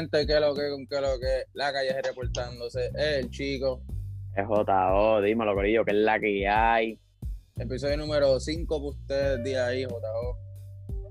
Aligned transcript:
gente, 0.00 0.26
¿qué 0.26 0.40
lo 0.40 0.54
que, 0.54 0.70
con 0.70 0.86
qué 0.86 1.00
lo 1.00 1.18
que? 1.20 1.44
La 1.52 1.72
calle 1.72 2.00
reportándose, 2.02 2.90
el 2.96 3.28
chico. 3.28 3.82
Es 4.34 4.46
JO, 4.46 5.20
dímelo, 5.20 5.54
Corillo, 5.54 5.84
que 5.84 5.90
es 5.90 5.98
la 5.98 6.18
que 6.18 6.48
hay. 6.48 6.98
Episodio 7.56 7.98
número 7.98 8.40
5 8.40 8.76
para 8.78 8.88
ustedes, 8.88 9.44
día 9.44 9.66
ahí, 9.66 9.84
JO. 9.84 10.38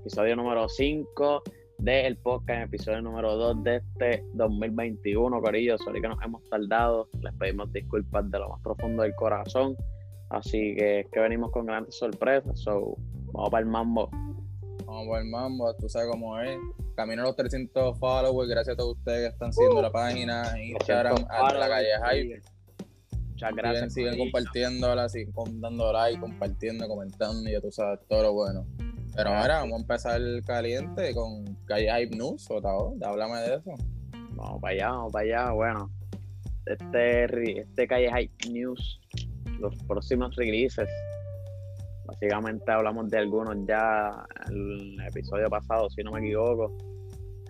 Episodio 0.00 0.34
número 0.34 0.68
5 0.68 1.42
del 1.78 2.16
podcast, 2.16 2.66
episodio 2.66 3.00
número 3.00 3.36
2 3.36 3.62
de 3.62 3.76
este 3.76 4.24
2021, 4.34 5.40
Corillo. 5.40 5.78
Sorry 5.78 6.00
que 6.00 6.08
nos 6.08 6.22
hemos 6.24 6.42
tardado, 6.50 7.08
les 7.22 7.34
pedimos 7.34 7.72
disculpas 7.72 8.28
de 8.28 8.40
lo 8.40 8.48
más 8.48 8.60
profundo 8.60 9.04
del 9.04 9.14
corazón. 9.14 9.76
Así 10.30 10.74
que 10.76 11.00
es 11.00 11.06
que 11.12 11.20
venimos 11.20 11.52
con 11.52 11.66
grandes 11.66 11.96
sorpresas, 11.96 12.58
so 12.58 12.96
vamos 13.32 13.50
para 13.50 13.62
el 13.62 13.70
mambo. 13.70 14.10
Vamos 14.90 15.06
para 15.06 15.20
el 15.20 15.28
mambo, 15.28 15.72
tú 15.76 15.88
sabes 15.88 16.08
cómo 16.10 16.40
es. 16.40 16.58
Camino 16.96 17.22
a 17.22 17.26
los 17.26 17.36
300 17.36 17.96
followers, 17.96 18.50
gracias 18.50 18.74
a 18.74 18.76
todos 18.76 18.96
ustedes 18.96 19.28
que 19.28 19.32
están 19.34 19.52
siguiendo 19.52 19.80
la 19.80 19.92
página, 19.92 20.60
Instagram, 20.60 21.26
a 21.28 21.54
la 21.54 21.68
calle 21.68 21.88
Hype. 22.10 22.42
Muchas 23.28 23.54
gracias. 23.54 23.94
Siguen, 23.94 24.14
siguen 24.14 24.32
compartiéndola, 24.32 25.08
siguen 25.08 25.60
dando 25.60 25.92
like, 25.92 26.20
compartiendo, 26.20 26.88
comentando, 26.88 27.48
y 27.48 27.52
ya 27.52 27.60
tú 27.60 27.70
sabes 27.70 28.00
todo 28.08 28.20
lo 28.24 28.32
bueno. 28.32 28.66
Pero 29.14 29.30
ahora 29.30 29.58
vamos 29.58 29.74
a 29.74 29.80
empezar 29.82 30.20
caliente 30.44 31.14
con 31.14 31.44
Calle 31.66 31.88
Hype 31.92 32.16
News, 32.16 32.50
o 32.50 32.58
háblame 32.58 33.38
de 33.42 33.54
eso. 33.54 33.74
Vamos 34.32 34.60
para 34.60 34.74
allá, 34.74 34.88
vamos 34.88 35.12
para 35.12 35.24
allá. 35.24 35.52
Bueno, 35.52 35.90
este, 36.66 37.60
este 37.60 37.86
Calle 37.86 38.10
Hype 38.12 38.48
News, 38.50 39.00
los 39.60 39.72
próximos 39.84 40.34
releases 40.34 40.88
Básicamente 42.10 42.72
hablamos 42.72 43.08
de 43.08 43.18
algunos 43.18 43.56
ya 43.66 44.26
en 44.48 44.56
el 44.56 45.00
episodio 45.06 45.48
pasado, 45.48 45.88
si 45.90 46.02
no 46.02 46.10
me 46.10 46.18
equivoco. 46.18 46.76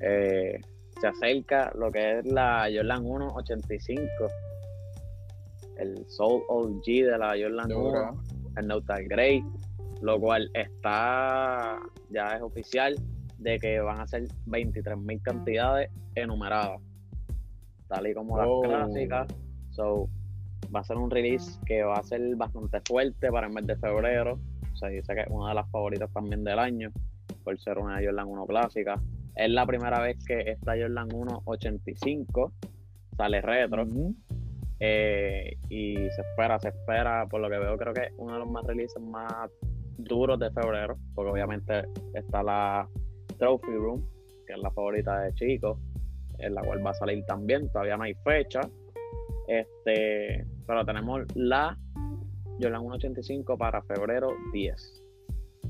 Eh, 0.03 0.61
se 1.01 1.07
acerca 1.07 1.73
lo 1.75 1.91
que 1.91 2.19
es 2.19 2.27
la 2.27 2.69
Jordan 2.71 3.03
185, 3.03 4.03
el 5.79 6.05
Soul 6.09 6.43
OG 6.49 6.85
de 6.85 7.19
la 7.19 7.29
Jordan 7.29 7.73
1, 7.73 8.25
el 8.59 8.67
Neutral 8.67 9.09
Grey, 9.09 9.43
lo 10.03 10.21
cual 10.21 10.51
está, 10.53 11.79
ya 12.11 12.27
es 12.37 12.43
oficial, 12.43 12.97
de 13.39 13.59
que 13.59 13.81
van 13.81 14.01
a 14.01 14.07
ser 14.07 14.25
23.000 14.47 15.23
cantidades 15.23 15.91
enumeradas, 16.15 16.83
tal 17.89 18.07
y 18.07 18.13
como 18.13 18.37
las 18.37 18.47
oh. 18.47 18.61
clásicas. 18.61 19.27
So, 19.71 20.11
va 20.75 20.81
a 20.81 20.85
ser 20.85 20.99
un 20.99 21.11
release 21.11 21.59
que 21.65 21.83
va 21.83 21.95
a 21.95 22.03
ser 22.03 22.37
bastante 22.37 22.79
fuerte 22.87 23.31
para 23.31 23.47
el 23.47 23.55
mes 23.55 23.67
de 23.67 23.77
febrero 23.77 24.39
se 24.81 24.89
dice 24.89 25.15
que 25.15 25.21
es 25.21 25.27
una 25.29 25.51
de 25.51 25.55
las 25.55 25.71
favoritas 25.71 26.11
también 26.13 26.43
del 26.43 26.59
año, 26.59 26.91
por 27.45 27.59
ser 27.61 27.79
una 27.79 28.03
Jordan 28.03 28.27
1 28.27 28.47
clásica. 28.47 29.01
Es 29.37 29.51
la 29.51 29.67
primera 29.67 30.01
vez 30.01 30.17
que 30.25 30.41
esta 30.41 30.73
Jordan 30.73 31.09
1 31.13 31.43
85 31.45 32.53
sale 33.17 33.41
retro. 33.41 33.87
Eh, 34.83 35.59
y 35.69 35.95
se 35.95 36.23
espera, 36.23 36.59
se 36.59 36.69
espera, 36.69 37.27
por 37.29 37.41
lo 37.43 37.51
que 37.51 37.59
veo, 37.59 37.77
creo 37.77 37.93
que 37.93 38.05
es 38.05 38.13
uno 38.17 38.33
de 38.33 38.39
los 38.39 38.51
más 38.51 38.65
releases 38.65 39.03
más 39.03 39.51
duros 39.99 40.39
de 40.41 40.51
febrero, 40.51 40.97
porque 41.15 41.31
obviamente 41.31 41.85
está 42.15 42.43
la 42.43 42.89
Trophy 43.39 43.75
Room, 43.75 44.03
que 44.47 44.55
es 44.55 44.59
la 44.59 44.71
favorita 44.71 45.21
de 45.21 45.35
chicos, 45.35 45.79
en 46.39 46.55
la 46.55 46.63
cual 46.63 46.85
va 46.85 46.91
a 46.91 46.95
salir 46.95 47.23
también, 47.27 47.71
todavía 47.71 47.99
no 47.99 48.05
hay 48.05 48.15
fecha. 48.25 48.61
Este, 49.49 50.47
pero 50.67 50.87
tenemos 50.87 51.23
la 51.35 51.77
Jordan 52.61 52.83
1.85 52.83 53.59
para 53.59 53.83
febrero 53.83 54.29
10. 54.53 55.03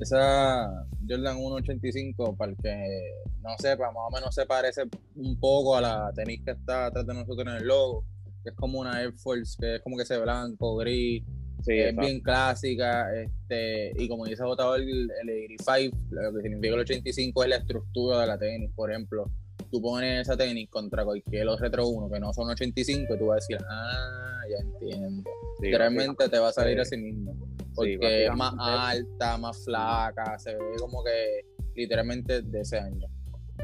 Esa 0.01 0.87
Jordan 1.09 1.37
1.85, 1.37 2.37
para 2.37 2.53
el 2.53 2.59
que 2.59 3.23
no 3.43 3.51
sepa, 3.59 3.91
más 3.93 4.05
o 4.09 4.11
menos 4.15 4.35
se 4.35 4.47
parece 4.47 4.83
un 5.17 5.39
poco 5.39 5.77
a 5.77 5.81
la 5.81 6.13
tenis 6.15 6.43
que 6.45 6.53
está 6.53 6.87
atrás 6.87 7.07
de 7.07 7.15
nosotros 7.15 7.47
en 7.47 7.61
el 7.61 7.67
logo, 7.67 8.05
que 8.43 8.51
es 8.51 8.57
como 8.57 8.81
una 8.81 9.03
Air 9.03 9.13
Force, 9.15 9.57
que 9.61 9.77
es 9.77 9.83
como 9.83 9.97
que 9.97 10.05
se 10.05 10.19
blanco, 10.19 10.77
gris, 10.77 11.23
es 11.67 11.97
bien 11.97 12.21
clásica, 12.21 13.15
este, 13.15 13.93
y 14.03 14.09
como 14.09 14.25
dice 14.25 14.43
J. 14.43 14.77
el, 14.77 15.11
el 15.11 15.59
85, 15.61 15.97
lo 16.11 16.33
que 16.35 16.43
significa 16.43 16.75
el 16.75 16.81
85 16.81 17.43
es 17.43 17.51
la 17.51 17.57
estructura 17.57 18.21
de 18.21 18.27
la 18.27 18.39
tenis, 18.39 18.71
por 18.75 18.91
ejemplo 18.91 19.31
tú 19.71 19.81
pones 19.81 20.23
esa 20.23 20.37
tenis 20.37 20.69
contra 20.69 21.05
cualquier 21.05 21.47
los 21.47 21.61
Retro 21.61 21.87
1 21.87 22.11
que 22.11 22.21
no 22.21 22.33
son 22.33 22.51
85, 22.51 23.17
tú 23.17 23.27
vas 23.27 23.35
a 23.35 23.37
decir, 23.37 23.67
ah, 23.69 24.43
ya 24.51 24.57
entiendo. 24.59 25.31
Realmente 25.61 26.29
te 26.29 26.39
va 26.39 26.49
a 26.49 26.53
salir 26.53 26.81
así 26.81 26.97
mismo. 26.97 27.37
Porque 27.75 28.27
es 28.27 28.37
más 28.37 28.53
alta, 28.59 29.39
más 29.39 29.65
flaca, 29.65 30.39
se 30.39 30.55
ve 30.55 30.77
como 30.79 31.05
que 31.05 31.47
literalmente 31.75 32.43
de 32.43 32.61
ese 32.61 32.79
año. 32.79 33.07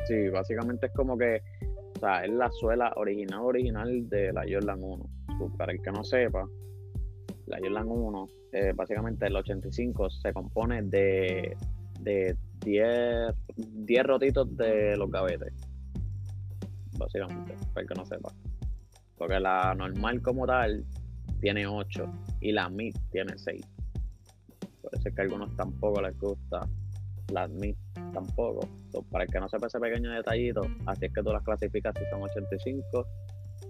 Sí, 0.06 0.28
básicamente 0.28 0.87
es 0.87 0.93
como 0.93 1.19
que, 1.19 1.41
o 1.97 2.00
sea, 2.00 2.25
es 2.25 2.31
la 2.31 2.50
suela 2.53 2.93
original, 2.97 3.41
original 3.41 4.09
de 4.09 4.33
la 4.33 4.45
Jordan 4.49 4.83
1. 4.83 5.11
Para 5.59 5.72
el 5.72 5.83
que 5.83 5.91
no 5.91 6.05
sepa, 6.05 6.49
la 7.47 7.59
Jordan 7.59 7.89
1, 7.89 8.27
eh, 8.53 8.72
básicamente 8.75 9.27
el 9.27 9.37
85 9.37 10.11
se 10.11 10.33
compone 10.33 10.83
de, 10.83 11.56
de 12.00 12.37
10, 12.65 13.34
10 13.56 14.05
rotitos 14.05 14.56
de 14.56 14.97
los 14.97 15.11
gavetes 15.11 15.53
básicamente, 16.99 17.55
para 17.73 17.83
el 17.83 17.89
que 17.89 17.95
no 17.95 18.07
sepa. 18.07 18.33
Porque 19.17 19.41
la 19.41 19.75
normal 19.75 20.21
como 20.23 20.47
tal 20.47 20.84
tiene 21.41 21.67
8 21.67 22.05
y 22.41 22.53
la 22.53 22.69
mid 22.69 22.95
tiene 23.11 23.37
6. 23.37 23.61
Puede 24.83 25.03
ser 25.03 25.15
que 25.15 25.21
a 25.21 25.25
algunos 25.25 25.55
tampoco 25.57 26.01
les 26.01 26.19
gusta 26.19 26.69
la 27.33 27.49
mid 27.49 27.75
tampoco. 28.12 28.69
para 29.11 29.25
el 29.25 29.31
que 29.31 29.41
no 29.41 29.49
sepa 29.49 29.67
ese 29.67 29.81
pequeño 29.81 30.11
detallito, 30.11 30.62
así 30.87 31.07
es 31.07 31.12
que 31.12 31.23
tú 31.23 31.33
las 31.33 31.43
clasificas 31.43 31.95
si 31.99 32.05
son 32.11 32.23
85, 32.23 33.07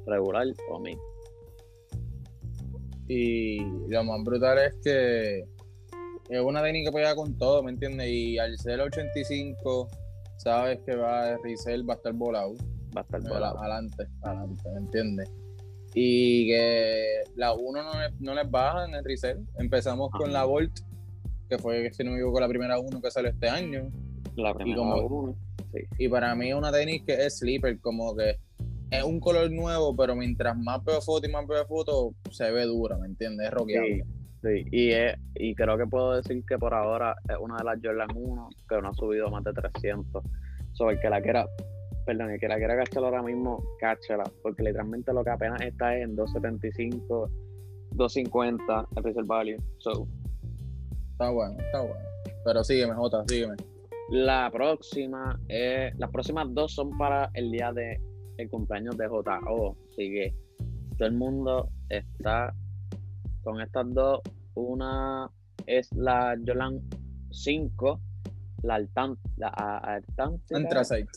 regular 0.07 0.47
o 0.71 0.81
mid. 0.81 0.99
Y 3.09 3.61
lo 3.89 4.05
más 4.05 4.23
brutal 4.25 4.59
es 4.59 4.75
que 4.83 5.39
es 6.29 6.41
una 6.41 6.63
técnica 6.63 6.91
que 6.91 6.97
pega 6.97 7.15
con 7.15 7.39
todo, 7.39 7.63
¿me 7.63 7.71
entiendes? 7.71 8.09
Y 8.09 8.39
al 8.39 8.59
ser 8.59 8.81
85, 8.81 9.89
sabes 10.39 10.81
que 10.85 10.97
va 10.97 11.35
a 11.35 11.39
resell, 11.39 11.89
va 11.89 11.95
a 11.95 11.97
estar 11.97 12.13
volado 12.13 12.55
va 12.97 13.01
a 13.03 13.05
estar 13.05 13.21
Adelante, 13.21 14.07
adelante, 14.23 14.63
¿me 14.73 14.79
entiendes? 14.79 15.31
Y 15.95 16.49
que 16.49 17.25
la 17.37 17.53
1 17.53 17.83
no, 17.83 17.93
no, 18.21 18.35
les 18.35 18.51
baja 18.51 18.87
en 18.87 18.95
el 18.95 19.05
reset. 19.05 19.39
Empezamos 19.59 20.11
con 20.11 20.33
la 20.33 20.45
Volt, 20.45 20.81
que 21.49 21.59
fue, 21.59 21.91
si 21.93 22.05
no 22.05 22.11
me 22.11 22.17
equivoco, 22.17 22.41
la 22.41 22.49
primera 22.49 22.79
1 22.79 23.01
que 23.01 23.11
salió 23.11 23.31
este 23.31 23.49
año. 23.49 23.91
La 24.37 24.53
primera 24.53 24.83
1. 24.83 25.37
Sí. 25.73 25.81
Y 25.99 26.09
para 26.09 26.35
mí 26.35 26.51
es 26.51 26.55
una 26.55 26.73
tenis 26.73 27.03
que 27.07 27.15
es 27.15 27.39
sleeper, 27.39 27.81
como 27.81 28.15
que 28.15 28.37
es 28.91 29.03
un 29.03 29.21
color 29.21 29.51
nuevo, 29.51 29.97
pero 29.97 30.15
mientras 30.15 30.57
más 30.57 30.85
veo 30.85 31.01
foto 31.01 31.27
y 31.27 31.33
más 31.33 31.47
veo 31.47 31.67
foto, 31.67 32.15
se 32.31 32.51
ve 32.51 32.65
dura, 32.65 32.97
¿me 32.99 33.07
entiendes? 33.07 33.47
Es 33.47 33.53
rockeable. 33.53 34.05
Sí, 34.43 34.65
Y, 34.71 34.91
y 35.35 35.55
creo 35.55 35.77
que 35.77 35.87
puedo 35.87 36.15
decir 36.15 36.45
que 36.47 36.59
por 36.59 36.75
ahora 36.75 37.17
es 37.29 37.37
una 37.41 37.57
de 37.57 37.65
las 37.65 37.79
Jordan 37.83 38.09
1 38.15 38.49
que 38.69 38.83
no 38.83 38.89
ha 38.89 38.95
subido 38.95 39.31
más 39.31 39.43
de 39.45 39.53
300. 39.53 40.23
Sobre 40.73 40.97
el 40.97 41.01
que 41.01 41.09
la 41.09 41.23
quiera 41.23 41.47
perdón, 42.07 42.31
el 42.31 42.41
que 42.41 42.49
la 42.49 42.57
quiera 42.57 42.77
cachar 42.77 43.05
ahora 43.05 43.23
mismo, 43.23 43.63
cáchala, 43.81 44.25
porque 44.43 44.63
literalmente 44.63 45.13
lo 45.13 45.25
que 45.25 45.31
apenas 45.31 45.61
está 45.61 45.99
en 45.99 46.15
275, 46.15 47.31
250 47.91 48.89
el 48.97 49.03
resale 49.03 49.27
value. 49.27 49.57
So. 49.79 50.07
Está 51.13 51.31
bueno, 51.31 51.57
está 51.59 51.81
bueno. 51.81 52.05
Pero 52.45 52.63
sígueme, 52.63 52.95
Jota, 52.95 53.25
sígueme. 53.27 53.57
La 54.11 54.49
próxima, 54.53 55.39
eh, 55.49 55.93
las 55.99 56.11
próximas 56.11 56.47
dos 56.55 56.73
son 56.75 56.97
para 56.97 57.29
el 57.35 57.51
día 57.51 57.73
de 57.73 58.01
el 58.39 58.49
cumpleaños 58.49 58.97
de 58.97 59.09
JO. 59.09 59.77
Así 59.91 60.11
que 60.11 60.35
todo 60.97 61.09
el 61.09 61.15
mundo 61.15 61.71
está 61.89 62.55
con 63.43 63.61
estas 63.61 63.93
dos. 63.93 64.21
Una 64.55 65.29
es 65.67 65.93
la 65.93 66.39
Jolan 66.47 66.81
5, 67.33 68.01
la 68.67 68.75
Altan, 68.75 69.17
la 69.37 70.03
Anthracite. 70.51 71.11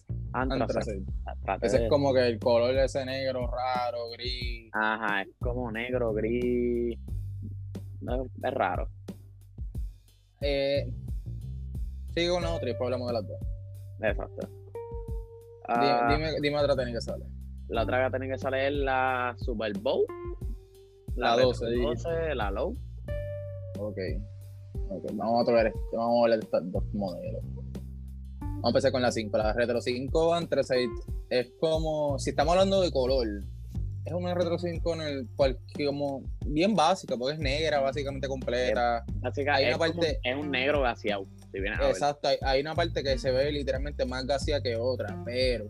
Ese 1.61 1.83
es 1.83 1.89
como 1.89 2.13
que 2.13 2.27
el 2.27 2.39
color 2.39 2.73
de 2.73 2.85
ese 2.85 3.03
negro 3.05 3.47
raro, 3.47 4.09
gris. 4.11 4.69
Ajá, 4.73 5.23
es 5.23 5.29
como 5.39 5.71
negro, 5.71 6.13
gris. 6.13 6.97
Es, 8.43 8.53
raro. 8.53 8.87
Eh, 10.41 10.87
sigo 12.13 12.37
una 12.37 12.53
otra 12.53 12.69
y 12.69 12.71
después 12.71 12.87
hablamos 12.87 13.07
de 13.07 13.13
las 13.13 13.27
dos. 13.27 13.39
Exacto. 14.01 14.47
Ah, 15.67 16.15
dime, 16.41 16.57
otra 16.57 16.75
tenis 16.75 16.95
que 16.95 17.01
sale. 17.01 17.25
La 17.67 17.83
otra 17.83 18.05
que 18.05 18.17
tiene 18.17 18.33
que 18.33 18.39
salir 18.39 18.59
es 18.61 18.73
la 18.73 19.35
Super 19.37 19.77
Bowl. 19.79 20.05
La, 21.15 21.35
12, 21.35 21.65
12, 21.75 22.35
la 22.35 22.49
Low. 22.51 22.77
Ok. 23.77 23.97
Okay. 24.89 25.15
Vamos 25.15 25.47
a 25.47 25.51
ver, 25.51 25.73
vamos 25.93 26.25
a 26.25 26.29
ver 26.29 26.39
estos 26.39 26.71
dos 26.71 26.83
modelos. 26.93 27.41
Vamos 28.41 28.65
a 28.65 28.69
empezar 28.69 28.91
con 28.91 29.01
la 29.01 29.11
5. 29.11 29.37
La 29.37 29.53
Retro 29.53 29.81
5 29.81 30.33
Anthracite 30.33 30.91
es 31.29 31.51
como, 31.59 32.19
si 32.19 32.31
estamos 32.31 32.53
hablando 32.53 32.81
de 32.81 32.91
color, 32.91 33.27
es 34.05 34.13
una 34.13 34.33
Retro 34.33 34.57
5 34.57 34.93
en 34.95 35.01
el 35.01 35.27
cual 35.35 35.57
como 35.85 36.23
bien 36.45 36.75
básica, 36.75 37.15
porque 37.15 37.35
es 37.35 37.39
negra, 37.39 37.79
básicamente 37.79 38.27
completa. 38.27 39.05
hay 39.53 39.65
es, 39.65 39.69
una 39.69 39.77
parte, 39.77 40.19
es 40.23 40.35
un 40.35 40.51
negro 40.51 40.81
gaseado. 40.81 41.25
exacto, 41.53 42.29
hay, 42.41 42.61
una 42.61 42.75
parte 42.75 43.03
que 43.03 43.17
se 43.17 43.31
ve 43.31 43.51
literalmente 43.51 44.05
más 44.05 44.25
gaseada 44.25 44.61
que 44.61 44.75
otra, 44.75 45.21
pero 45.25 45.69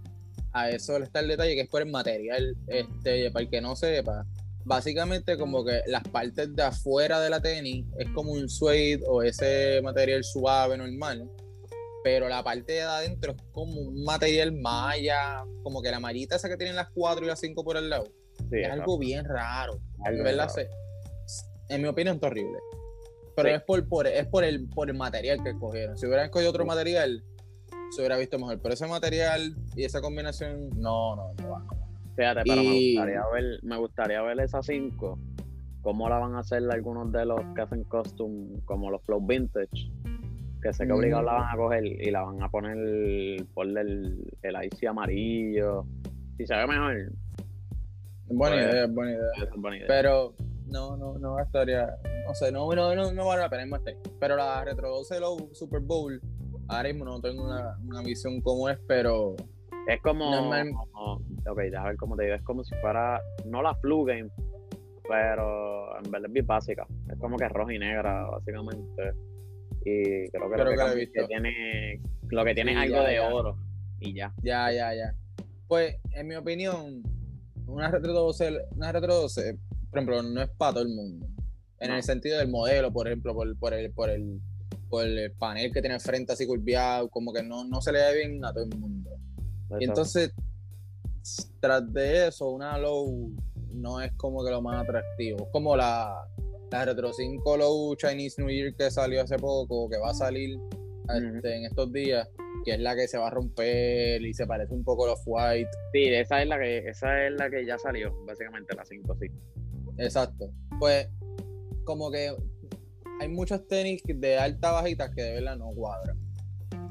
a 0.51 0.69
eso 0.69 0.98
está 0.98 1.19
el 1.19 1.27
detalle, 1.27 1.56
que 1.56 1.62
es 1.62 1.69
por 1.69 1.81
el 1.81 1.92
material. 1.92 2.56
Este, 2.68 3.30
para 3.31 3.44
el 3.44 3.50
que 3.50 3.62
no 3.62 3.75
sepa, 3.75 4.25
básicamente 4.69 5.36
como 5.36 5.66
que 5.66 5.81
las 5.88 6.04
partes 6.04 6.56
de 6.56 6.62
afuera 6.62 7.19
de 7.19 7.31
la 7.31 7.42
tenis 7.42 7.88
es 7.98 8.07
como 8.12 8.33
un 8.33 8.48
suede 8.48 9.01
o 9.07 9.24
ese 9.24 9.81
material 9.81 10.24
suave, 10.24 10.77
normal. 10.77 11.27
Pero 12.04 12.30
la 12.30 12.44
parte 12.44 12.74
de 12.74 12.81
adentro 12.83 13.31
es 13.33 13.42
como 13.51 13.81
un 13.81 14.04
material 14.04 14.54
malla, 14.54 15.44
como 15.63 15.81
que 15.81 15.89
la 15.89 16.00
mallita 16.00 16.36
esa 16.36 16.48
que 16.48 16.56
tienen 16.56 16.75
las 16.75 16.89
cuatro 16.92 17.25
y 17.25 17.27
las 17.27 17.39
cinco 17.39 17.63
por 17.63 17.77
el 17.77 17.89
lado. 17.89 18.06
es 18.51 18.69
algo 18.69 19.00
bien 19.00 19.25
raro. 19.25 19.81
en 21.69 21.81
mi 21.81 21.88
opinión 21.88 22.18
es 22.18 22.24
horrible. 22.24 22.60
Pero 23.36 23.50
es 23.50 23.63
por, 23.63 23.88
por, 23.89 24.06
es 24.06 24.27
por 24.27 24.44
el 24.44 24.69
por 24.69 24.89
el 24.89 24.98
material 24.98 25.42
que 25.42 25.50
escogieron. 25.50 25.98
Si 25.98 26.06
hubieran 26.06 26.25
escogido 26.25 26.51
otro 26.51 26.65
material, 26.65 27.24
se 27.89 28.01
hubiera 28.01 28.18
visto 28.18 28.38
mejor. 28.38 28.62
Pero 28.62 28.75
ese 28.75 28.86
material 28.86 29.56
y 29.75 29.83
esa 29.83 30.00
combinación, 30.00 30.69
no, 30.75 31.15
no, 31.15 31.33
no 31.33 31.50
va. 31.50 31.88
Fíjate, 32.19 32.42
pero 32.45 32.63
me 32.63 32.74
gustaría 32.74 33.24
ver, 33.31 33.60
me 33.63 33.77
gustaría 33.77 34.21
ver 34.21 34.39
esas 34.42 34.66
cinco. 34.66 35.18
¿Cómo 35.81 36.10
la 36.10 36.18
van 36.18 36.36
a 36.36 36.39
hacer 36.39 36.69
algunos 36.69 37.10
de 37.13 37.25
los 37.25 37.39
que 37.56 37.62
hacen 37.62 37.86
costume, 37.86 38.60
como 38.66 38.92
los 38.92 39.01
Flow 39.04 39.25
Vintage? 39.25 39.89
Que 40.62 40.74
sé 40.74 40.86
que 40.86 40.92
obligados 40.92 41.24
la 41.24 41.33
van 41.36 41.54
a 41.54 41.56
coger 41.56 41.86
y 41.86 42.12
la 42.12 42.24
van 42.24 42.44
a 42.44 42.50
poner 42.50 43.45
por 43.54 43.66
el, 43.66 44.30
el 44.42 44.66
icy 44.66 44.88
amarillo. 44.88 45.86
Si 46.36 46.45
se 46.45 46.57
ve 46.57 46.68
mejor. 46.68 47.13
Buena 48.27 48.56
pues, 48.57 48.74
idea, 48.74 48.88
buena 48.88 49.12
idea. 49.12 49.50
buena 49.56 49.77
idea. 49.77 49.88
Pero 49.88 50.36
no, 50.68 50.98
no, 50.98 51.18
no 51.18 51.36
gastaría. 51.36 51.88
No 52.27 52.36
sé, 52.36 52.51
no, 52.51 52.69
no, 52.75 52.95
no, 52.95 53.13
no 53.13 53.25
vale 53.27 53.44
la 53.44 53.50
pena. 53.50 53.80
Pero 54.19 54.36
la 54.36 54.65
Retro 54.65 54.89
12 54.89 55.19
Super 55.54 55.80
Bowl 55.80 56.22
ahora 56.68 56.89
mismo 56.89 57.06
no 57.06 57.22
tengo 57.22 57.45
una, 57.45 57.77
una 57.88 58.01
visión 58.01 58.42
como 58.42 58.68
es, 58.68 58.77
pero. 58.86 59.38
Es 59.89 60.01
como, 60.03 60.30
Ok, 61.47 61.57
déjame 61.57 61.89
ver 61.89 61.97
cómo 61.97 62.15
te 62.15 62.24
digo. 62.24 62.36
Es 62.36 62.44
como 62.44 62.63
si 62.63 62.75
fuera. 62.75 63.19
No 63.45 63.63
la 63.63 63.74
flu 63.75 64.03
game, 64.03 64.30
pero 65.07 65.97
en 65.97 66.12
verdad 66.12 66.27
es 66.27 66.33
bien 66.33 66.45
básica. 66.45 66.88
Es 67.12 67.18
como 67.18 67.38
que 67.38 67.50
roja 67.50 67.74
y 67.74 67.80
negra, 67.80 68.30
básicamente. 68.30 69.13
Y 69.81 70.30
creo 70.30 70.50
que, 70.50 70.57
lo 70.57 70.94
que, 70.94 71.25
tiene. 71.27 72.01
Lo 72.30 72.45
que 72.45 72.53
tiene 72.53 72.74
es 72.74 72.77
algo 72.77 73.01
de 73.01 73.19
oro. 73.19 73.57
Y 74.00 74.13
ya. 74.13 74.31
Ya, 74.44 74.71
ya, 74.71 74.94
ya. 74.94 75.15
Pues, 75.68 75.95
en 76.12 76.27
mi 76.27 76.36
opinión, 76.36 77.01
una 77.65 77.89
Retro 77.89 78.13
12, 78.13 78.68
una 78.75 78.91
Retro 78.91 79.15
12, 79.15 79.57
por 79.89 80.00
ejemplo, 80.00 80.21
no 80.21 80.41
es 80.41 80.50
para 80.50 80.74
todo 80.74 80.83
el 80.83 80.89
mundo. 80.89 81.27
En 81.80 81.91
el 81.91 82.03
sentido 82.03 82.38
del 82.38 82.50
modelo, 82.50 82.91
por 82.91 83.07
ejemplo, 83.07 83.33
por, 83.33 83.57
por 83.57 83.74
el, 83.74 83.91
por 83.91 84.09
el 84.09 84.39
por 84.89 85.06
el 85.06 85.31
panel 85.33 85.71
que 85.71 85.81
tiene 85.81 86.00
frente 86.00 86.33
así 86.33 86.45
curviado, 86.47 87.09
como 87.09 87.31
que 87.31 87.44
no, 87.44 87.63
no 87.63 87.80
se 87.80 87.91
le 87.91 88.00
ve 88.00 88.18
bien 88.18 88.44
a 88.44 88.51
todo 88.51 88.63
el 88.63 88.75
mundo. 88.75 88.99
Y 89.80 89.86
entonces, 89.86 90.33
tras 91.60 91.92
de 91.94 92.27
eso, 92.27 92.50
una 92.50 92.77
low 92.77 93.31
no 93.74 94.01
es 94.01 94.12
como 94.13 94.44
que 94.44 94.51
lo 94.51 94.62
más 94.62 94.83
atractivo. 94.83 95.45
Es 95.45 95.51
como 95.51 95.75
la, 95.75 96.27
la 96.71 96.86
Retro 96.86 97.13
5 97.13 97.57
Low 97.57 97.95
Chinese 97.95 98.42
New 98.42 98.50
Year 98.50 98.75
que 98.75 98.89
salió 98.92 99.21
hace 99.21 99.38
poco, 99.38 99.89
que 99.89 99.98
va 99.98 100.12
a 100.12 100.13
salir 100.13 100.60
este, 101.13 101.57
en 101.57 101.66
estos 101.66 101.92
días, 101.92 102.27
que 102.66 102.74
es 102.74 102.80
la 102.80 102.95
que 102.95 103.07
se 103.07 103.18
va 103.18 103.27
a 103.27 103.31
romper 103.31 104.21
y 104.21 104.33
se 104.33 104.45
parece 104.45 104.74
un 104.74 104.83
poco 104.83 105.06
a 105.06 105.10
los 105.10 105.21
White. 105.25 105.69
Sí, 105.94 106.06
esa 106.10 106.42
es 106.42 106.48
la 106.48 106.60
que, 106.60 106.77
esa 106.89 107.25
es 107.25 107.33
la 107.33 107.50
que 107.50 107.65
ya 107.65 107.77
salió, 107.77 108.13
básicamente 108.25 108.75
la 108.75 108.86
5, 108.86 109.18
sí. 109.19 109.27
Exacto. 109.98 110.51
Pues 110.80 111.10
como 111.83 112.12
que 112.12 112.31
hay 113.19 113.27
muchos 113.27 113.68
tenis 113.68 114.01
de 114.06 114.38
alta 114.38 114.72
bajita 114.72 115.12
que 115.12 115.22
de 115.22 115.33
verdad 115.36 115.57
no 115.57 115.72
cuadran. 115.72 116.18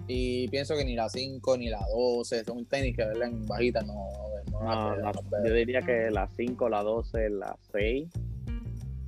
Y 0.08 0.48
pienso 0.48 0.74
que 0.74 0.84
ni 0.84 0.96
la 0.96 1.08
5 1.08 1.56
ni 1.58 1.68
la 1.68 1.80
12 1.94 2.44
son 2.44 2.64
tenis 2.64 2.96
que 2.96 3.02
de 3.02 3.08
verdad 3.08 3.28
en 3.28 3.46
bajita 3.46 3.82
no, 3.82 4.08
no, 4.50 5.12
Yo 5.44 5.54
diría 5.54 5.82
que 5.82 6.10
la 6.10 6.26
5, 6.34 6.68
la 6.68 6.82
12, 6.82 7.30
la 7.30 7.56
6. 7.72 8.08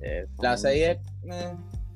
Eh, 0.01 0.27
la 0.39 0.57
6 0.57 0.83
es. 0.83 0.97
Eh, 0.97 1.55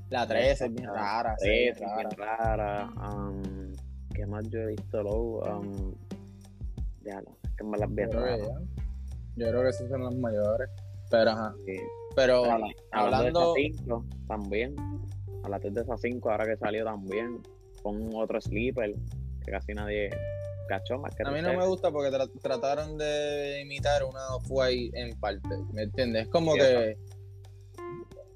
la 0.09 0.27
13 0.27 0.65
es 0.65 0.73
bien 0.73 0.87
rara. 0.87 1.31
La 1.31 1.37
13 1.37 1.69
es 1.69 1.79
bien 1.79 2.11
rara. 2.17 2.89
Um, 2.95 3.73
¿Qué 4.13 4.25
más 4.25 4.49
yo 4.49 4.59
he 4.59 4.67
visto 4.67 5.03
luego? 5.03 5.39
Um, 5.41 5.93
ya, 7.03 7.19
es 7.43 7.51
que 7.55 7.63
me 7.63 7.77
las 7.77 7.93
bien 7.93 8.11
raras. 8.11 8.39
Yo 9.35 9.49
creo 9.49 9.61
que 9.61 9.69
esas 9.69 9.89
son 9.89 10.03
las 10.03 10.15
mayores. 10.15 10.69
Pero 11.11 11.31
ajá. 11.31 11.55
Pero, 12.15 12.43
hablando. 12.91 13.53
De 13.53 13.71
5 13.71 14.05
también 14.27 14.75
a 15.43 15.49
las 15.49 15.61
3 15.61 15.73
de 15.73 15.81
esas 15.81 16.01
5, 16.01 16.31
ahora 16.31 16.45
que 16.45 16.57
salió 16.57 16.83
también, 16.83 17.41
con 17.85 18.15
otro 18.15 18.41
sleeper, 18.41 18.95
que 19.45 19.51
casi 19.51 19.75
nadie 19.75 20.09
cachó 20.67 20.97
más 20.97 21.13
que 21.15 21.21
A 21.21 21.29
mí 21.29 21.39
no 21.39 21.53
me 21.53 21.67
gusta 21.67 21.91
porque 21.91 22.09
trataron 22.41 22.97
de 22.97 23.61
imitar 23.61 24.03
una 24.03 24.35
off-white 24.37 24.99
en 24.99 25.15
parte, 25.19 25.55
¿me 25.71 25.83
entiendes? 25.83 26.23
Es 26.23 26.29
como 26.29 26.55
que 26.55 26.97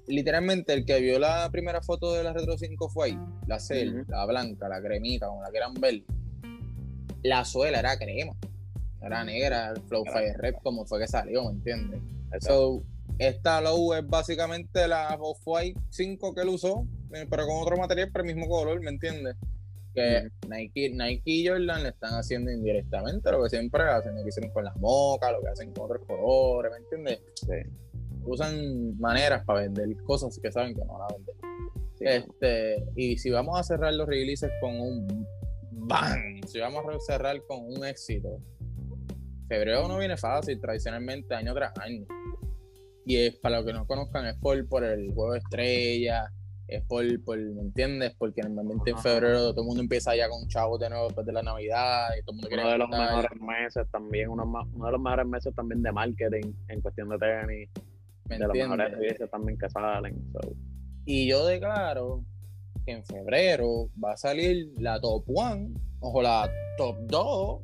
literalmente 0.06 0.72
el 0.72 0.84
que 0.84 1.00
vio 1.00 1.18
la 1.18 1.50
primera 1.50 1.82
foto 1.82 2.14
de 2.14 2.22
la 2.22 2.32
Retro 2.32 2.56
5 2.56 2.88
fue 2.90 3.08
ahí, 3.08 3.18
la 3.48 3.58
cel, 3.58 4.04
la 4.06 4.24
blanca, 4.24 4.68
la 4.68 4.80
cremita, 4.80 5.26
como 5.26 5.42
la 5.42 5.50
quieran 5.50 5.74
ver. 5.74 6.04
La 7.24 7.44
suela 7.44 7.80
era 7.80 7.98
crema, 7.98 8.36
era 9.02 9.24
negra, 9.24 9.70
el 9.70 9.82
Flow 9.82 10.04
Fire 10.04 10.38
Red, 10.38 10.54
como 10.62 10.86
fue 10.86 11.00
que 11.00 11.08
salió, 11.08 11.44
¿me 11.46 11.54
entiendes? 11.54 12.00
So, 12.38 12.84
esta 13.18 13.60
low 13.60 13.94
es 13.94 14.06
básicamente 14.06 14.86
la 14.86 15.16
Off-White 15.18 15.80
5 15.90 16.34
que 16.36 16.42
él 16.42 16.50
usó, 16.50 16.86
pero 17.10 17.46
con 17.46 17.62
otro 17.62 17.76
material, 17.76 18.10
pero 18.12 18.24
el 18.24 18.34
mismo 18.34 18.48
color, 18.48 18.80
¿me 18.80 18.90
entiendes? 18.90 19.36
Que 19.94 20.28
Nike, 20.48 20.90
Nike 20.90 21.22
y 21.24 21.48
Jordan 21.48 21.82
le 21.82 21.88
están 21.88 22.14
haciendo 22.14 22.50
indirectamente 22.50 23.30
lo 23.32 23.42
que 23.42 23.50
siempre 23.50 23.82
hacen, 23.82 24.14
lo 24.14 24.22
que 24.22 24.28
hicieron 24.28 24.52
con 24.52 24.64
las 24.64 24.76
mocas, 24.76 25.32
lo 25.32 25.40
que 25.40 25.48
hacen 25.48 25.72
con 25.72 25.86
otros 25.86 26.06
colores, 26.06 26.72
¿me 26.72 26.78
entiendes? 26.78 27.20
Usan 28.24 28.98
maneras 28.98 29.44
para 29.44 29.62
vender 29.62 29.88
cosas 30.04 30.38
que 30.40 30.52
saben 30.52 30.74
que 30.74 30.84
no 30.84 30.98
van 30.98 31.10
a 31.10 31.14
vender. 31.14 31.34
este, 32.00 32.84
y 32.94 33.18
si 33.18 33.30
vamos 33.30 33.58
a 33.58 33.64
cerrar 33.64 33.92
los 33.94 34.06
releases 34.06 34.50
con 34.60 34.80
un 34.80 35.26
bang, 35.72 36.46
si 36.46 36.60
vamos 36.60 36.84
a 36.86 37.00
cerrar 37.00 37.42
con 37.48 37.64
un 37.64 37.84
éxito, 37.84 38.38
febrero 39.48 39.88
no 39.88 39.98
viene 39.98 40.16
fácil, 40.16 40.60
tradicionalmente 40.60 41.34
año 41.34 41.52
tras 41.54 41.76
año. 41.78 42.06
Y 43.04 43.16
es, 43.16 43.34
para 43.36 43.56
los 43.56 43.66
que 43.66 43.72
no 43.72 43.86
conozcan, 43.86 44.26
es 44.26 44.36
por, 44.36 44.68
por 44.68 44.84
el 44.84 45.12
juego 45.12 45.32
de 45.32 45.38
estrella, 45.40 46.30
es 46.70 46.82
por, 46.84 47.04
por, 47.24 47.36
¿me 47.36 47.62
entiendes? 47.62 48.14
Porque 48.16 48.42
normalmente 48.42 48.90
en 48.90 48.98
febrero 48.98 49.50
todo 49.50 49.62
el 49.62 49.66
mundo 49.66 49.82
empieza 49.82 50.14
ya 50.14 50.28
con 50.28 50.46
chavos 50.46 50.78
de 50.78 50.88
nuevo 50.88 51.06
después 51.06 51.26
de 51.26 51.32
la 51.32 51.42
Navidad 51.42 52.08
y 52.16 52.22
todo 52.22 52.32
el 52.32 52.36
mundo 52.36 52.48
quiere 52.48 52.62
Uno 52.62 52.72
de 52.72 52.78
los 52.78 52.88
mejores 52.88 53.40
meses 53.40 53.86
también, 53.90 54.28
uno, 54.30 54.44
uno, 54.44 54.86
de 54.86 54.92
los 54.92 55.00
mejores 55.00 55.26
meses 55.26 55.54
también 55.54 55.82
de 55.82 55.90
marketing 55.90 56.52
en 56.68 56.80
cuestión 56.80 57.08
de 57.08 57.18
tenis. 57.18 57.68
¿Me 58.28 58.38
de 58.38 58.46
los 58.46 58.56
mejores 58.56 58.98
meses 58.98 59.30
también 59.30 59.58
que 59.58 59.68
salen. 59.68 60.32
Y 61.04 61.28
yo 61.28 61.44
declaro 61.44 62.24
que 62.84 62.92
en 62.92 63.04
febrero 63.04 63.90
va 64.02 64.12
a 64.12 64.16
salir 64.16 64.72
la 64.78 65.00
top 65.00 65.24
1 65.26 65.70
o 66.00 66.22
la 66.22 66.48
top 66.78 66.96
2 67.06 67.22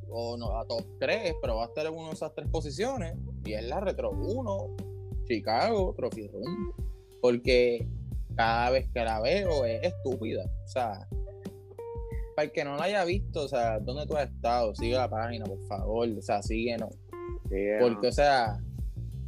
o 0.09 0.37
no, 0.37 0.53
la 0.53 0.65
top 0.67 0.85
3, 0.99 1.35
pero 1.41 1.57
va 1.57 1.65
a 1.65 1.67
estar 1.67 1.87
en 1.87 1.95
una 1.95 2.09
de 2.09 2.15
esas 2.15 2.35
tres 2.35 2.49
posiciones 2.49 3.15
y 3.45 3.53
es 3.53 3.65
la 3.65 3.79
retro 3.81 4.11
1 4.11 4.77
Chicago 5.29 5.95
Trophy 5.97 6.27
Room. 6.27 6.73
Porque 7.21 7.87
cada 8.37 8.71
vez 8.71 8.88
que 8.93 9.02
la 9.02 9.21
veo 9.21 9.64
es 9.64 9.83
estúpida. 9.83 10.45
O 10.64 10.69
sea, 10.69 11.09
para 12.37 12.47
el 12.47 12.52
que 12.52 12.64
no 12.64 12.76
la 12.76 12.85
haya 12.85 13.05
visto, 13.05 13.45
o 13.45 13.49
sea, 13.49 13.81
¿dónde 13.81 14.07
tú 14.07 14.16
has 14.16 14.31
estado? 14.31 14.75
Sigue 14.75 14.95
la 14.95 15.09
página, 15.09 15.47
por 15.47 15.66
favor. 15.66 16.09
O 16.09 16.23
sea, 16.23 16.43
síguenos. 16.43 16.95
Porque, 17.81 18.09
o 18.09 18.12
sea, 18.12 18.59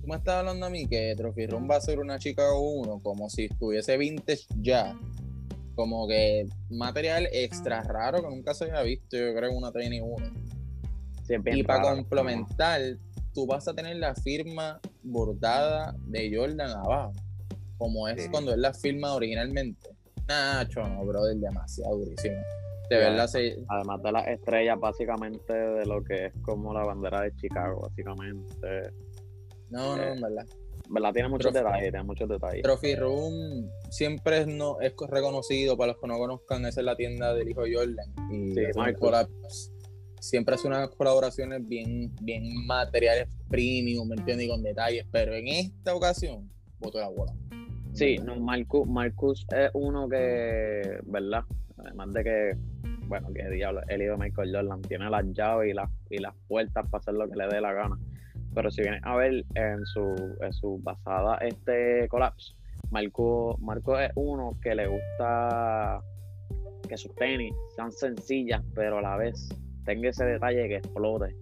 tú 0.01 0.07
me 0.07 0.17
estás 0.17 0.37
hablando 0.37 0.67
a 0.67 0.71
mí 0.71 0.87
que 0.87 1.15
Trophy 1.17 1.47
Room 1.47 1.69
va 1.71 1.77
a 1.77 1.81
ser 1.81 1.99
una 2.01 2.19
Chicago 2.19 2.61
1 2.61 3.01
como 3.03 3.31
si 3.31 3.47
estuviese 3.47 3.97
vintage 3.97 4.45
ya. 4.61 4.99
Como 5.75 6.07
que 6.07 6.47
material 6.71 7.29
extra 7.33 7.83
raro 7.83 8.21
que 8.21 8.29
nunca 8.29 8.53
se 8.53 8.65
había 8.65 8.83
visto, 8.83 9.17
yo 9.17 9.35
creo, 9.35 9.53
una 9.53 9.73
Tiny 9.73 10.01
1. 10.01 10.17
y 11.55 11.63
para 11.63 11.95
complementar, 11.95 12.81
tú 13.33 13.47
vas 13.47 13.69
a 13.69 13.75
tener 13.75 13.97
la 13.97 14.15
firma 14.15 14.81
bordada 15.03 15.95
de 16.07 16.37
Jordan 16.37 16.71
abajo, 16.71 17.13
como 17.79 18.09
es 18.09 18.29
cuando 18.29 18.53
él 18.53 18.61
la 18.61 18.75
firma 18.75 19.15
originalmente. 19.15 19.89
Nacho, 20.27 20.87
no, 20.87 21.05
brother, 21.07 21.37
demasiado 21.37 21.97
durísimo. 21.97 22.37
De 22.91 22.97
verdad, 22.97 23.29
Además 23.69 24.03
de 24.03 24.13
las 24.13 24.29
estrellas, 24.29 24.79
básicamente, 24.81 25.53
de 25.53 25.87
lo 25.87 26.03
que 26.03 26.27
es 26.27 26.33
como 26.43 26.73
la 26.73 26.85
bandera 26.85 27.23
de 27.23 27.35
Chicago, 27.37 27.83
básicamente. 27.83 28.93
No, 29.71 29.97
no, 29.97 30.03
eh, 30.03 30.13
en 30.13 30.21
verdad. 30.21 30.47
¿verdad? 30.89 31.13
Tiene 31.13 31.29
muchos 31.29 31.53
detalles, 31.53 31.91
tiene 31.91 32.03
muchos 32.03 32.29
detalles. 32.29 32.63
Trophy 32.63 32.95
Room 32.95 33.71
siempre 33.91 34.39
es, 34.39 34.47
no, 34.47 34.81
es 34.81 34.95
reconocido, 35.09 35.77
para 35.77 35.93
los 35.93 36.01
que 36.01 36.07
no 36.07 36.19
conozcan, 36.19 36.65
esa 36.67 36.81
es 36.81 36.87
la 36.87 36.97
tienda 36.97 37.35
del 37.35 37.51
hijo 37.51 37.63
Jordan. 37.71 38.33
Y 38.33 38.55
sí, 38.55 38.61
siempre 40.21 40.55
hace 40.55 40.67
unas 40.67 40.89
colaboraciones 40.91 41.67
bien, 41.67 42.15
bien 42.23 42.67
materiales 42.67 43.29
premium, 43.49 44.09
¿me 44.09 44.17
entiendes? 44.17 44.47
Y 44.47 44.49
con 44.49 44.63
detalles, 44.63 45.07
pero 45.11 45.35
en 45.35 45.49
esta 45.49 45.95
ocasión, 45.95 46.51
voto 46.79 46.99
la 46.99 47.09
bola. 47.09 47.35
Sí, 47.99 48.17
no, 48.19 48.37
Marcus, 48.37 48.87
Marcus 48.87 49.45
es 49.51 49.71
uno 49.75 50.09
que, 50.09 51.01
¿verdad? 51.07 51.43
Además 51.79 52.13
de 52.13 52.23
que 52.23 52.53
bueno, 53.09 53.33
que 53.35 53.49
diablo, 53.51 53.81
el 53.89 54.03
hijo 54.03 54.13
de 54.13 54.19
Michael 54.19 54.55
Jordan 54.55 54.83
tiene 54.83 55.11
las 55.11 55.25
llaves 55.33 55.71
y 55.71 55.75
las, 55.75 55.91
y 56.11 56.19
las 56.19 56.35
puertas 56.47 56.89
para 56.91 57.01
hacer 57.01 57.15
lo 57.15 57.29
que 57.29 57.37
le 57.37 57.49
dé 57.49 57.61
la 57.61 57.73
gana. 57.73 57.99
Pero 58.55 58.71
si 58.71 58.83
vienes 58.83 59.01
a 59.03 59.17
ver 59.17 59.45
en 59.55 59.85
su, 59.87 60.37
en 60.41 60.53
su 60.53 60.81
pasada 60.85 61.39
este 61.39 62.07
collapse, 62.09 62.55
Marco, 62.93 63.57
Marco 63.61 63.99
es 63.99 64.13
uno 64.15 64.57
que 64.63 64.77
le 64.77 64.87
gusta 64.87 66.01
que 66.89 66.97
sus 66.97 67.13
tenis 67.17 67.53
sean 67.75 67.91
sencillas, 67.91 68.63
pero 68.75 68.99
a 68.99 69.03
la 69.03 69.17
vez 69.17 69.49
tenga 69.85 70.11
ese 70.11 70.25
detalle 70.25 70.69
que 70.69 70.77
explote. 70.77 71.35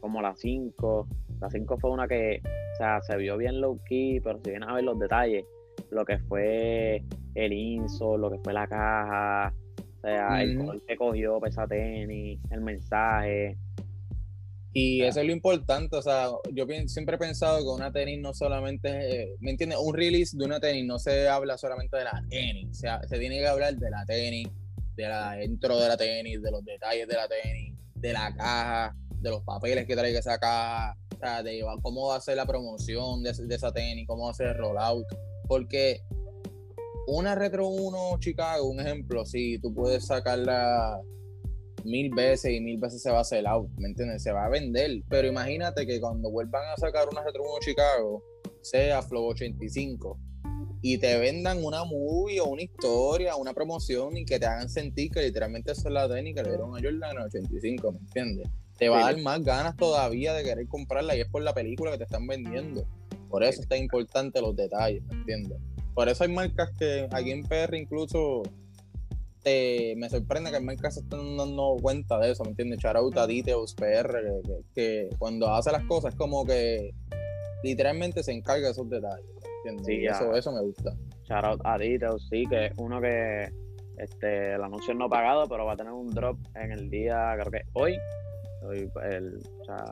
Como 0.00 0.20
la 0.20 0.34
5. 0.34 1.08
La 1.40 1.48
5 1.48 1.78
fue 1.78 1.90
una 1.90 2.06
que, 2.06 2.42
o 2.72 2.76
sea, 2.76 3.00
se 3.02 3.16
vio 3.16 3.36
bien 3.36 3.60
low 3.60 3.80
key, 3.84 4.20
pero 4.20 4.40
si 4.42 4.50
vienes 4.50 4.68
a 4.68 4.74
ver 4.74 4.84
los 4.84 4.98
detalles, 4.98 5.44
lo 5.90 6.04
que 6.04 6.18
fue 6.18 7.04
el 7.34 7.52
inso, 7.52 8.16
lo 8.16 8.30
que 8.30 8.38
fue 8.38 8.52
la 8.52 8.66
caja, 8.66 9.54
o 9.78 10.00
sea, 10.00 10.42
el 10.42 10.58
color 10.58 10.82
que 10.86 10.96
cogió 10.96 11.38
para 11.40 11.66
tenis, 11.66 12.40
el 12.50 12.60
mensaje. 12.60 13.56
Y 14.74 15.02
eso 15.02 15.20
es 15.20 15.26
lo 15.26 15.32
importante, 15.32 15.96
o 15.96 16.02
sea, 16.02 16.30
yo 16.50 16.66
siempre 16.86 17.16
he 17.16 17.18
pensado 17.18 17.58
que 17.58 17.68
una 17.68 17.92
tenis 17.92 18.18
no 18.20 18.32
solamente, 18.32 19.36
¿me 19.40 19.50
entiendes? 19.50 19.78
Un 19.78 19.94
release 19.94 20.34
de 20.34 20.46
una 20.46 20.60
tenis 20.60 20.86
no 20.86 20.98
se 20.98 21.28
habla 21.28 21.58
solamente 21.58 21.98
de 21.98 22.04
la 22.04 22.24
tenis, 22.30 22.70
o 22.70 22.74
sea, 22.74 23.02
se 23.02 23.18
tiene 23.18 23.38
que 23.38 23.46
hablar 23.46 23.74
de 23.74 23.90
la 23.90 24.06
tenis, 24.06 24.48
de 24.96 25.08
la 25.08 25.32
dentro 25.32 25.78
de 25.78 25.88
la 25.88 25.96
tenis, 25.98 26.40
de 26.40 26.50
los 26.50 26.64
detalles 26.64 27.06
de 27.06 27.14
la 27.14 27.28
tenis, 27.28 27.74
de 27.96 28.12
la 28.14 28.34
caja, 28.34 28.96
de 29.20 29.30
los 29.30 29.42
papeles 29.42 29.86
que 29.86 29.94
trae 29.94 30.16
esa 30.16 30.38
caja, 30.38 30.96
de 31.22 31.64
cómo 31.82 32.08
va 32.08 32.16
a 32.16 32.20
ser 32.20 32.36
la 32.36 32.46
promoción 32.46 33.22
de, 33.22 33.30
esa 33.30 33.72
tenis, 33.72 34.06
cómo 34.06 34.24
va 34.24 34.32
a 34.32 34.34
ser 34.34 34.48
el 34.48 34.58
rollout, 34.58 35.06
porque 35.46 36.00
una 37.06 37.34
Retro 37.34 37.68
1 37.68 38.18
Chicago, 38.18 38.68
un 38.68 38.80
ejemplo, 38.80 39.24
si 39.24 39.58
tú 39.60 39.72
puedes 39.72 40.06
sacarla 40.06 41.00
mil 41.84 42.10
veces 42.14 42.52
y 42.52 42.60
mil 42.60 42.78
veces 42.78 43.02
se 43.02 43.10
va 43.10 43.18
a 43.18 43.22
hacer 43.22 43.46
out, 43.46 43.70
¿me 43.76 43.88
entiendes? 43.88 44.22
Se 44.22 44.32
va 44.32 44.46
a 44.46 44.48
vender, 44.48 45.02
pero 45.08 45.28
imagínate 45.28 45.86
que 45.86 46.00
cuando 46.00 46.30
vuelvan 46.30 46.64
a 46.72 46.76
sacar 46.76 47.08
una 47.08 47.22
Retro 47.22 47.42
1 47.44 47.52
Chicago, 47.60 48.22
sea 48.60 49.02
Flow 49.02 49.26
85, 49.28 50.18
y 50.80 50.98
te 50.98 51.16
vendan 51.18 51.64
una 51.64 51.84
movie 51.84 52.40
o 52.40 52.46
una 52.46 52.62
historia, 52.62 53.36
una 53.36 53.54
promoción 53.54 54.16
y 54.16 54.24
que 54.24 54.40
te 54.40 54.46
hagan 54.46 54.68
sentir 54.68 55.12
que 55.12 55.22
literalmente 55.22 55.70
esa 55.70 55.88
es 55.88 55.94
la 55.94 56.08
técnica 56.08 56.42
que 56.42 56.50
le 56.50 56.56
dieron 56.56 56.76
a 56.76 56.80
Jordan 56.82 57.16
en 57.16 57.22
85, 57.22 57.92
¿me 57.92 57.98
entiendes? 58.00 58.48
Te 58.82 58.88
va 58.88 58.98
a 58.98 59.12
dar 59.12 59.22
más 59.22 59.44
ganas 59.44 59.76
todavía 59.76 60.32
de 60.32 60.42
querer 60.42 60.66
comprarla 60.66 61.14
y 61.14 61.20
es 61.20 61.28
por 61.28 61.40
la 61.40 61.54
película 61.54 61.92
que 61.92 61.98
te 61.98 62.04
están 62.04 62.26
vendiendo. 62.26 62.84
Por 63.30 63.44
eso 63.44 63.62
está 63.62 63.76
importante 63.76 64.40
los 64.40 64.56
detalles, 64.56 65.04
¿me 65.04 65.14
entiendes? 65.14 65.58
Por 65.94 66.08
eso 66.08 66.24
hay 66.24 66.30
marcas 66.32 66.70
que 66.76 67.06
aquí 67.12 67.30
en 67.30 67.44
PR 67.44 67.76
incluso 67.76 68.42
me 69.44 70.08
sorprende 70.10 70.50
que 70.50 70.56
hay 70.56 70.64
marcas 70.64 70.94
se 70.94 71.00
están 71.00 71.36
dando 71.36 71.76
cuenta 71.80 72.18
de 72.18 72.32
eso, 72.32 72.42
¿me 72.42 72.50
entiendes? 72.50 72.80
Charauta, 72.80 73.24
Details, 73.24 73.72
PR, 73.74 74.18
que, 74.74 75.10
cuando 75.16 75.54
hace 75.54 75.70
las 75.70 75.84
cosas 75.84 76.16
como 76.16 76.44
que 76.44 76.92
literalmente 77.62 78.24
se 78.24 78.32
encarga 78.32 78.66
de 78.66 78.72
esos 78.72 78.90
detalles, 78.90 79.24
¿entiendes? 79.58 79.86
Sí, 79.86 80.06
eso, 80.06 80.34
eso 80.34 80.50
me 80.50 80.60
gusta. 80.60 80.92
Shout 81.22 81.60
a 81.62 81.78
Details, 81.78 82.26
sí, 82.28 82.46
que 82.50 82.66
es 82.66 82.72
uno 82.78 83.00
que 83.00 83.48
este, 83.98 84.54
el 84.54 84.62
anuncio 84.64 84.92
no 84.92 85.08
pagado, 85.08 85.48
pero 85.48 85.66
va 85.66 85.74
a 85.74 85.76
tener 85.76 85.92
un 85.92 86.10
drop 86.10 86.36
en 86.56 86.72
el 86.72 86.90
día, 86.90 87.32
creo 87.38 87.52
que 87.52 87.62
hoy. 87.74 87.96
El, 88.70 89.38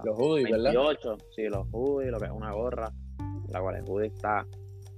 los 0.04 0.18
hoodies, 0.18 0.50
28, 0.50 1.16
Sí, 1.34 1.48
los 1.48 1.66
hoodies, 1.72 2.10
lo 2.10 2.18
que 2.18 2.26
es 2.26 2.30
una 2.30 2.52
gorra, 2.52 2.92
la 3.48 3.60
cual 3.60 3.76
el 3.76 3.84
hoodie 3.84 4.08
está 4.08 4.46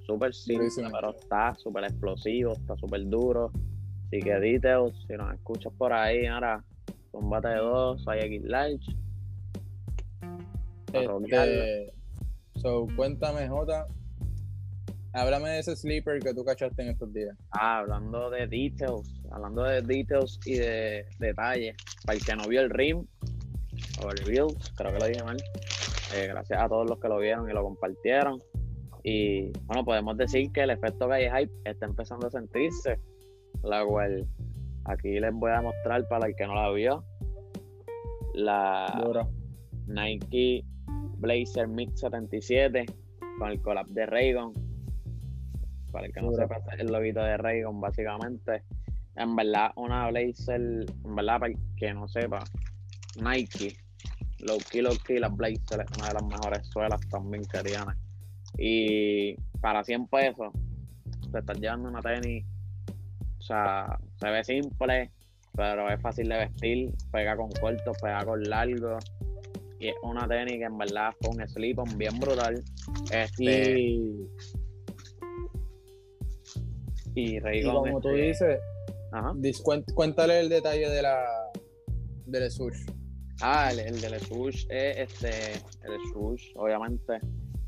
súper 0.07 0.35
simple, 0.35 0.69
pero 0.93 1.17
está 1.17 1.55
súper 1.55 1.85
explosivo, 1.85 2.53
está 2.53 2.77
súper 2.77 3.09
duro. 3.09 3.51
Así 4.07 4.21
que 4.21 4.35
details, 4.35 4.95
si 5.07 5.15
nos 5.15 5.33
escuchas 5.33 5.73
por 5.79 5.93
ahí, 5.93 6.27
ahora 6.27 6.63
combate 7.11 7.49
de 7.49 7.57
dos, 7.57 8.07
hay 8.09 8.21
X 8.21 8.43
Large. 8.45 8.97
Este, 10.93 11.93
so, 12.57 12.87
cuéntame, 12.97 13.49
Jota. 13.49 13.87
Háblame 15.15 15.51
de 15.51 15.59
ese 15.59 15.77
sleeper 15.77 16.21
que 16.21 16.33
tú 16.33 16.43
cachaste 16.43 16.83
en 16.83 16.89
estos 16.89 17.13
días. 17.13 17.37
Ah, 17.51 17.81
hablando 17.81 18.31
de 18.31 18.47
details, 18.47 19.21
hablando 19.31 19.63
de 19.63 19.83
details 19.83 20.41
y 20.47 20.55
de 20.55 21.07
detalles. 21.19 21.77
Para 22.07 22.19
el 22.19 22.25
que 22.25 22.35
no 22.35 22.49
vio 22.49 22.63
el 22.63 22.71
rim, 22.71 23.07
o 24.01 24.11
el 24.11 24.19
Reels, 24.19 24.73
creo 24.77 24.93
que 24.93 24.99
lo 24.99 25.07
dije 25.07 25.23
mal. 25.23 25.37
Eh, 26.15 26.27
gracias 26.29 26.61
a 26.61 26.69
todos 26.69 26.89
los 26.89 26.99
que 26.99 27.09
lo 27.09 27.19
vieron 27.19 27.49
y 27.49 27.53
lo 27.53 27.63
compartieron. 27.63 28.39
Y 29.03 29.51
bueno, 29.67 29.85
podemos 29.85 30.17
decir 30.17 30.53
que 30.53 30.63
el 30.63 30.71
efecto 30.71 31.09
Calle 31.09 31.31
Hype 31.31 31.53
está 31.65 31.87
empezando 31.87 32.27
a 32.27 32.31
sentirse, 32.31 32.99
la 33.63 33.85
cual 33.85 34.27
aquí 34.85 35.19
les 35.19 35.33
voy 35.33 35.51
a 35.51 35.61
mostrar 35.61 36.07
para 36.09 36.27
el 36.29 36.37
que 36.37 36.47
no 36.47 36.55
la 36.55 36.71
vio. 36.71 37.05
La 38.35 39.27
Nike 39.87 40.65
Blazer 41.19 41.69
Mix 41.69 42.01
77 42.01 42.87
con 43.39 43.51
el 43.51 43.61
collab 43.61 43.87
de 43.89 44.07
Raygon. 44.07 44.53
Para 45.91 46.07
el 46.07 46.13
que 46.13 46.23
no 46.23 46.33
sepa, 46.33 46.57
el 46.79 46.87
loguito 46.87 47.21
de 47.21 47.37
Raygon, 47.37 47.81
básicamente. 47.81 48.63
En 49.17 49.37
verdad, 49.37 49.73
una 49.77 50.09
Blazer, 50.09 50.61
en 50.61 51.15
verdad, 51.15 51.41
para 51.41 51.53
el 51.53 51.59
que 51.77 51.93
no 51.93 52.09
sepa, 52.09 52.43
Nike, 53.23 53.77
low 54.43 54.59
key, 54.71 54.83
low 54.83 54.97
key, 55.07 55.19
la 55.19 55.29
Blazer 55.29 55.81
es 55.81 55.99
una 55.99 56.09
de 56.09 56.15
las 56.15 56.25
mejores 56.25 56.67
suelas 56.69 57.01
también 57.11 57.45
que 57.45 57.63
tiene 57.63 57.95
y 58.59 59.35
para 59.61 59.83
100 59.85 60.07
pesos, 60.09 60.53
te 61.31 61.39
estás 61.39 61.59
llevando 61.59 61.89
una 61.89 62.01
tenis. 62.01 62.45
O 63.39 63.43
sea, 63.43 63.99
se 64.21 64.31
ve 64.31 64.45
simple, 64.45 65.11
pero 65.55 65.91
es 65.91 66.01
fácil 66.01 66.29
de 66.29 66.39
vestir. 66.39 66.95
Pega 67.11 67.37
con 67.37 67.51
corto, 67.53 67.93
pega 68.01 68.25
con 68.25 68.43
largo. 68.43 68.99
Y 69.81 69.89
es 69.89 69.95
una 70.03 70.29
tenis 70.29 70.59
que 70.59 70.65
en 70.65 70.79
verdad 70.79 71.13
fue 71.21 71.31
un 71.31 71.49
slip 71.49 71.79
bien 71.97 72.19
brutal. 72.21 72.63
Este, 73.11 73.81
y, 73.81 74.29
y, 77.15 77.63
como 77.65 78.01
tú 78.01 78.11
este, 78.11 78.23
dices, 78.23 78.61
Ajá. 79.13 79.35
cuéntale 79.95 80.41
el 80.41 80.49
detalle 80.49 80.89
de 80.89 81.03
la 81.03 81.25
del 82.27 82.51
swoosh. 82.51 82.87
Ah, 83.43 83.71
el, 83.73 83.81
el 83.81 84.01
del 84.01 84.21
swoosh 84.21 84.67
es 84.71 84.99
este, 84.99 85.53
el 85.85 85.99
swoosh, 86.13 86.53
obviamente 86.57 87.19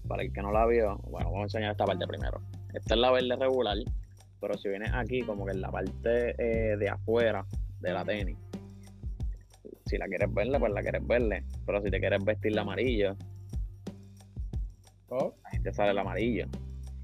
para 0.07 0.23
el 0.23 0.33
que 0.33 0.43
no 0.43 0.52
la 0.52 0.66
vio, 0.66 0.99
bueno, 1.09 1.31
vamos 1.31 1.40
a 1.40 1.43
enseñar 1.45 1.73
esta 1.73 1.85
parte 1.85 2.07
primero. 2.07 2.40
Esta 2.73 2.95
es 2.95 3.00
la 3.00 3.11
verde 3.11 3.37
regular, 3.37 3.76
pero 4.40 4.57
si 4.59 4.69
vienes 4.69 4.90
aquí, 4.93 5.23
como 5.23 5.47
que 5.47 5.52
en 5.52 5.61
la 5.61 5.71
parte 5.71 6.35
eh, 6.38 6.76
de 6.76 6.88
afuera 6.88 7.45
de 7.81 7.93
la 7.93 8.04
tenis, 8.04 8.37
si 9.87 9.99
la 9.99 10.07
quieres 10.07 10.33
verle, 10.33 10.59
pues 10.59 10.73
la 10.73 10.83
quieres 10.83 11.07
verle. 11.07 11.45
Pero 11.66 11.83
si 11.83 11.90
te 11.90 12.00
quieres 12.00 12.25
vestir 12.25 12.54
la 12.54 12.62
amarillo, 12.62 13.16
oh. 15.09 15.35
ahí 15.45 15.61
te 15.61 15.73
sale 15.73 15.90
el 15.90 15.99
amarillo. 15.99 16.47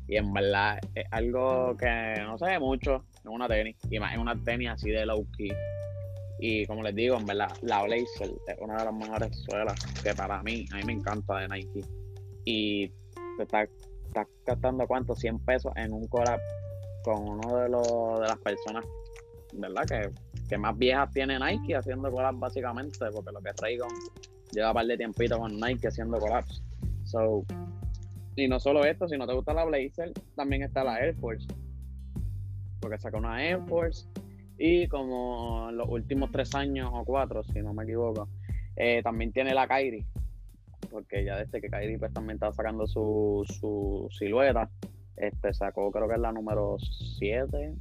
Y 0.09 0.17
en 0.17 0.33
verdad 0.33 0.79
es 0.95 1.07
algo 1.11 1.77
que 1.77 2.15
no 2.21 2.37
se 2.37 2.47
ve 2.47 2.59
mucho 2.59 3.05
en 3.25 3.31
una 3.31 3.47
tenis, 3.47 3.77
y 3.89 3.99
más 3.99 4.15
en 4.15 4.21
una 4.21 4.35
tenis 4.45 4.71
así 4.71 4.91
de 4.91 5.07
low 5.07 5.27
key. 5.37 5.53
Y 6.41 6.65
como 6.67 6.83
les 6.83 6.95
digo, 6.95 7.17
en 7.17 7.27
verdad, 7.27 7.51
la 7.61 7.83
Blazer 7.83 8.31
es 8.47 8.57
una 8.61 8.79
de 8.79 8.85
las 8.87 8.95
mejores 8.95 9.37
suelas 9.45 9.79
que 10.03 10.15
para 10.15 10.43
mí, 10.43 10.67
a 10.73 10.77
mí 10.77 10.83
me 10.85 10.95
encanta 10.95 11.39
de 11.39 11.49
Nike 11.49 11.85
y 12.47 12.89
te 13.37 13.43
está, 13.43 13.69
gastando 14.47 14.87
cuánto, 14.87 15.15
100 15.15 15.39
pesos 15.41 15.73
en 15.77 15.93
un 15.93 16.07
collab 16.09 16.41
con 17.05 17.29
uno 17.29 17.57
de 17.59 17.69
los 17.69 18.21
de 18.21 18.27
las 18.27 18.39
personas, 18.39 18.85
¿verdad? 19.53 19.85
Que, 19.87 20.11
que 20.49 20.57
más 20.57 20.77
viejas 20.79 21.11
tiene 21.13 21.39
Nike 21.39 21.77
haciendo 21.77 22.11
collabs 22.11 22.39
básicamente, 22.39 22.99
porque 23.13 23.33
lo 23.33 23.41
que 23.43 23.53
traigo 23.53 23.87
lleva 24.53 24.69
un 24.69 24.75
par 24.75 24.87
de 24.87 24.97
tiempito 24.97 25.39
con 25.39 25.61
Nike 25.61 25.89
haciendo 25.89 26.19
collabs. 26.19 26.63
So, 27.05 27.45
y 28.37 28.49
no 28.49 28.59
solo 28.59 28.85
esto, 28.85 29.07
si 29.09 29.19
no 29.19 29.27
te 29.27 29.35
gusta 29.35 29.53
la 29.53 29.65
Blazer, 29.65 30.13
también 30.35 30.63
está 30.63 30.85
la 30.85 30.99
Air 30.99 31.15
Force. 31.17 31.47
Porque 32.81 32.99
saca 32.99 33.19
una 33.19 33.45
Air 33.45 33.61
Force 33.69 34.07
y 34.63 34.89
como 34.89 35.71
los 35.73 35.89
últimos 35.89 36.31
tres 36.31 36.55
años 36.55 36.91
o 36.93 37.03
cuatro, 37.07 37.43
si 37.43 37.63
no 37.63 37.73
me 37.73 37.85
equivoco, 37.85 38.29
eh, 38.77 39.03
también 39.03 39.33
tiene 39.33 39.55
la 39.55 39.67
Kyrie, 39.67 40.05
porque 40.91 41.25
ya 41.25 41.39
desde 41.39 41.63
que 41.63 41.71
Kyrie 41.71 41.99
pues, 41.99 42.13
también 42.13 42.35
estaba 42.35 42.53
sacando 42.53 42.87
su, 42.87 43.43
su 43.59 44.07
silueta, 44.11 44.69
este 45.17 45.55
sacó 45.55 45.91
creo 45.91 46.07
que 46.09 46.15
es 46.15 46.21
la 46.21 46.31
número 46.31 46.77
7 47.19 47.75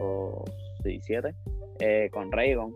o 0.00 0.44
7 0.82 1.34
eh, 1.80 2.08
con 2.10 2.32
Raygon, 2.32 2.74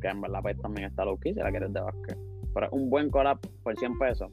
que 0.00 0.08
en 0.08 0.20
verdad 0.20 0.42
pues 0.42 0.56
también 0.60 0.86
está 0.86 1.04
low 1.04 1.18
key 1.18 1.34
si 1.34 1.40
la 1.40 1.50
quieres 1.50 1.72
de 1.72 1.80
básquet. 1.80 2.16
Pero 2.54 2.68
un 2.70 2.88
buen 2.88 3.10
collab 3.10 3.40
por 3.64 3.76
100 3.76 3.98
pesos. 3.98 4.32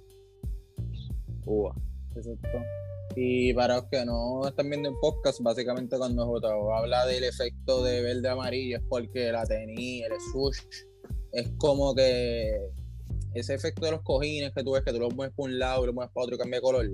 Uva. 1.45 1.73
Exacto. 2.15 2.59
Y 3.15 3.53
para 3.53 3.75
los 3.75 3.85
que 3.85 4.05
no 4.05 4.47
están 4.47 4.69
viendo 4.69 4.89
en 4.89 4.95
podcast, 4.99 5.39
básicamente 5.41 5.97
cuando 5.97 6.25
J 6.25 6.47
habla 6.77 7.05
del 7.05 7.25
efecto 7.25 7.83
de 7.83 8.01
verde 8.01 8.29
amarillo 8.29 8.77
es 8.77 8.83
porque 8.87 9.31
la 9.31 9.45
tenía, 9.45 10.07
el 10.07 10.13
swoosh, 10.31 10.59
es 11.33 11.49
como 11.57 11.93
que 11.93 12.69
ese 13.33 13.53
efecto 13.53 13.85
de 13.85 13.91
los 13.91 14.01
cojines 14.01 14.53
que 14.53 14.63
tú 14.63 14.71
ves, 14.71 14.83
que 14.83 14.91
tú 14.91 14.99
lo 14.99 15.09
mueves 15.09 15.33
por 15.35 15.49
un 15.49 15.59
lado 15.59 15.83
y 15.83 15.87
lo 15.87 15.93
mueves 15.93 16.11
para 16.13 16.23
otro 16.25 16.35
y 16.35 16.39
cambia 16.39 16.57
de 16.57 16.61
color, 16.61 16.85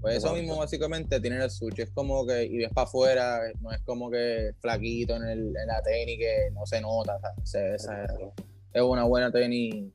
Pues 0.00 0.16
eso 0.16 0.34
mismo 0.34 0.56
básicamente 0.56 1.20
tiene 1.20 1.42
el 1.42 1.50
switch. 1.50 1.80
Es 1.80 1.90
como 1.90 2.26
que, 2.26 2.44
y 2.44 2.58
ves 2.58 2.70
para 2.72 2.86
afuera, 2.86 3.40
no 3.60 3.70
es 3.70 3.80
como 3.82 4.10
que 4.10 4.52
flaquito 4.60 5.16
en, 5.16 5.24
el, 5.24 5.38
en 5.56 5.66
la 5.66 5.82
tenis 5.82 6.18
que 6.18 6.50
no 6.52 6.66
se 6.66 6.80
nota, 6.80 7.18
o 7.40 7.46
sea. 7.46 7.74
Es 7.74 8.82
una 8.82 9.04
buena 9.04 9.30
tenis 9.30 9.92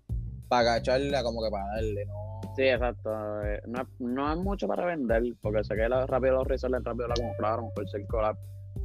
para 0.47 0.73
agacharla, 0.73 1.23
como 1.23 1.43
que 1.43 1.49
para 1.49 1.65
darle, 1.75 2.05
¿no? 2.05 2.36
Sí, 2.57 2.63
exacto. 2.63 3.09
Eh, 3.43 3.61
No, 3.67 3.87
no 3.99 4.33
es 4.33 4.37
mucho 4.39 4.67
para 4.67 4.83
vender, 4.85 5.23
porque 5.41 5.63
sé 5.63 5.75
que 5.75 5.87
la- 5.87 6.05
rápido 6.07 6.33
los 6.35 6.47
resellers 6.47 6.83
rápido 6.83 7.07
la 7.07 7.13
compraron 7.15 7.69
por 7.73 7.87
ser 7.89 8.05
collab. 8.07 8.35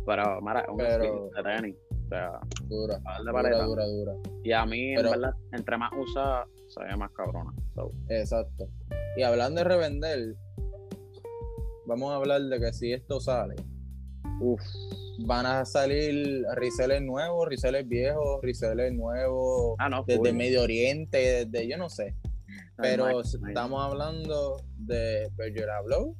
Pero, 0.06 0.40
mira, 0.40 0.60
es 0.60 0.68
un 0.68 0.76
Pero- 0.76 1.30
de 1.34 1.42
tenis. 1.42 1.76
O 1.90 2.08
sea, 2.08 2.40
Dura, 2.68 2.98
dura, 3.24 3.64
dura, 3.64 3.86
dura. 3.86 4.12
Y 4.44 4.52
a 4.52 4.64
mí, 4.66 4.92
Pero- 4.94 5.14
en 5.14 5.20
verdad, 5.20 5.34
entre 5.52 5.76
más 5.78 5.90
usa, 5.98 6.46
se 6.68 6.84
ve 6.84 6.96
más 6.96 7.10
cabrona. 7.12 7.52
So, 7.74 7.90
Exacto. 8.08 8.68
Y 9.16 9.22
hablando 9.22 9.60
de 9.62 9.64
revender, 9.64 10.34
vamos 11.86 12.12
a 12.12 12.16
hablar 12.16 12.42
de 12.42 12.60
que 12.60 12.72
si 12.72 12.92
esto 12.92 13.20
sale, 13.20 13.56
uf. 14.40 14.60
van 15.26 15.46
a 15.46 15.64
salir 15.64 16.44
resellers 16.56 17.02
nuevos, 17.02 17.46
resellers 17.48 17.86
viejos, 17.88 18.40
resellers 18.42 18.92
nuevos 18.94 19.76
Ah, 19.78 19.88
no, 19.88 20.04
desde. 20.06 20.32
Medio 20.32 20.62
Oriente, 20.62 21.46
desde 21.46 21.68
yo 21.68 21.76
no 21.78 21.88
sé. 21.88 22.14
Pero 22.82 23.06
No 23.06 23.12
no 23.12 23.48
estamos 23.48 23.84
hablando 23.84 24.62
de 24.78 25.30
Virgil 25.38 25.70
Abloh 25.70 26.14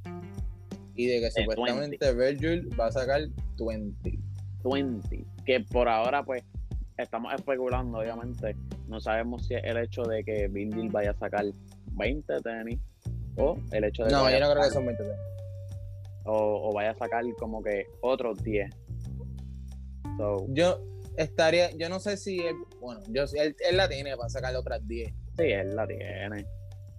y 0.94 1.06
de 1.06 1.20
que 1.20 1.24
De 1.26 1.30
supuestamente 1.30 2.14
Virgil 2.14 2.68
va 2.78 2.86
a 2.86 2.92
sacar 2.92 3.22
20. 3.58 4.18
20, 4.64 5.24
que 5.44 5.60
por 5.60 5.88
ahora 5.88 6.24
pues 6.24 6.44
estamos 6.96 7.34
especulando, 7.34 7.98
obviamente, 7.98 8.54
no 8.86 9.00
sabemos 9.00 9.46
si 9.46 9.54
es 9.54 9.64
el 9.64 9.76
hecho 9.78 10.02
de 10.04 10.22
que 10.24 10.48
Bill 10.48 10.88
vaya 10.90 11.10
a 11.10 11.14
sacar 11.14 11.44
20 11.92 12.40
tenis 12.40 12.78
o 13.36 13.56
el 13.72 13.84
hecho 13.84 14.04
de 14.04 14.12
No, 14.12 14.22
vaya 14.22 14.38
yo 14.38 14.44
no 14.46 14.52
creo 14.52 14.64
que 14.64 14.70
son 14.70 14.86
20 14.86 15.02
tenis. 15.02 15.18
o, 16.24 16.68
o 16.68 16.72
vaya 16.72 16.90
a 16.92 16.94
sacar 16.94 17.24
como 17.38 17.62
que 17.62 17.86
otros 18.02 18.42
10. 18.44 18.70
So, 20.18 20.46
Yo 20.50 20.80
estaría, 21.16 21.70
yo 21.72 21.88
no 21.88 21.98
sé 21.98 22.16
si 22.16 22.38
él, 22.40 22.54
bueno, 22.80 23.00
yo, 23.08 23.24
él, 23.34 23.56
él 23.68 23.76
la 23.76 23.88
tiene 23.88 24.16
para 24.16 24.28
sacar 24.28 24.54
otras 24.54 24.86
10. 24.86 25.12
Sí, 25.36 25.44
él 25.44 25.74
la 25.74 25.86
tiene. 25.86 26.46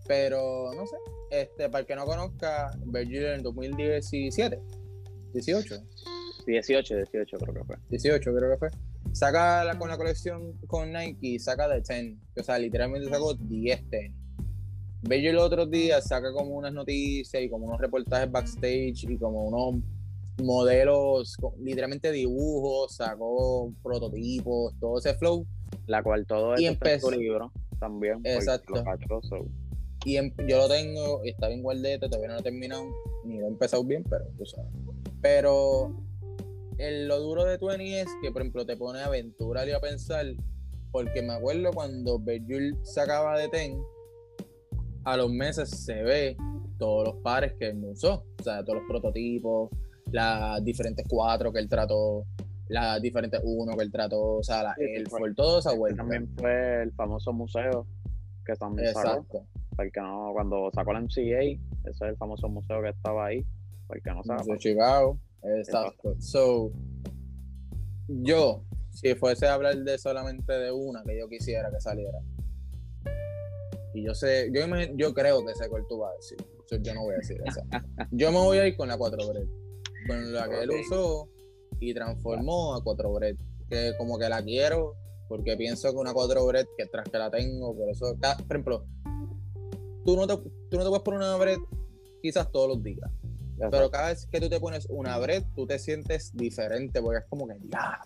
Pero 0.07 0.71
no 0.75 0.85
sé, 0.85 0.97
este, 1.31 1.69
para 1.69 1.81
el 1.81 1.85
que 1.85 1.95
no 1.95 2.05
conozca, 2.05 2.71
Virgil 2.85 3.25
en 3.25 3.43
2017, 3.43 4.59
18, 5.33 5.75
18, 6.45 6.95
18 6.95 7.37
creo 7.37 7.53
que 7.53 7.63
fue. 7.63 7.75
18 7.89 8.35
creo 8.35 8.51
que 8.51 8.57
fue. 8.57 8.69
Saca 9.13 9.63
la- 9.63 9.77
con 9.77 9.89
la 9.89 9.97
colección 9.97 10.53
con 10.67 10.91
Nike, 10.91 11.39
saca 11.39 11.67
de 11.67 11.81
10, 11.81 12.17
o 12.37 12.43
sea, 12.43 12.57
literalmente 12.59 13.09
sacó 13.09 13.33
10 13.33 13.89
tenis. 13.89 14.17
Virgil 15.03 15.29
el 15.31 15.37
otro 15.37 15.65
día 15.65 16.01
saca 16.01 16.31
como 16.33 16.55
unas 16.55 16.73
noticias 16.73 17.41
y 17.43 17.49
como 17.49 17.65
unos 17.67 17.79
reportajes 17.79 18.31
backstage 18.31 19.03
y 19.03 19.17
como 19.17 19.43
unos 19.45 19.83
modelos, 20.41 21.35
literalmente 21.59 22.11
dibujos, 22.11 22.95
sacó 22.95 23.71
prototipos, 23.83 24.73
todo 24.79 24.97
ese 24.99 25.13
flow. 25.15 25.45
La 25.87 26.01
cual 26.03 26.25
todo 26.25 26.57
Y 26.57 26.65
empezó- 26.67 27.11
libro 27.11 27.51
también. 27.83 28.21
Exacto. 28.23 28.73
so, 29.21 29.45
Y 30.05 30.17
em- 30.17 30.33
yo 30.47 30.57
lo 30.57 30.67
tengo, 30.69 31.23
y 31.23 31.29
está 31.29 31.47
bien 31.47 31.61
guardete, 31.61 32.07
todavía 32.07 32.29
no 32.29 32.33
lo 32.35 32.39
he 32.39 32.43
terminado, 32.43 32.85
ni 33.25 33.39
lo 33.39 33.45
he 33.45 33.49
empezado 33.49 33.83
bien, 33.83 34.03
pero 34.09 34.25
tú 34.37 34.45
sabes. 34.45 34.71
Pero 35.21 35.93
el- 36.77 37.07
lo 37.07 37.19
duro 37.19 37.45
de 37.45 37.57
20 37.57 38.01
es 38.01 38.07
que, 38.21 38.31
por 38.31 38.41
ejemplo, 38.41 38.65
te 38.65 38.75
pone 38.77 38.99
a 38.99 39.05
aventurar 39.05 39.67
y 39.67 39.71
a 39.71 39.79
pensar, 39.79 40.25
porque 40.91 41.21
me 41.21 41.33
acuerdo 41.33 41.71
cuando 41.71 42.19
Virgil 42.19 42.77
sacaba 42.83 43.37
de 43.37 43.47
Ten, 43.49 43.81
a 45.05 45.17
los 45.17 45.31
meses 45.31 45.69
se 45.69 46.01
ve 46.03 46.37
todos 46.77 47.07
los 47.07 47.15
pares 47.23 47.53
que 47.59 47.67
él 47.69 47.83
usó, 47.85 48.25
o 48.39 48.43
sea, 48.43 48.63
todos 48.63 48.79
los 48.79 48.87
prototipos, 48.87 49.69
las 50.11 50.63
diferentes 50.63 51.05
cuatro 51.09 51.51
que 51.51 51.59
él 51.59 51.69
trató, 51.69 52.25
las 52.69 53.01
diferentes 53.01 53.39
uno 53.43 53.75
que 53.75 53.83
él 53.83 53.91
trató, 53.91 54.35
o 54.37 54.43
sea, 54.43 54.63
la 54.63 54.75
Sí, 54.75 54.83
Air 54.83 55.09
fue- 55.09 55.19
Force, 55.19 55.35
todo 55.35 55.59
esa 55.59 55.69
Este 55.69 55.79
vuelta. 55.79 55.97
también 55.97 56.29
fue 56.37 56.83
el 56.83 56.91
famoso 56.93 57.33
museo 57.33 57.85
que 58.45 58.53
también 58.55 58.93
sacó. 58.93 59.07
Exacto. 59.09 59.47
Porque 59.75 59.99
no, 60.01 60.31
cuando 60.33 60.69
sacó 60.73 60.93
la 60.93 60.99
MCA, 61.01 61.39
ese 61.41 61.59
es 61.89 62.01
el 62.01 62.17
famoso 62.17 62.47
museo 62.47 62.81
que 62.81 62.89
estaba 62.89 63.25
ahí. 63.27 63.45
Porque 63.87 64.09
no 64.11 64.23
sabe. 64.23 64.43
de 64.53 64.57
Chicago. 64.59 65.19
Exacto. 65.43 66.15
So, 66.19 66.71
yo, 68.07 68.63
si 68.91 69.15
fuese 69.15 69.47
a 69.47 69.55
hablar 69.55 69.75
de 69.77 69.97
solamente 69.97 70.53
de 70.53 70.71
una 70.71 71.03
que 71.03 71.17
yo 71.17 71.27
quisiera 71.27 71.69
que 71.71 71.79
saliera. 71.81 72.19
Y 73.93 74.03
yo 74.03 74.13
sé, 74.15 74.49
yo, 74.53 74.61
imag- 74.61 74.93
yo 74.95 75.13
creo 75.13 75.45
que 75.45 75.53
sé 75.55 75.69
cuál 75.69 75.85
tú 75.87 75.99
vas 75.99 76.11
a 76.13 76.15
decir. 76.15 76.37
Yo 76.81 76.93
no 76.95 77.01
voy 77.03 77.13
a 77.13 77.17
decir 77.17 77.39
esa. 77.45 77.61
Yo 78.11 78.31
me 78.31 78.37
voy 78.39 78.57
a 78.57 78.67
ir 78.67 78.75
con 78.75 78.87
la 78.87 78.97
4 78.97 79.17
Bread. 79.27 79.45
Con 80.07 80.33
la 80.33 80.49
que 80.49 80.61
él 80.63 80.71
usó 80.71 81.29
y 81.79 81.93
transformó 81.93 82.75
a 82.75 82.83
4 82.83 83.13
Bread. 83.13 83.35
Que 83.69 83.93
como 83.97 84.17
que 84.19 84.29
la 84.29 84.43
quiero 84.43 84.95
porque 85.27 85.55
pienso 85.57 85.91
que 85.91 85.97
una 85.97 86.13
4 86.13 86.45
Bread, 86.45 86.65
que 86.77 86.85
tras 86.85 87.09
que 87.09 87.17
la 87.17 87.31
tengo, 87.31 87.75
por 87.75 87.89
eso, 87.89 88.15
por 88.19 88.57
ejemplo, 88.57 88.85
tú 90.05 90.15
no 90.15 90.27
te, 90.27 90.37
tú 90.37 90.77
no 90.77 90.83
te 90.83 90.89
puedes 90.89 91.01
poner 91.01 91.19
una 91.19 91.35
Bread 91.37 91.57
quizás 92.21 92.51
todos 92.51 92.69
los 92.69 92.83
días. 92.83 93.09
Pero 93.57 93.89
cada 93.91 94.09
vez 94.09 94.27
que 94.31 94.39
tú 94.39 94.49
te 94.49 94.59
pones 94.59 94.87
una 94.89 95.17
bread, 95.19 95.43
tú 95.55 95.65
te 95.65 95.77
sientes 95.79 96.35
diferente, 96.35 97.01
porque 97.01 97.19
es 97.19 97.25
como 97.29 97.47
que 97.47 97.55
ya, 97.69 97.99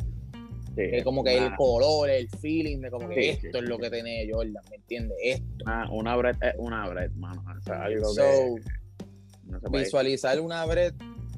Sí, 0.76 0.84
es 0.84 1.04
como 1.04 1.24
que 1.24 1.36
una, 1.36 1.48
el 1.48 1.56
color, 1.56 2.08
el 2.08 2.30
feeling 2.30 2.82
de 2.82 2.92
como 2.92 3.10
que 3.10 3.16
Sí, 3.16 3.30
esto 3.30 3.58
sí, 3.58 3.64
es 3.64 3.70
lo 3.70 3.80
que 3.80 3.90
tiene 3.90 4.30
Jordan, 4.32 4.64
¿me 4.70 4.76
entiendes? 4.76 5.18
Esto. 5.24 5.66
una, 5.66 5.92
una 5.92 6.16
bread 6.16 6.36
es 6.40 6.54
una 6.60 6.88
bread, 6.88 7.12
mano. 7.14 7.44
O 7.58 7.62
sea, 7.64 7.86
algo 7.86 8.06
So, 8.14 8.22
que 8.22 9.70
no 9.70 9.70
visualizar 9.72 10.40
una 10.40 10.64
bread 10.66 10.94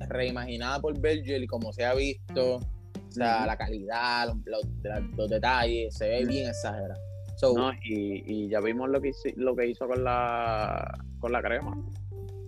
reimaginada 0.07 0.79
por 0.79 0.99
Virgil 0.99 1.43
y 1.43 1.47
como 1.47 1.73
se 1.73 1.85
ha 1.85 1.93
visto, 1.93 2.55
o 2.57 3.11
sea, 3.11 3.45
la 3.45 3.57
calidad, 3.57 4.27
los, 4.27 4.37
los- 4.45 4.67
la- 4.83 4.99
los 5.17 5.29
detalles, 5.29 5.93
se 5.95 6.07
ve 6.07 6.25
bien 6.25 6.49
exagerado. 6.49 6.99
So, 7.37 7.53
No, 7.57 7.71
y, 7.83 8.23
y 8.25 8.49
ya 8.49 8.59
vimos 8.59 8.89
lo 8.89 8.99
que 9.01 9.09
hizo, 9.09 9.29
lo 9.37 9.55
que 9.55 9.67
hizo 9.67 9.87
con 9.87 10.03
la 10.03 10.93
con 11.19 11.31
la 11.31 11.41
crema. 11.41 11.75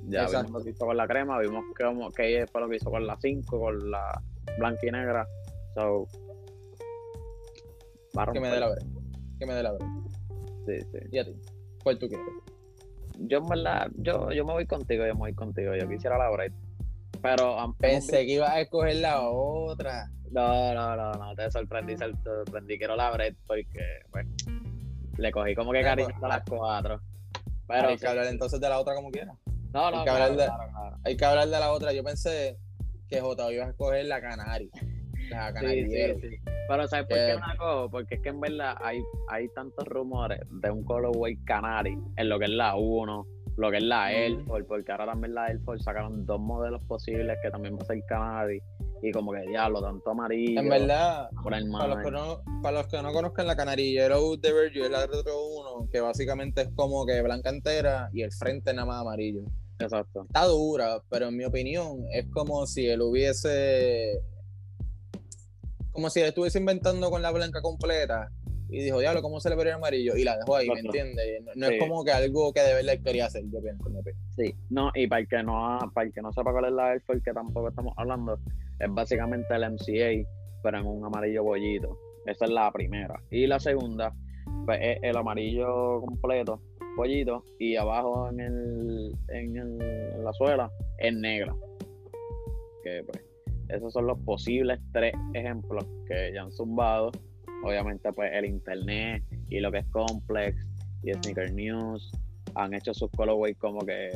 Ya 0.08 0.24
Exacto. 0.24 0.48
vimos 0.48 0.62
lo 0.62 0.66
que 0.66 0.70
hizo 0.72 0.86
con 0.86 0.98
la 0.98 1.08
crema, 1.08 1.40
vimos 1.40 1.64
que, 1.78 1.84
como- 1.86 2.10
que 2.12 2.46
fue 2.52 2.62
lo 2.62 2.70
que 2.70 2.76
hizo 2.78 2.90
con 2.92 3.06
la 3.08 3.18
5, 3.22 3.60
con 3.60 3.90
la 3.92 4.22
blanca 4.58 4.80
y 4.86 4.92
negra. 4.92 5.28
So, 5.76 6.08
que 8.34 8.40
me 8.40 8.50
dé 8.50 8.60
la 8.60 8.68
bread. 8.70 8.86
Que 9.40 9.46
me 9.46 9.54
dé 9.54 9.64
la 9.64 9.72
bread. 9.72 9.88
Sí, 10.66 10.74
sí. 10.92 10.98
¿Y 11.12 11.18
a 11.20 11.26
ti? 11.26 11.34
¿Cuál 11.84 11.98
tú 11.98 12.08
quieres? 12.08 12.28
Yo 13.20 13.38
en 13.40 13.48
verdad, 13.48 13.90
yo, 13.98 14.32
yo 14.32 14.46
me 14.46 14.54
voy 14.54 14.66
contigo, 14.66 15.06
yo 15.06 15.14
me 15.14 15.20
voy 15.22 15.34
contigo. 15.34 15.74
Yo 15.76 15.88
quisiera 15.88 16.18
la 16.18 16.30
bread. 16.30 16.52
Pero 17.22 17.76
Pensé 17.80 18.26
que 18.26 18.34
ibas 18.34 18.50
a 18.52 18.62
escoger 18.62 18.96
la 18.98 19.22
otra. 19.22 20.10
No, 20.32 20.74
no, 20.74 20.96
no, 20.96 21.12
no, 21.14 21.36
te 21.36 21.52
sorprendí, 21.52 21.96
te 21.96 22.10
sorprendí. 22.24 22.78
Quiero 22.78 22.96
la 22.96 23.12
bread 23.12 23.34
porque, 23.46 24.00
pues, 24.12 24.26
le 25.18 25.32
cogí 25.32 25.54
como 25.56 25.72
que 25.72 25.80
Ah, 25.80 25.84
cariño 25.84 26.10
pues, 26.20 26.24
a 26.24 26.28
las 26.28 26.44
cuatro. 26.50 27.02
Pero, 27.68 27.90
hay 27.90 27.98
que 27.98 28.08
hablar 28.08 28.26
entonces 28.28 28.60
de 28.60 28.70
la 28.70 28.80
otra 28.80 28.96
como 28.96 29.12
quieras. 29.12 29.36
no, 29.74 29.88
hay 29.88 29.94
no, 29.94 30.00
que 30.00 30.10
claro, 30.10 30.24
hablar 30.26 30.30
de- 30.38 30.46
claro, 30.46 30.72
claro. 30.72 30.98
Hay 31.04 31.18
que 31.18 31.26
hablar 31.26 31.46
de 31.50 31.60
la 31.60 31.72
otra. 31.72 31.94
Yo 31.94 32.04
pensé 32.04 32.58
que 33.10 33.20
J 33.22 33.52
iba 33.54 33.66
a 33.66 33.70
escoger 33.70 34.06
la 34.06 34.22
Canari. 34.22 34.70
La 35.30 35.48
Sí, 35.50 35.54
Canariero. 35.54 36.16
sí, 36.20 36.30
sí. 36.30 36.36
Pero 36.68 36.88
¿sabes 36.88 37.06
por 37.08 37.18
Que- 37.18 37.26
qué 37.28 37.34
no 37.40 37.48
la 37.48 37.58
cojo? 37.58 37.90
Porque 37.90 38.16
es 38.16 38.22
que 38.22 38.30
en 38.30 38.40
verdad 38.42 38.76
hay, 38.82 39.02
hay 39.30 39.48
tantos 39.50 39.86
rumores 39.88 40.40
de 40.50 40.72
un 40.72 40.84
colorway 40.84 41.36
Canary 41.44 41.98
en 42.18 42.30
lo 42.30 42.40
que 42.40 42.46
es 42.46 42.52
la 42.52 42.76
1, 42.76 43.26
lo 43.58 43.72
que 43.72 43.78
es 43.78 43.84
la. 43.84 44.12
Air 44.14 44.44
Force, 44.46 44.66
porque 44.68 44.92
ahora 44.92 45.08
también 45.08 45.34
la 45.34 45.48
Air 45.48 45.60
Force 45.62 45.84
sacaron 45.84 46.26
dos 46.26 46.40
modelos 46.40 46.82
posibles 46.86 47.38
que 47.42 47.50
también 47.50 47.76
va 47.76 47.82
a 47.82 47.86
ser 47.86 48.04
Canary. 48.08 48.62
Y 49.04 49.12
como 49.12 49.32
que 49.32 49.42
diablo, 49.42 49.82
tanto 49.82 50.12
amarillo. 50.12 50.60
En 50.60 50.70
verdad, 50.70 51.30
para 51.44 51.88
los, 51.88 52.04
que 52.04 52.12
no, 52.12 52.42
para 52.62 52.78
los 52.80 52.88
que 52.88 53.02
no 53.02 53.12
conozcan 53.12 53.48
la 53.48 53.56
Canarillero 53.56 54.38
de 54.38 54.54
Virgil 54.54 54.84
es 54.84 54.92
la 54.92 55.08
Retro 55.08 55.34
1, 55.80 55.90
que 55.92 56.02
básicamente 56.02 56.62
es 56.62 56.70
como 56.76 57.06
que 57.06 57.20
blanca 57.24 57.50
entera 57.50 58.10
y 58.14 58.22
el 58.22 58.32
frente 58.32 58.74
nada 58.74 58.86
más 58.86 59.02
amarillo. 59.02 59.42
Exacto. 59.80 60.26
Está 60.26 60.46
dura, 60.46 61.02
pero 61.10 61.30
en 61.30 61.38
mi 61.38 61.46
opinión 61.46 62.06
es 62.14 62.28
como 62.28 62.68
si 62.68 62.88
él 62.88 63.02
hubiese. 63.02 64.22
Como 65.92 66.10
si 66.12 66.20
él 66.20 66.28
estuviese 66.28 66.60
inventando 66.60 67.10
con 67.10 67.24
la 67.24 67.32
blanca 67.32 67.62
completa 67.62 68.30
y 68.72 68.84
dijo, 68.84 69.00
diablo, 69.00 69.22
¿cómo 69.22 69.40
se 69.40 69.50
le 69.50 69.56
vería 69.56 69.74
el 69.74 69.78
amarillo? 69.78 70.16
Y 70.16 70.24
la 70.24 70.38
dejó 70.38 70.56
ahí, 70.56 70.70
¿me 70.70 70.80
entiendes? 70.80 71.42
No, 71.44 71.52
no 71.56 71.68
Sí. 71.68 71.74
es 71.74 71.80
como 71.80 72.04
que 72.06 72.12
algo 72.12 72.54
que 72.54 72.62
de 72.62 72.74
verdad 72.74 72.94
quería 73.04 73.26
hacer, 73.26 73.44
yo 73.52 73.62
pienso. 73.62 73.84
opinión. 73.84 74.04
Sí, 74.36 74.56
no, 74.70 74.92
y 74.96 75.08
para 75.08 75.22
el 75.22 75.28
que 75.28 75.44
no, 75.44 75.78
para 75.94 76.08
el 76.08 76.14
que 76.14 76.22
no 76.22 76.32
sepa 76.32 76.52
cuál 76.52 76.66
es 76.66 76.72
la 76.72 76.94
Air 76.94 77.02
Force 77.02 77.22
que 77.24 77.34
tampoco 77.34 77.68
estamos 77.70 77.94
hablando, 77.98 78.40
es 78.80 78.88
básicamente 78.94 79.54
el 79.54 79.64
MCA, 79.72 80.28
pero 80.64 80.78
en 80.80 80.88
un 80.88 81.06
amarillo 81.06 81.44
bollito. 81.44 81.98
Esa 82.26 82.46
es 82.46 82.52
la 82.52 82.72
primera. 82.72 83.20
Y 83.30 83.46
la 83.48 83.60
segunda, 83.60 84.14
pues 84.66 84.80
es 84.82 84.98
el 85.02 85.18
amarillo 85.18 86.00
completo, 86.02 86.62
bollito, 86.96 87.44
y 87.60 87.76
abajo 87.76 88.30
en 88.30 88.40
el, 88.40 89.12
en 89.30 89.58
el, 89.58 89.82
en 89.82 90.24
la 90.24 90.32
suela 90.34 90.72
es 91.00 91.14
negra. 91.14 91.54
Que 92.84 93.04
pues, 93.06 93.24
esos 93.70 93.92
son 93.94 94.08
los 94.08 94.20
posibles 94.20 94.80
tres 94.92 95.14
ejemplos 95.34 95.86
que 96.08 96.32
ya 96.34 96.44
han 96.44 96.52
zumbado. 96.52 97.12
Obviamente, 97.64 98.12
pues 98.14 98.32
el 98.34 98.46
internet 98.46 99.24
y 99.50 99.60
lo 99.60 99.72
que 99.72 99.80
es 99.80 99.86
Complex 99.88 100.68
y 101.04 101.14
Sneaker 101.14 101.54
News 101.54 102.12
han 102.56 102.74
hecho 102.74 102.94
sus 102.94 103.10
colorways 103.12 103.58
como 103.58 103.86
que 103.86 104.10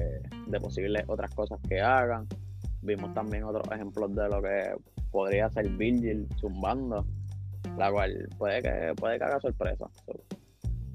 de 0.47 0.59
posibles 0.59 1.03
otras 1.07 1.33
cosas 1.33 1.59
que 1.67 1.79
hagan. 1.79 2.27
Vimos 2.81 3.13
también 3.13 3.43
otros 3.43 3.65
ejemplos 3.71 4.13
de 4.15 4.29
lo 4.29 4.41
que 4.41 4.75
podría 5.11 5.49
ser 5.49 5.69
Virgil 5.69 6.27
zumbando, 6.39 7.05
la 7.77 7.91
cual 7.91 8.27
puede 8.37 8.61
que, 8.61 8.93
puede 8.95 9.17
que 9.17 9.23
haga 9.23 9.39
sorpresa. 9.39 9.85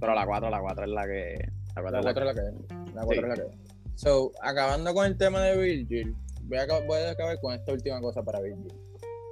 Pero 0.00 0.14
la 0.14 0.26
4, 0.26 0.50
la 0.50 0.60
4 0.60 0.84
es 0.84 0.90
la 0.90 1.06
que. 1.06 1.48
La 1.76 1.82
4 1.82 1.98
es 1.98 2.04
la 2.04 2.34
que. 2.34 2.94
La 2.94 3.02
4 3.04 3.14
es 3.14 3.28
la 3.28 3.44
que. 3.44 3.50
So, 3.94 4.32
acabando 4.42 4.94
con 4.94 5.06
el 5.06 5.16
tema 5.16 5.40
de 5.42 5.56
Virgil, 5.58 6.14
voy 6.44 6.58
a, 6.58 6.66
voy 6.86 6.98
a 7.00 7.10
acabar 7.10 7.38
con 7.40 7.54
esta 7.54 7.72
última 7.72 8.00
cosa 8.00 8.22
para 8.22 8.40
Virgil. 8.40 8.72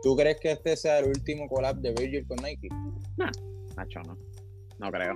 ¿Tú 0.02 0.16
crees 0.16 0.38
que 0.40 0.52
este 0.52 0.76
sea 0.76 1.00
el 1.00 1.06
último 1.08 1.48
collab 1.48 1.76
de 1.76 1.92
Virgil 1.92 2.26
con 2.26 2.38
Nike? 2.38 2.68
No, 3.16 3.26
Nacho, 3.76 4.00
no. 4.02 4.16
No 4.78 4.90
creo. 4.92 5.14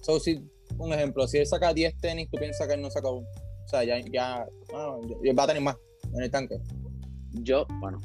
So, 0.00 0.20
si, 0.20 0.40
un 0.78 0.92
ejemplo, 0.92 1.26
si 1.26 1.38
él 1.38 1.46
saca 1.46 1.74
10 1.74 2.00
tenis, 2.00 2.28
¿tú 2.30 2.38
piensas 2.38 2.66
que 2.66 2.74
él 2.74 2.82
no 2.82 2.90
saca 2.90 3.10
uno? 3.10 3.26
O 3.64 3.68
sea, 3.68 3.84
ya, 3.84 3.98
ya, 3.98 4.46
ya 5.22 5.32
va 5.34 5.44
a 5.44 5.46
tener 5.46 5.62
más 5.62 5.76
en 6.12 6.22
el 6.22 6.30
tanque. 6.30 6.58
Yo, 7.32 7.66
bueno, 7.80 8.00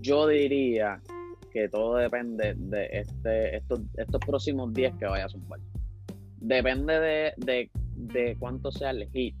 yo 0.00 0.26
diría 0.26 1.00
que 1.50 1.68
todo 1.68 1.96
depende 1.96 2.54
de 2.56 2.88
este, 2.92 3.56
estos, 3.56 3.80
estos 3.96 4.20
próximos 4.20 4.72
10 4.72 4.94
que 4.98 5.06
vaya 5.06 5.26
a 5.26 5.28
zumbar. 5.28 5.60
Depende 6.38 7.00
de, 7.00 7.32
de, 7.38 7.70
de 7.94 8.36
cuánto 8.38 8.70
sea 8.70 8.90
el 8.90 9.08
hit 9.10 9.34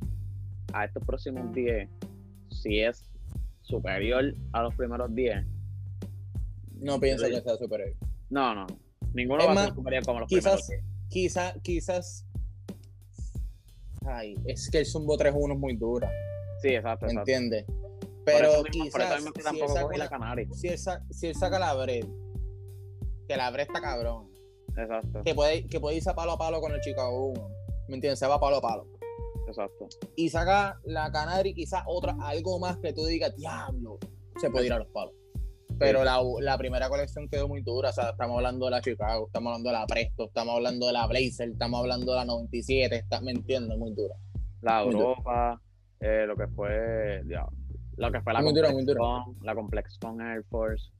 a 0.72 0.84
estos 0.86 1.04
próximos 1.04 1.52
10. 1.52 1.88
Si 2.50 2.80
es 2.80 3.10
superior 3.62 4.34
a 4.52 4.62
los 4.62 4.74
primeros 4.74 5.14
10, 5.14 5.44
no 6.76 7.00
pienso 7.00 7.26
que 7.26 7.40
sea 7.40 7.56
superior. 7.56 7.94
No, 8.30 8.54
no. 8.54 8.66
Ninguno 9.14 9.46
va 9.46 9.52
a 9.52 9.64
ser 9.64 9.74
como 10.04 10.20
los 10.20 10.28
quizás, 10.28 10.62
primeros. 10.66 10.86
Quizás, 11.08 11.54
quizás. 11.62 12.26
Ay, 14.04 14.36
es 14.44 14.68
que 14.70 14.78
el 14.78 14.86
Zumbo 14.86 15.16
3-1 15.16 15.54
es 15.54 15.58
muy 15.58 15.76
dura. 15.76 16.10
Sí, 16.60 16.68
exacto. 16.68 17.06
¿Me 17.06 17.12
entiendes? 17.12 17.64
Pero 18.24 18.62
quizás. 18.64 19.22
si, 19.22 19.40
él 19.40 19.70
saca 19.70 20.18
la, 20.18 20.46
si, 20.52 20.68
él 20.68 20.78
si, 21.10 21.26
él 21.28 21.34
saca 21.34 21.58
la 21.58 21.74
Bred, 21.74 22.04
que 23.28 23.36
la 23.36 23.50
Bred 23.50 23.66
está 23.66 23.80
cabrón. 23.80 24.30
Exacto. 24.76 25.22
Que 25.24 25.34
puede, 25.34 25.66
que 25.66 25.80
puede 25.80 25.96
irse 25.96 26.10
a 26.10 26.14
palo 26.14 26.32
a 26.32 26.38
palo 26.38 26.60
con 26.60 26.72
el 26.72 26.80
Chicago 26.80 27.26
1. 27.28 27.48
¿Me 27.88 27.94
entiendes? 27.94 28.18
Se 28.18 28.26
va 28.26 28.40
palo 28.40 28.56
a 28.56 28.60
palo. 28.60 28.86
Exacto. 29.46 29.88
Y 30.16 30.28
saca 30.28 30.80
la 30.84 31.10
Canary, 31.12 31.54
quizás 31.54 31.84
otra, 31.86 32.16
algo 32.20 32.58
más 32.58 32.78
que 32.78 32.92
tú 32.92 33.06
digas, 33.06 33.34
diablo, 33.36 33.98
se 34.40 34.50
puede 34.50 34.66
ir 34.66 34.72
a 34.72 34.78
los 34.78 34.88
palos. 34.88 35.14
Pero 35.78 36.04
la, 36.04 36.20
la, 36.40 36.56
primera 36.56 36.88
colección 36.88 37.28
quedó 37.28 37.48
muy 37.48 37.62
dura. 37.62 37.90
O 37.90 37.92
sea, 37.92 38.10
estamos 38.10 38.36
hablando 38.36 38.64
de 38.66 38.70
la 38.70 38.80
Chicago, 38.80 39.26
estamos 39.26 39.50
hablando 39.50 39.70
de 39.70 39.76
la 39.76 39.86
Presto, 39.86 40.24
estamos 40.24 40.54
hablando 40.54 40.86
de 40.86 40.92
la 40.92 41.06
Blazer, 41.06 41.50
estamos 41.50 41.80
hablando 41.80 42.12
de 42.12 42.18
la 42.18 42.24
97. 42.24 42.96
Está, 42.96 43.20
¿Me 43.20 43.32
entiendes? 43.32 43.76
Muy 43.76 43.92
dura. 43.92 44.14
La 44.62 44.82
Europa, 44.82 45.60
eh, 46.00 46.24
lo 46.26 46.36
que 46.36 46.46
fue. 46.48 47.22
lo 47.96 48.12
que 48.12 48.20
fue 48.20 48.32
la 48.32 48.40
muy 48.40 48.54
dura, 48.54 48.70
muy 48.72 48.84
dura. 48.84 49.24
la 49.42 49.54
Complex 49.54 49.98
con 49.98 50.20
Air 50.20 50.44
Force. 50.44 50.90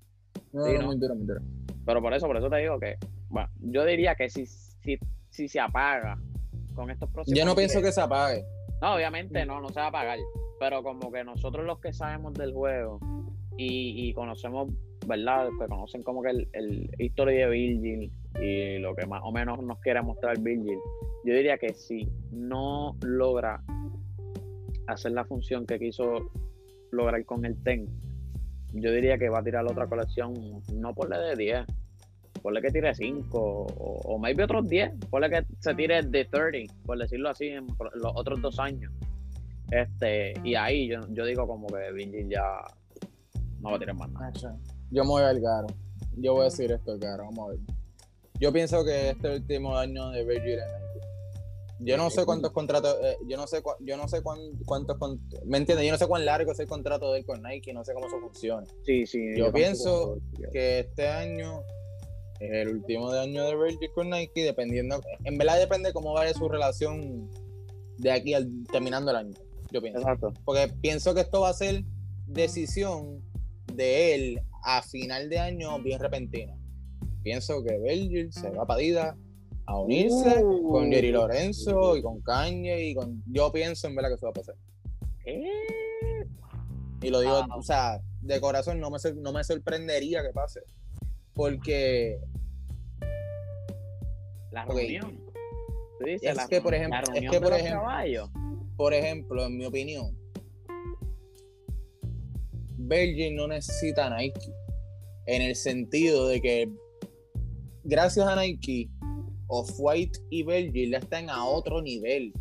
No, 0.53 0.67
no, 0.67 0.87
muy 0.87 0.99
dura, 0.99 1.15
muy 1.15 1.27
dura. 1.27 1.41
Pero 1.85 2.03
por 2.03 2.12
eso, 2.12 2.27
por 2.27 2.37
eso 2.37 2.51
te 2.51 2.57
digo 2.57 2.79
que. 2.79 2.97
Bueno, 3.29 3.49
yo 3.61 3.85
diría 3.85 4.15
que 4.15 4.29
si, 4.29 4.47
si, 4.47 4.99
si 5.31 5.49
se 5.49 5.59
apaga 5.59 6.19
con 6.75 6.91
estos 6.91 7.11
próximos. 7.11 7.39
Yo 7.39 7.47
no 7.47 7.55
pienso 7.55 7.81
que 7.81 7.93
se 7.93 8.01
apague. 8.01 8.45
No, 8.83 8.95
obviamente 8.95 9.45
no, 9.47 9.61
no 9.61 9.69
se 9.71 9.81
va 9.81 9.87
a 9.87 9.89
apagar. 9.89 10.19
Pero 10.61 10.83
como 10.83 11.11
que 11.11 11.25
nosotros 11.25 11.65
los 11.65 11.81
que 11.81 11.93
sabemos 11.93 12.35
del 12.35 12.53
juego 12.53 13.01
y, 13.59 14.12
conocemos, 14.12 14.69
¿verdad? 15.07 15.49
Que 15.59 15.66
conocen 15.66 16.03
como 16.03 16.23
que 16.23 16.31
el, 16.31 16.49
el 16.53 16.90
historia 16.99 17.47
de 17.47 17.51
Virgil 17.51 18.12
y 18.40 18.79
lo 18.79 18.95
que 18.95 19.07
más 19.07 19.23
o 19.25 19.33
menos 19.33 19.62
nos 19.62 19.79
quiere 19.81 20.03
mostrar 20.03 20.38
Virgil, 20.40 20.79
yo 21.25 21.35
diría 21.35 21.59
que 21.59 21.73
si 21.73 22.09
no 22.31 22.97
logra 23.03 23.62
hacer 24.87 25.12
la 25.12 25.25
función 25.25 25.66
que 25.66 25.79
quiso 25.79 26.31
lograr 26.90 27.25
con 27.25 27.45
el 27.45 27.61
TEN, 27.62 27.88
yo 28.73 28.92
diría 28.92 29.19
que 29.19 29.29
va 29.29 29.38
a 29.38 29.42
tirar 29.42 29.64
otra 29.64 29.87
colección, 29.87 30.35
no 30.75 30.95
por 30.95 31.09
la 31.09 31.19
de 31.19 31.37
10, 31.37 31.66
ponle 32.42 32.61
que 32.61 32.71
tire 32.71 32.95
5 32.95 33.38
o, 33.38 33.66
o 34.05 34.19
maybe 34.19 34.45
otros 34.45 34.69
10, 34.69 34.92
ponle 35.11 35.31
que 35.31 35.42
se 35.59 35.75
tire 35.75 36.03
de 36.03 36.25
30, 36.27 36.75
por 36.85 36.99
decirlo 36.99 37.31
así, 37.31 37.49
en 37.49 37.66
los 37.66 38.12
otros 38.14 38.40
dos 38.42 38.59
años. 38.59 38.92
Este, 39.71 40.35
y 40.45 40.55
ahí 40.55 40.88
yo, 40.88 41.01
yo 41.11 41.25
digo 41.25 41.47
como 41.47 41.66
que 41.66 41.92
Virgil 41.92 42.29
ya 42.29 42.61
no 43.61 43.71
va 43.71 43.77
a 43.77 43.79
tirar 43.79 43.97
más 43.97 44.11
nada. 44.11 44.33
Yo 44.90 45.05
me 45.05 45.11
voy 45.11 45.23
al 45.23 45.42
caro. 45.42 45.66
Yo 46.16 46.33
voy 46.35 46.42
a 46.42 46.45
decir 46.45 46.71
esto, 46.73 46.99
caro. 46.99 47.25
Vamos 47.25 47.49
a 47.49 47.51
ver. 47.53 47.61
Yo 48.38 48.53
pienso 48.53 48.85
que 48.85 49.11
este 49.11 49.37
último 49.37 49.77
año 49.77 50.11
de 50.11 50.25
Virgil 50.25 50.59
en 50.59 50.66
Nike. 50.66 51.07
Yo 51.79 51.97
no 51.97 52.09
sé 52.09 52.25
cuántos 52.25 52.53
contratos, 52.53 52.97
eh, 53.03 53.19
yo 53.29 53.37
no 53.37 53.47
sé, 53.47 53.62
yo 53.81 53.97
no 53.97 54.09
sé 54.09 54.23
cuántos, 54.23 54.97
¿me 55.45 55.59
entiendes? 55.59 55.87
Yo 55.87 55.92
no 55.92 55.99
sé 55.99 56.07
cuán 56.07 56.25
largo 56.25 56.53
es 56.53 56.59
el 56.59 56.66
contrato 56.66 57.12
de 57.12 57.19
él 57.19 57.27
con 57.27 57.42
Nike, 57.42 57.75
no 57.75 57.85
sé 57.85 57.92
cómo 57.92 58.07
eso 58.07 58.19
funciona. 58.19 58.66
Sí, 58.85 59.07
sí. 59.07 59.37
Yo, 59.37 59.53
pienso 59.53 60.19
que 60.53 60.81
este 60.81 61.09
año 61.09 61.61
es 62.40 62.51
el 62.51 62.77
último 62.77 63.12
de 63.12 63.21
año 63.21 63.45
de 63.45 63.57
Virgil 63.57 63.90
con 63.95 64.09
Nike, 64.09 64.42
dependiendo, 64.42 65.03
en 65.25 65.37
verdad 65.37 65.59
depende 65.59 65.92
cómo 65.92 66.14
vaya 66.14 66.33
su 66.33 66.49
relación 66.49 67.31
de 67.99 68.11
aquí 68.11 68.33
al 68.33 68.49
terminando 68.73 69.11
el 69.11 69.16
año. 69.19 69.35
Yo 69.71 69.83
pienso. 69.83 70.01
Exacto. 70.01 70.33
Porque 70.45 70.73
pienso 70.81 71.14
que 71.14 71.21
esto 71.21 71.42
va 71.42 71.51
a 71.51 71.55
ser 71.55 71.85
decisión 72.27 73.21
de 73.77 74.15
él 74.15 74.41
a 74.65 74.83
final 74.83 75.29
de 75.29 75.39
año 75.39 75.79
bien 75.81 76.01
repentina. 76.01 76.55
Pienso 77.23 77.62
que 77.62 77.79
Virgil 77.79 78.33
se 78.33 78.51
va 78.51 78.62
a 78.62 78.67
Padida 78.67 79.17
a 79.67 79.79
unirse 79.81 80.45
uh. 80.45 80.69
con 80.71 80.91
Jerry 80.91 81.11
Lorenzo 81.11 81.97
y 81.97 82.03
con 82.03 82.21
Kanye 82.23 82.89
y 82.89 82.95
con 82.95 83.23
yo 83.27 83.51
pienso 83.53 83.89
en 83.89 83.97
verdad 83.97 84.11
que 84.11 84.15
eso 84.15 84.27
va 84.27 84.31
a 84.31 84.35
pasar. 84.35 84.55
¿Eh? 85.25 85.51
Y 87.03 87.11
lo 87.11 87.21
digo, 87.21 87.45
o 87.57 87.62
sea, 87.62 88.01
de 88.23 88.41
corazón 88.41 88.81
no 88.81 88.91
me, 88.91 88.99
no 89.17 89.33
me 89.33 89.45
sorprendería 89.45 90.23
que 90.23 90.31
pase. 90.33 90.61
Porque 91.35 92.19
la 94.53 94.65
reunión. 94.65 95.21
es, 96.01 96.47
que, 96.49 96.61
por 96.61 96.75
ejemplo, 96.75 97.01
es 97.15 97.31
que 97.31 97.41
por 97.41 97.53
ejemplo, 97.53 98.31
por 98.77 98.95
ejemplo, 98.95 99.47
en 99.47 99.57
mi 99.57 99.67
opinión, 99.67 100.17
Virgin 102.87 103.37
no 103.37 103.49
necesita 103.49 104.14
Nike. 104.16 104.53
En 105.27 105.42
el 105.42 105.57
sentido 105.57 106.29
de 106.29 106.40
que 106.40 106.68
gracias 107.85 108.27
a 108.27 108.37
Nike, 108.40 108.88
Off-White 109.49 110.18
y 110.31 110.44
Virgin 110.44 110.92
ya 110.92 110.99
están 110.99 111.31
a 111.31 111.44
otro 111.44 111.83
nivel. 111.83 112.33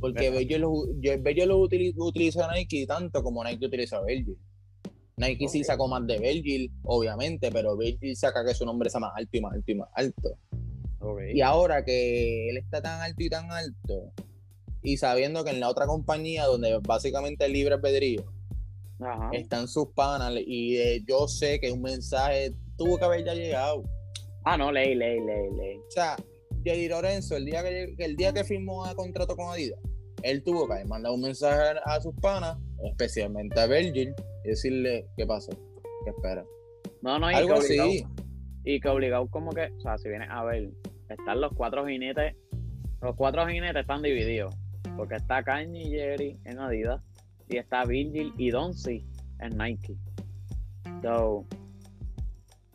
Porque 0.00 0.30
Virgin 0.30 0.62
lo, 1.48 1.58
utiliza, 1.58 2.50
Nike 2.52 2.86
tanto 2.86 3.22
como 3.22 3.44
Nike 3.44 3.66
utiliza 3.66 4.02
Virgin. 4.02 4.36
Nike 5.16 5.46
sí 5.48 5.62
sacó 5.62 5.86
más 5.86 6.04
de 6.06 6.18
Virgil, 6.18 6.72
obviamente, 6.82 7.50
pero 7.52 7.76
Virgil 7.76 8.16
saca 8.16 8.44
que 8.44 8.54
su 8.54 8.64
nombre 8.64 8.90
sea 8.90 9.00
más 9.00 9.12
alto 9.14 9.36
y 9.36 9.40
más 9.40 9.52
alto 9.52 9.70
y 9.70 9.74
más 9.76 9.88
alto. 9.94 10.38
Y 11.32 11.40
ahora 11.40 11.84
que 11.84 12.50
él 12.50 12.56
está 12.56 12.80
tan 12.80 13.00
alto 13.00 13.22
y 13.22 13.28
tan 13.28 13.50
alto, 13.50 14.12
y 14.82 14.96
sabiendo 14.96 15.44
que 15.44 15.50
en 15.50 15.60
la 15.60 15.68
otra 15.68 15.86
compañía, 15.86 16.46
donde 16.46 16.78
básicamente 16.78 17.44
es 17.44 17.52
libre 17.52 17.74
albedrío, 17.74 18.24
están 19.32 19.68
sus 19.68 19.88
panas 19.88 20.34
y 20.46 20.76
eh, 20.76 21.02
yo 21.06 21.28
sé 21.28 21.60
que 21.60 21.70
un 21.70 21.82
mensaje 21.82 22.54
tuvo 22.76 22.98
que 22.98 23.04
haber 23.04 23.24
ya 23.24 23.34
llegado. 23.34 23.82
Ah, 24.44 24.56
no, 24.56 24.72
ley, 24.72 24.94
ley, 24.94 25.20
ley, 25.20 25.50
ley. 25.56 25.76
O 25.76 25.90
sea, 25.90 26.16
Jerry 26.64 26.88
Lorenzo, 26.88 27.36
el 27.36 27.44
día 27.44 27.62
que, 27.62 27.94
el 27.98 28.16
día 28.16 28.32
que 28.32 28.44
firmó 28.44 28.86
el 28.88 28.94
contrato 28.96 29.36
con 29.36 29.50
Adidas, 29.50 29.78
él 30.22 30.42
tuvo 30.42 30.68
que 30.68 30.84
mandar 30.84 31.12
un 31.12 31.20
mensaje 31.20 31.78
a 31.84 32.00
sus 32.00 32.14
panas, 32.16 32.56
especialmente 32.84 33.58
a 33.60 33.66
Virgil, 33.66 34.14
y 34.44 34.48
decirle 34.48 35.06
qué 35.16 35.26
pasó, 35.26 35.52
qué 36.04 36.10
espera. 36.10 36.44
No, 37.02 37.18
no, 37.18 37.30
y 37.30 37.34
Algo 37.34 37.54
que 37.54 37.60
obligado, 37.60 37.90
Y 38.64 38.80
que 38.80 38.88
obligado 38.88 39.28
como 39.28 39.52
que, 39.52 39.72
o 39.76 39.80
sea, 39.80 39.98
si 39.98 40.08
vienes 40.08 40.28
a 40.30 40.44
ver, 40.44 40.70
están 41.08 41.40
los 41.40 41.52
cuatro 41.54 41.86
jinetes, 41.86 42.36
los 43.00 43.16
cuatro 43.16 43.46
jinetes 43.46 43.82
están 43.82 44.02
divididos, 44.02 44.54
porque 44.96 45.16
está 45.16 45.42
Kanye 45.42 45.82
y 45.82 45.90
Jerry 45.90 46.38
en 46.44 46.58
Adidas, 46.60 47.02
y 47.52 47.58
está 47.58 47.84
Virgil 47.84 48.32
y 48.38 48.50
Donzi 48.50 49.04
en 49.40 49.56
Nike. 49.56 49.96
So, 51.02 51.44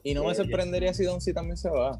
y 0.04 0.14
no 0.14 0.24
me 0.24 0.32
eh, 0.32 0.36
sorprendería 0.36 0.94
si 0.94 1.04
Donzi 1.04 1.34
también 1.34 1.58
se 1.58 1.70
va. 1.70 2.00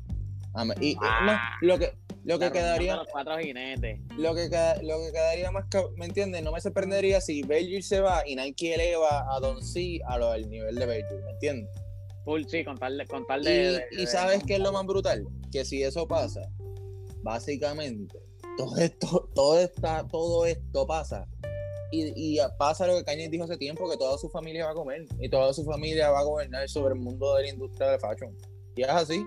Y, 0.82 0.96
ah, 1.02 1.58
lo 1.62 1.78
que 1.78 1.94
lo 2.24 2.40
que 2.40 2.52
quedaría 2.52 2.96
los 2.96 3.08
cuatro 3.12 3.38
jinetes. 3.38 4.00
Lo 4.18 4.34
que 4.34 4.50
lo 4.82 5.00
que 5.00 5.12
quedaría 5.12 5.52
más 5.52 5.66
¿me 5.96 6.06
entiendes? 6.06 6.44
No 6.44 6.52
me 6.52 6.60
sorprendería 6.60 7.22
si 7.22 7.44
Virgil 7.44 7.84
se 7.84 8.02
va 8.02 8.28
y 8.28 8.36
Nike 8.36 8.74
eleva 8.74 9.34
a 9.34 9.40
Don 9.40 9.62
C 9.64 10.00
a 10.06 10.18
lo, 10.18 10.32
al 10.32 10.50
nivel 10.50 10.76
de 10.76 10.86
Virgil, 10.86 11.24
¿me 11.24 11.32
entiendes? 11.32 11.70
Full 12.26 12.44
sí, 12.48 12.66
con 12.66 12.78
tal 12.78 12.98
de, 12.98 13.06
con 13.06 13.26
tal 13.26 13.44
de, 13.44 13.86
y, 13.92 14.02
y 14.02 14.08
sabes 14.08 14.44
qué 14.44 14.56
es 14.56 14.60
lo 14.60 14.74
más 14.74 14.86
brutal, 14.86 15.26
que 15.52 15.64
si 15.64 15.82
eso 15.84 16.08
pasa, 16.08 16.42
básicamente 17.22 18.20
todo 18.58 18.76
esto, 18.78 19.30
todo 19.34 19.60
esta, 19.60 20.06
todo 20.08 20.46
esto 20.46 20.86
pasa 20.86 21.26
y, 21.92 22.40
pasa 22.58 22.88
lo 22.88 22.98
que 22.98 23.04
Kanye 23.04 23.30
dijo 23.30 23.46
hace 23.46 23.58
tiempo, 23.58 23.90
que 23.90 23.98
toda 23.98 24.18
su 24.18 24.30
familia 24.30 24.66
va 24.66 24.72
a 24.72 24.76
comer 24.76 25.06
y 25.20 25.30
toda 25.30 25.54
su 25.54 25.64
familia 25.64 26.12
va 26.12 26.20
a 26.20 26.24
gobernar 26.24 26.68
sobre 26.70 26.96
el 26.96 27.00
mundo 27.00 27.36
de 27.36 27.44
la 27.44 27.50
industria 27.50 27.92
de 27.92 28.00
fashion. 28.00 28.36
Y 28.76 28.82
es 28.82 28.90
así. 28.90 29.26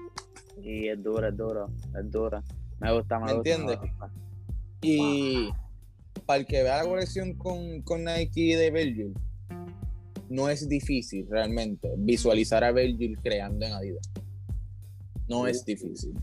Y 0.63 0.89
es 0.89 1.03
duro, 1.03 1.29
es 1.29 1.37
duro, 1.37 1.71
es 1.99 2.11
duro. 2.11 2.43
Me 2.81 2.93
gusta, 2.93 3.19
me, 3.19 3.27
¿Me 3.27 3.33
entiendes? 3.33 3.79
Y, 4.83 5.51
para 6.27 6.41
el 6.41 6.47
que 6.47 6.63
vea 6.63 6.83
la 6.83 6.89
colección 6.89 7.35
con, 7.35 7.83
con 7.83 8.05
Nike 8.05 8.57
de 8.57 8.71
Virgil, 8.71 9.15
no 10.29 10.49
es 10.49 10.69
difícil 10.69 11.27
realmente 11.29 11.93
visualizar 11.99 12.63
a 12.63 12.73
Virgil 12.73 13.19
creando 13.21 13.67
en 13.67 13.73
Adidas. 13.73 14.09
No 15.29 15.47
es 15.47 15.65
difícil. 15.65 16.15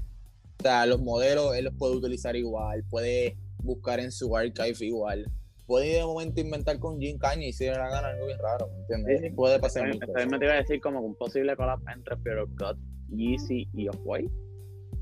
O 0.60 0.63
sea, 0.63 0.86
los 0.86 1.02
modelos 1.02 1.56
él 1.56 1.65
los 1.65 1.73
puede 1.76 1.95
utilizar 1.95 2.36
igual, 2.36 2.84
puede 2.89 3.38
buscar 3.63 4.00
en 4.00 4.12
su 4.12 4.36
archive 4.36 4.86
igual. 4.86 5.32
Puede 5.68 5.98
de 5.98 6.06
momento 6.06 6.40
inventar 6.40 6.80
con 6.80 6.98
Jim 6.98 7.18
Kanye 7.18 7.50
y 7.50 7.54
si 7.54 7.66
le 7.66 7.72
gana 7.74 8.08
algo 8.08 8.26
bien 8.26 8.40
raro, 8.40 8.70
¿me 8.70 8.80
entiendes? 8.80 9.20
Sí, 9.20 9.28
sí. 9.28 9.36
Puede 9.36 9.60
pasar 9.60 9.84
También 9.84 10.00
mucho. 10.00 10.14
también 10.14 10.30
me 10.32 10.40
te 10.40 10.46
iba 10.46 10.54
a 10.54 10.58
decir 10.58 10.80
como 10.82 11.02
un 11.02 11.14
posible 11.16 11.56
collab 11.58 11.80
entre 11.94 12.16
Fear 12.18 12.46
Cut, 12.58 12.78
Yeezy 13.10 13.68
y 13.74 13.90
Off-White. 13.90 14.32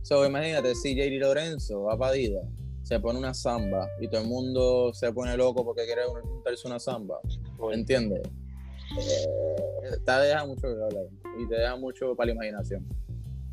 So, 0.01 0.25
imagínate, 0.25 0.73
si 0.73 0.95
JD 0.95 1.19
Lorenzo 1.19 1.83
va 1.83 1.97
para 1.97 2.11
Adidas, 2.11 2.45
se 2.81 2.99
pone 2.99 3.19
una 3.19 3.33
samba 3.33 3.87
y 3.99 4.07
todo 4.07 4.21
el 4.21 4.27
mundo 4.27 4.93
se 4.93 5.11
pone 5.13 5.37
loco 5.37 5.63
porque 5.63 5.85
quiere 5.85 6.01
untarse 6.07 6.67
una 6.67 6.79
samba, 6.79 7.19
¿entiendes? 7.71 8.21
Eh, 8.97 9.97
te 10.03 10.11
deja 10.11 10.45
mucho 10.45 10.61
que 10.61 10.83
hablar 10.83 11.05
y 11.39 11.47
te 11.47 11.55
deja 11.55 11.75
mucho 11.75 12.15
para 12.15 12.27
la 12.27 12.33
imaginación. 12.33 12.87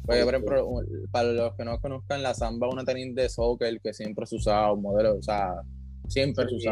Porque, 0.04 0.24
por 0.24 0.34
ejemplo, 0.34 0.82
para 1.10 1.28
los 1.32 1.54
que 1.56 1.64
no 1.64 1.78
conozcan, 1.80 2.22
la 2.22 2.34
samba 2.34 2.66
es 2.68 2.72
una 2.72 2.84
tenis 2.84 3.14
de 3.14 3.28
soccer 3.28 3.80
que 3.80 3.94
siempre 3.94 4.26
se 4.26 4.36
usaba, 4.36 4.72
un 4.72 4.82
modelo, 4.82 5.16
o 5.16 5.22
sea, 5.22 5.62
siempre. 6.08 6.46
Sí, 6.48 6.68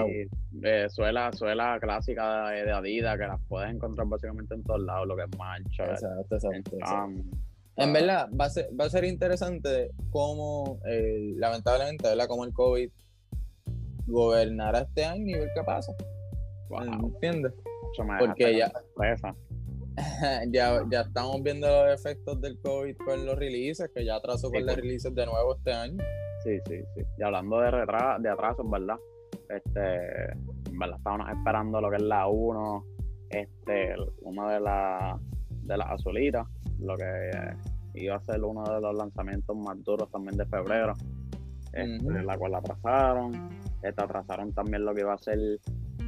eh, 0.63 0.87
suela, 0.91 1.33
suela 1.33 1.79
clásica 1.81 2.49
de, 2.51 2.65
de 2.65 2.73
Adidas 2.73 3.19
que 3.19 3.27
las 3.27 3.41
puedes 3.49 3.71
encontrar 3.71 4.07
básicamente 4.09 4.55
en 4.55 4.63
todos 4.65 4.81
lados, 4.83 5.07
lo 5.07 5.17
que 5.17 5.23
es 5.23 5.39
mancha. 5.39 5.85
Exacto, 5.85 6.35
exacto, 6.37 6.77
exacto. 6.77 7.05
um, 7.05 7.31
En 7.77 7.93
verdad, 7.93 8.29
va 8.39 8.45
a 8.47 8.51
ser, 8.51 8.69
va 8.79 8.85
a 8.87 8.91
ser 8.91 9.05
interesante 9.05 9.91
cómo, 10.11 10.81
eh, 10.87 11.33
lamentablemente, 11.37 12.09
¿verdad? 12.09 12.27
Cómo 12.29 12.45
el 12.45 12.53
COVID 12.53 12.91
gobernará 14.07 14.81
este 14.81 15.05
año 15.05 15.37
y 15.37 15.39
ver 15.41 15.51
qué 15.55 15.63
pasa. 15.65 15.93
wow, 16.69 16.83
¿Entiendes? 17.15 17.53
eso 17.93 18.05
me 18.05 18.19
porque 18.19 18.57
ya- 18.57 18.73
ya, 20.51 20.83
ya 20.91 21.01
estamos 21.01 21.43
viendo 21.43 21.67
los 21.69 21.95
efectos 22.01 22.41
del 22.41 22.59
COVID 22.61 22.97
con 23.05 23.27
los 23.27 23.37
releases, 23.39 23.91
que 23.95 24.05
ya 24.05 24.17
atrasó 24.17 24.49
Sí, 24.49 24.55
con 24.55 24.67
los 24.67 24.75
pues. 24.75 24.85
releases 24.85 25.15
de 25.15 25.27
nuevo 25.27 25.57
este 25.57 25.73
año. 25.73 25.99
Sí, 26.45 26.59
sí, 26.67 26.77
sí. 26.95 27.03
Y 27.19 27.23
hablando 27.23 27.61
de, 27.61 27.71
retra 27.71 28.17
de 28.21 28.29
atrasos, 28.31 28.69
¿verdad? 28.71 28.97
Este, 29.55 30.33
en 30.33 30.79
verdad, 30.79 30.97
estábamos 30.99 31.29
esperando 31.31 31.81
lo 31.81 31.91
que 31.91 31.97
es 31.97 32.03
la 32.03 32.27
1, 32.27 32.85
este, 33.31 33.95
una 34.23 34.53
de 34.53 34.61
las 34.61 35.21
de 35.63 35.77
las 35.77 35.91
azulitas, 35.91 36.47
lo 36.81 36.97
que 36.97 37.05
eh, 37.05 37.55
iba 37.95 38.17
a 38.17 38.21
ser 38.21 38.43
uno 38.43 38.65
de 38.65 38.81
los 38.81 38.95
lanzamientos 38.97 39.57
más 39.57 39.83
duros 39.85 40.11
también 40.11 40.37
de 40.37 40.47
febrero, 40.47 40.95
este, 41.73 42.23
la 42.25 42.37
cual 42.39 42.53
la 42.53 42.59
atrasaron. 42.59 43.51
Esta 43.83 44.05
atrasaron 44.05 44.53
también 44.53 44.85
lo 44.85 44.95
que 44.95 45.03
iba 45.03 45.15
a 45.15 45.19
ser 45.19 45.39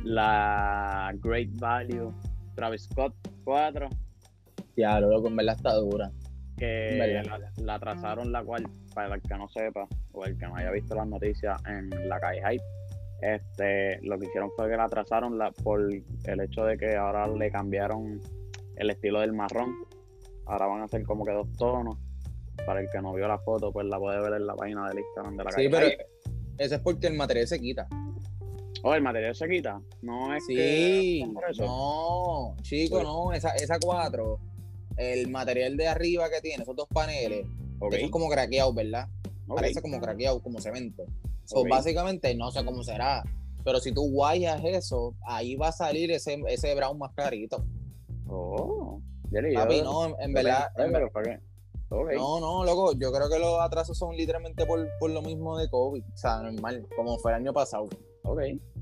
la 0.05 1.13
Great 1.23 1.51
Value 1.59 2.13
Travis 2.55 2.85
Scott 2.85 3.15
4, 3.45 3.89
Ya, 4.77 5.01
lo 5.01 5.11
loco, 5.11 5.29
en 5.29 5.37
verdad 5.37 5.57
está 5.57 5.75
dura. 5.75 6.11
que 6.59 6.97
Verdad. 6.99 7.41
la, 7.57 7.65
la 7.65 7.75
atrasaron, 7.75 8.31
la 8.33 8.43
cual, 8.45 8.65
para 8.95 9.15
el 9.15 9.23
que 9.23 9.35
no 9.37 9.49
sepa, 9.49 9.87
o 10.13 10.25
el 10.25 10.37
que 10.39 10.47
no 10.47 10.57
haya 10.57 10.71
visto 10.71 10.95
las 10.95 11.07
noticias 11.07 11.61
en 11.67 11.89
la 12.09 12.21
calle 12.21 12.41
Hype, 12.41 12.65
este, 13.23 14.01
lo 14.03 14.19
que 14.19 14.27
hicieron 14.27 14.51
fue 14.57 14.69
que 14.69 14.77
la 14.77 14.85
atrasaron 14.85 15.39
la, 15.39 15.51
por 15.53 15.81
el 15.91 16.41
hecho 16.41 16.65
de 16.65 16.77
que 16.77 16.97
ahora 16.97 17.27
le 17.29 17.51
cambiaron 17.51 18.21
el 18.77 18.91
estilo 18.91 19.21
del 19.21 19.33
marrón. 19.33 19.75
Ahora 20.47 20.67
van 20.67 20.83
a 20.83 20.89
ser 20.89 21.05
como 21.05 21.25
que 21.25 21.33
dos 21.33 21.47
tonos. 21.57 21.97
Para 22.67 22.81
el 22.81 22.89
que 22.91 23.01
no 23.01 23.15
vio 23.15 23.27
la 23.27 23.39
foto, 23.39 23.73
pues 23.73 23.87
la 23.87 23.99
puede 23.99 24.21
ver 24.21 24.35
en 24.35 24.47
la 24.47 24.55
página 24.55 24.89
del 24.89 24.99
Instagram 24.99 25.37
de 25.37 25.45
la 25.45 25.51
Sí, 25.53 25.71
calle 25.71 25.71
pero 25.71 26.05
eso 26.59 26.75
es 26.75 26.81
porque 26.83 27.07
el 27.07 27.15
material 27.15 27.47
se 27.47 27.59
quita. 27.59 27.89
Oh, 28.85 28.95
el 28.95 29.03
material 29.03 29.35
se 29.35 29.49
quita. 29.49 29.81
No 30.03 30.35
es 30.35 30.45
Sí, 30.45 30.55
que. 30.55 31.27
no, 31.67 32.57
chico, 32.63 32.99
Sí. 32.99 33.03
no, 33.05 33.33
esa, 33.33 33.51
esa 33.57 33.79
4, 33.81 34.39
el 34.97 35.29
material 35.31 35.77
de 35.77 35.87
arriba 35.89 36.29
que 36.29 36.41
tiene, 36.41 36.63
esos 36.65 36.77
dos 36.77 36.89
paneles, 36.89 37.47
Ok, 37.79 37.95
eso 37.95 38.05
es 38.07 38.11
como 38.11 38.29
craqueado, 38.29 38.73
¿verdad? 38.75 39.09
Parece 39.49 39.81
como 39.83 40.01
craqueado, 40.01 40.41
como 40.43 40.61
cemento. 40.61 41.05
So, 41.45 41.61
Ok. 41.61 41.69
Básicamente, 41.69 42.35
no 42.35 42.51
sé 42.51 42.65
cómo 42.65 42.83
será, 42.83 43.23
pero 43.65 43.81
si 43.81 43.93
tú 43.93 44.11
guayas 44.11 44.61
eso, 44.65 45.15
ahí 45.27 45.57
va 45.57 45.69
a 45.69 45.73
salir 45.73 46.11
ese, 46.11 46.41
ese 46.49 46.75
brown 46.75 46.99
más 46.99 47.13
clarito. 47.13 47.65
Oh, 48.29 49.01
Jerry, 49.31 49.55
Papi, 49.55 49.79
yo- 49.79 49.85
no, 49.85 50.07
en, 50.07 50.15
en 50.21 50.33
verdad, 50.33 50.69
en 50.79 50.93
no, 52.17 52.41
no, 52.41 52.65
loco, 52.65 52.93
yo 52.95 53.13
creo 53.13 53.29
que 53.29 53.39
los 53.39 53.61
atrasos 53.61 53.99
son 53.99 54.17
literalmente 54.17 54.65
por, 54.65 54.89
por 54.99 55.11
lo 55.11 55.21
mismo 55.21 55.59
de 55.59 55.69
COVID, 55.69 56.03
o 56.03 56.17
sea, 56.17 56.43
normal, 56.43 56.87
como 56.97 57.19
fue 57.19 57.33
el 57.33 57.37
año 57.39 57.53
pasado. 57.53 57.89
Ok. 58.25 58.41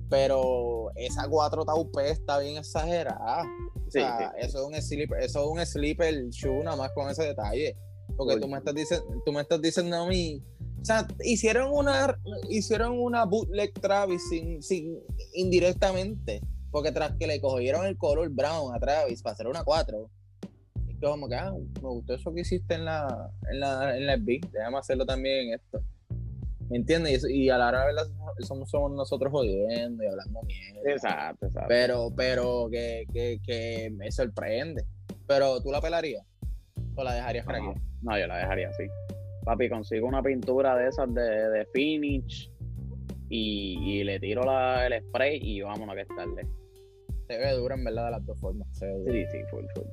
Pero 0.08 0.90
esa 0.94 1.28
4 1.28 1.64
taup 1.64 1.98
está 2.00 2.38
bien 2.38 2.58
exagerada. 2.58 3.42
O 3.86 3.90
sea, 3.90 4.32
sí. 4.32 4.46
eso 4.46 4.60
es 4.60 4.66
un 4.66 4.82
sleeper, 4.82 5.20
eso 5.22 5.40
es 5.40 5.46
un 5.46 5.66
sleeper 5.66 6.28
shoe 6.30 6.62
nada 6.62 6.76
más 6.76 6.92
con 6.92 7.08
ese 7.08 7.24
detalle. 7.24 7.76
Porque 8.16 8.38
tú 8.38 8.48
me 8.48 8.58
estás 8.58 8.74
diciendo, 8.74 9.06
tú 9.24 9.32
me 9.32 9.40
estás 9.40 9.60
diciendo 9.60 9.96
a 9.96 10.06
mí, 10.06 10.42
o 10.80 10.84
sea, 10.84 11.06
hicieron 11.24 11.70
una 11.72 12.16
hicieron 12.48 12.98
una 12.98 13.24
bootleg 13.24 13.72
Travis 13.74 14.22
sin, 14.28 14.62
sin 14.62 14.98
indirectamente, 15.34 16.40
porque 16.70 16.90
tras 16.90 17.16
que 17.16 17.26
le 17.26 17.40
cogieron 17.40 17.84
el 17.86 17.98
color 17.98 18.28
brown 18.30 18.74
a 18.74 18.78
Travis 18.78 19.22
para 19.22 19.34
hacer 19.34 19.46
una 19.46 19.62
4. 19.62 20.10
Es 20.88 20.98
que 20.98 21.06
como 21.06 21.28
que 21.28 21.34
ah, 21.34 21.52
me 21.52 21.88
gustó 21.88 22.14
eso 22.14 22.32
que 22.32 22.40
hiciste 22.40 22.74
en 22.74 22.86
la 22.86 23.30
en 23.50 23.60
la 23.60 23.96
en 23.96 24.06
la 24.06 24.16
FB, 24.16 24.50
déjame 24.52 24.78
hacerlo 24.78 25.04
también 25.04 25.48
en 25.48 25.54
esto. 25.54 25.82
¿Me 26.70 26.76
entiendes? 26.76 27.26
Y, 27.28 27.50
a 27.50 27.58
la 27.58 27.66
hora 27.66 27.80
de 27.80 27.86
verdad 27.86 28.06
somos, 28.46 28.70
somos 28.70 28.92
nosotros 28.92 29.32
jodiendo 29.32 30.04
y 30.04 30.06
hablando 30.06 30.40
mierda. 30.42 30.92
Exacto, 30.92 31.46
exacto. 31.46 31.68
Pero, 31.68 32.12
pero 32.16 32.68
que, 32.70 33.06
que, 33.12 33.40
que 33.44 33.90
me 33.96 34.12
sorprende. 34.12 34.84
Pero 35.26 35.60
tú 35.60 35.72
la 35.72 35.80
pelarías 35.80 36.24
o 36.94 37.02
la 37.02 37.14
dejarías 37.14 37.44
No, 37.44 37.52
craquear. 37.52 37.74
no, 38.02 38.18
yo 38.20 38.26
la 38.28 38.36
dejaría 38.36 38.68
así. 38.68 38.84
Papi, 39.44 39.68
consigo 39.68 40.06
una 40.06 40.22
pintura 40.22 40.76
de 40.76 40.88
esas 40.88 41.12
de, 41.14 41.22
de 41.22 41.66
finish 41.72 42.50
y, 43.28 44.00
y 44.00 44.04
le 44.04 44.20
tiro 44.20 44.42
la, 44.42 44.86
el 44.86 45.02
spray 45.02 45.38
y 45.42 45.62
vámonos 45.62 45.94
que 45.94 46.02
es 46.02 46.08
tarde. 46.08 46.46
Se 47.28 47.38
ve 47.38 47.52
dura 47.52 47.74
en 47.76 47.84
verdad 47.84 48.06
de 48.06 48.10
las 48.10 48.26
dos 48.26 48.38
formas. 48.40 48.68
Se 48.76 48.86
ve. 48.86 49.26
Sí, 49.26 49.38
sí, 49.38 49.44
full, 49.50 49.64
full. 49.74 49.86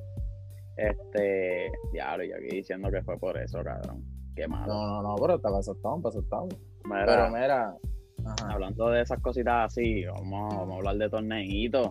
Este, 0.76 1.70
diablo, 1.92 2.24
yo 2.24 2.36
aquí 2.36 2.56
diciendo 2.56 2.90
que 2.90 3.02
fue 3.02 3.18
por 3.18 3.36
eso, 3.38 3.62
cabrón. 3.64 4.04
Qué 4.36 4.46
malo. 4.46 4.72
No, 4.72 4.86
no, 4.86 5.02
no, 5.02 5.16
pero 5.16 5.36
está 5.36 5.50
pasado, 5.50 5.76
estamos, 5.76 6.02
pasado, 6.02 6.22
estamos. 6.22 6.54
Mira, 6.84 7.06
Pero 7.06 7.30
mira, 7.30 7.76
ajá. 8.24 8.52
hablando 8.52 8.88
de 8.90 9.02
esas 9.02 9.20
cositas 9.20 9.66
así, 9.66 10.04
vamos, 10.04 10.54
vamos 10.54 10.74
a 10.74 10.76
hablar 10.78 10.96
de 10.96 11.10
torneitos. 11.10 11.90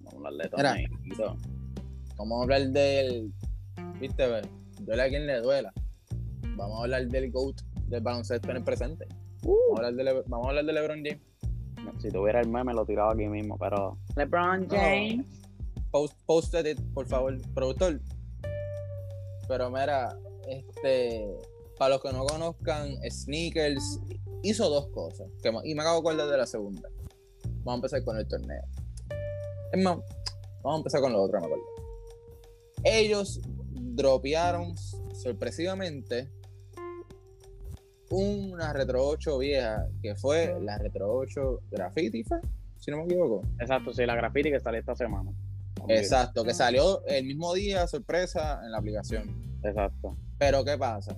Vamos 0.00 0.14
a 0.14 0.16
hablar 0.28 0.32
de 0.32 0.48
torneitos. 0.50 1.36
Vamos 2.16 2.38
a 2.38 2.42
hablar 2.42 2.60
del. 2.68 3.32
Viste, 4.00 4.26
ve, 4.26 4.42
duele 4.82 5.02
a 5.02 5.08
quien 5.08 5.26
le 5.26 5.40
duela. 5.40 5.72
Vamos 6.56 6.78
a 6.78 6.82
hablar 6.82 7.06
del 7.08 7.30
GOAT 7.30 7.60
del 7.88 8.00
baloncesto 8.00 8.50
en 8.50 8.56
el 8.58 8.64
presente. 8.64 9.06
Uh. 9.42 9.56
Vamos, 9.74 9.80
a 9.80 9.86
hablar 9.86 9.94
de 9.94 10.04
Le- 10.04 10.22
vamos 10.26 10.46
a 10.46 10.48
hablar 10.50 10.64
de 10.64 10.72
LeBron 10.72 11.02
James. 11.04 11.20
No, 11.84 12.00
si 12.00 12.08
tuviera 12.10 12.40
el 12.40 12.48
meme 12.48 12.72
lo 12.72 12.86
tiraba 12.86 13.12
aquí 13.12 13.26
mismo, 13.28 13.58
pero. 13.58 13.98
LeBron 14.16 14.68
James. 14.68 15.26
Post, 15.90 16.18
posted 16.26 16.66
it, 16.66 16.80
por 16.92 17.06
favor, 17.06 17.38
productor. 17.54 18.00
Pero 19.46 19.70
mira, 19.70 20.18
este, 20.48 21.26
para 21.78 21.90
los 21.94 22.02
que 22.02 22.12
no 22.12 22.24
conozcan, 22.24 22.96
Sneakers 23.08 24.00
hizo 24.42 24.68
dos 24.68 24.88
cosas. 24.88 25.28
que 25.42 25.52
y 25.64 25.74
me 25.74 25.82
acabo 25.82 25.96
de 25.96 26.08
acordar 26.08 26.28
de 26.30 26.36
la 26.38 26.46
segunda. 26.46 26.88
Vamos 27.58 27.72
a 27.72 27.74
empezar 27.76 28.04
con 28.04 28.16
el 28.18 28.26
torneo. 28.26 28.62
Es 29.72 29.82
más, 29.82 29.98
vamos 30.62 30.74
a 30.74 30.76
empezar 30.78 31.00
con 31.00 31.12
lo 31.12 31.22
otro, 31.22 31.38
me 31.40 31.46
acuerdo. 31.46 31.64
Ellos 32.84 33.40
dropearon 33.72 34.74
sorpresivamente 35.14 36.28
una 38.14 38.72
Retro 38.72 39.06
8 39.06 39.38
vieja, 39.38 39.88
que 40.02 40.14
fue 40.14 40.56
la 40.60 40.78
Retro 40.78 41.12
8 41.12 41.62
Graffiti, 41.70 42.24
¿fue? 42.24 42.38
si 42.84 42.90
no 42.90 42.98
me 42.98 43.04
equivoco. 43.04 43.42
Exacto, 43.58 43.94
sí, 43.94 44.04
la 44.04 44.14
graffiti 44.14 44.50
que 44.50 44.60
salió 44.60 44.78
esta 44.78 44.94
semana. 44.94 45.32
Exacto, 45.88 46.44
que 46.44 46.52
salió 46.52 47.04
el 47.06 47.24
mismo 47.24 47.54
día, 47.54 47.86
sorpresa, 47.86 48.60
en 48.62 48.72
la 48.72 48.78
aplicación. 48.78 49.58
Exacto. 49.62 50.16
Pero 50.38 50.64
¿qué 50.64 50.76
pasa? 50.76 51.16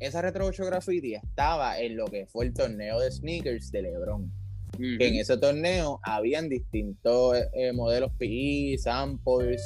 Esa 0.00 0.22
Retro 0.22 0.46
8 0.46 0.66
Graffiti 0.66 1.14
estaba 1.14 1.78
en 1.78 1.96
lo 1.96 2.06
que 2.06 2.26
fue 2.26 2.46
el 2.46 2.52
torneo 2.52 2.98
de 2.98 3.12
sneakers 3.12 3.70
de 3.70 3.82
LeBron. 3.82 4.32
Que 4.76 5.06
en 5.06 5.14
ese 5.14 5.36
torneo 5.38 6.00
habían 6.02 6.48
distintos 6.48 7.36
eh, 7.52 7.72
modelos 7.72 8.10
PI, 8.18 8.76
samples, 8.78 9.62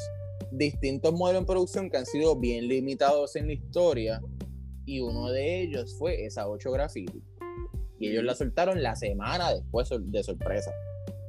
distintos 0.50 1.14
modelos 1.14 1.40
en 1.40 1.46
producción 1.46 1.90
que 1.90 1.96
han 1.96 2.04
sido 2.04 2.36
bien 2.36 2.68
limitados 2.68 3.34
en 3.36 3.46
la 3.46 3.54
historia. 3.54 4.20
Y 4.88 5.00
uno 5.00 5.30
de 5.30 5.60
ellos 5.60 5.94
fue 5.98 6.24
esa 6.24 6.48
8 6.48 6.72
Graffiti. 6.72 7.22
Y 7.98 8.08
ellos 8.08 8.24
la 8.24 8.34
soltaron 8.34 8.82
la 8.82 8.96
semana 8.96 9.52
después 9.52 9.90
de 9.90 10.22
sorpresa. 10.22 10.70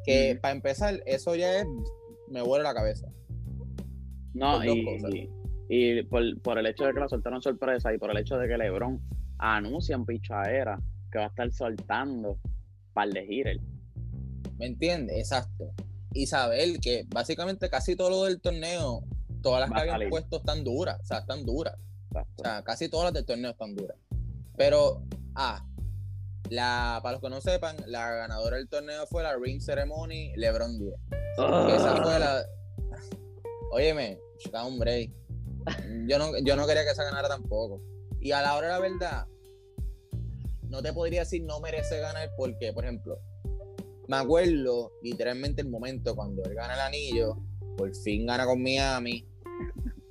Que 0.06 0.40
para 0.42 0.54
empezar, 0.54 1.04
eso 1.06 1.36
ya 1.36 1.60
es. 1.60 1.68
Me 2.30 2.42
vuela 2.42 2.64
la 2.64 2.74
cabeza. 2.74 3.10
No, 4.34 4.64
y, 4.64 4.86
y, 5.68 5.98
y 5.98 6.04
por, 6.04 6.42
por 6.42 6.58
el 6.58 6.68
hecho 6.68 6.86
de 6.86 6.94
que 6.94 7.02
la 7.02 7.10
soltaron 7.10 7.42
sorpresa 7.42 7.94
y 7.94 7.98
por 7.98 8.12
el 8.12 8.20
hecho 8.20 8.38
de 8.38 8.48
que 8.48 8.58
LeBron 8.58 9.02
anuncia 9.40 9.94
en 9.94 10.06
pichadera 10.06 10.80
que 11.12 11.18
va 11.18 11.26
a 11.26 11.28
estar 11.28 11.52
soltando 11.52 12.40
par 12.94 13.10
de 13.10 13.26
hitters. 13.26 13.62
¿Me 14.58 14.68
entiendes? 14.68 15.18
Exacto. 15.18 15.74
Y 16.14 16.28
saber 16.28 16.80
que 16.80 17.04
básicamente 17.10 17.70
casi 17.70 17.98
todo 17.98 18.10
lo 18.10 18.24
del 18.24 18.40
torneo, 18.40 19.04
todas 19.42 19.70
las 19.70 19.84
que 19.84 19.90
habían 19.90 20.10
puesto 20.10 20.38
están 20.38 20.64
duras. 20.64 20.98
O 21.02 21.04
sea, 21.04 21.18
están 21.18 21.46
duras. 21.46 21.76
Casi 22.64 22.90
todas 22.90 23.06
las 23.06 23.14
del 23.14 23.26
torneo 23.26 23.52
están 23.52 23.76
duras. 23.76 23.98
Pero, 24.58 25.04
ah, 25.36 25.66
la, 26.50 27.00
para 27.04 27.14
los 27.14 27.22
que 27.22 27.30
no 27.30 27.42
sepan, 27.42 27.78
la 27.86 28.10
ganadora 28.12 28.58
del 28.58 28.68
torneo 28.68 29.06
fue 29.08 29.24
la 29.24 29.36
Ring 29.38 29.62
Ceremony 29.62 30.34
LeBron 30.36 30.80
10. 30.80 30.94
Que 31.68 31.76
esa 31.76 32.04
fue 32.04 32.20
la. 32.20 32.46
Óyeme, 33.72 34.20
un. 34.66 34.80
Yo 36.08 36.18
no, 36.18 36.38
yo 36.40 36.56
no 36.56 36.66
quería 36.66 36.84
que 36.84 36.92
esa 36.92 37.04
ganara 37.04 37.28
tampoco. 37.28 37.82
Y 38.20 38.32
a 38.32 38.42
la 38.42 38.56
hora 38.56 38.68
de 38.68 38.74
la 38.74 38.80
verdad, 38.80 39.28
no 40.70 40.82
te 40.82 40.94
podría 40.94 41.22
decir 41.22 41.44
no 41.44 41.60
merece 41.60 42.00
ganar 42.00 42.32
porque, 42.36 42.74
por 42.74 42.84
ejemplo, 42.84 43.20
me 44.08 44.18
acuerdo 44.18 44.92
literalmente 45.04 45.62
el 45.62 45.70
momento 45.70 46.16
cuando 46.16 46.44
él 46.44 46.56
gana 46.56 46.74
el 46.74 46.80
anillo, 46.80 47.38
por 47.78 47.94
fin 47.96 48.26
gana 48.26 48.46
con 48.46 48.62
Miami, 48.62 49.29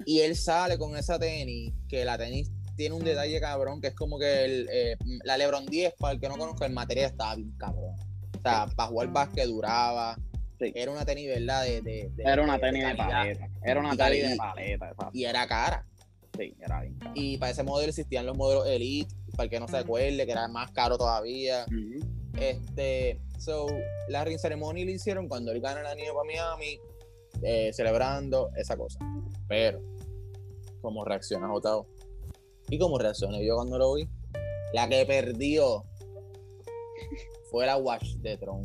y 0.08 0.20
él 0.20 0.36
sale 0.36 0.78
con 0.78 0.96
esa 0.96 1.18
tenis, 1.18 1.74
que 1.86 2.02
la 2.04 2.16
tenis 2.16 2.50
tiene 2.76 2.94
un 2.94 3.04
detalle 3.04 3.38
cabrón, 3.40 3.80
que 3.80 3.88
es 3.88 3.94
como 3.94 4.18
que 4.18 4.44
el, 4.44 4.68
eh, 4.72 4.96
la 5.24 5.36
Lebron 5.36 5.66
10, 5.66 5.94
para 5.98 6.14
el 6.14 6.20
que 6.20 6.28
no 6.28 6.38
conozca, 6.38 6.64
el 6.64 6.72
material 6.72 7.10
estaba 7.10 7.34
bien 7.34 7.52
cabrón. 7.58 7.94
O 8.36 8.40
sea, 8.40 8.66
para 8.74 8.88
jugar 8.88 9.08
básquet 9.12 9.44
duraba. 9.46 10.16
Sí. 10.58 10.72
Era 10.74 10.92
una 10.92 11.04
tenis, 11.04 11.26
¿verdad? 11.28 11.64
De, 11.64 11.82
de- 11.82 12.10
de- 12.14 12.22
Era 12.22 12.42
una 12.42 12.54
de 12.54 12.58
tenis 12.60 12.86
de 12.86 12.94
paleta. 12.94 13.48
Era 13.62 13.80
una 13.80 13.94
Y 13.94 13.96
tenis 13.98 14.30
de 14.30 14.36
paleta, 14.36 14.88
exacto. 14.90 15.10
Y 15.12 15.24
era 15.24 15.46
cara. 15.46 15.84
Sí, 16.38 16.54
era 16.60 16.80
bien. 16.80 16.98
Y 17.14 17.36
para 17.36 17.50
ese 17.52 17.62
modelo 17.64 17.90
existían 17.90 18.24
los 18.24 18.36
modelos 18.36 18.66
Elite, 18.66 19.14
para 19.32 19.44
el 19.44 19.50
que 19.50 19.60
no 19.60 19.68
se 19.68 19.76
acuerde, 19.76 20.24
que 20.24 20.32
era 20.32 20.48
más 20.48 20.70
caro 20.70 20.96
todavía. 20.96 21.66
Este, 22.40 23.20
so, 23.38 23.66
la 24.08 24.24
ring 24.24 24.38
ceremony 24.38 24.84
le 24.84 24.92
hicieron 24.92 25.28
cuando 25.28 25.52
él 25.52 25.60
gana 25.60 25.80
el 25.80 25.86
anillo 25.86 26.14
para 26.14 26.26
Miami, 26.26 26.78
eh, 27.42 27.70
celebrando 27.72 28.50
esa 28.56 28.76
cosa. 28.76 28.98
Pero, 29.48 29.80
¿cómo 30.80 31.04
reacciona 31.04 31.48
Jotao? 31.48 31.86
¿Y 32.70 32.78
cómo 32.78 32.98
reaccioné 32.98 33.44
yo 33.44 33.56
cuando 33.56 33.78
lo 33.78 33.94
vi? 33.94 34.08
La 34.72 34.88
que 34.88 35.04
perdió 35.06 35.84
fue 37.50 37.66
la 37.66 37.76
Watch 37.76 38.14
de 38.16 38.36
Tron. 38.36 38.64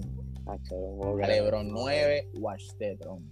LeBron 1.28 1.70
9, 1.72 2.30
Watch 2.40 2.64
de 2.78 2.98
Tron. 2.98 3.30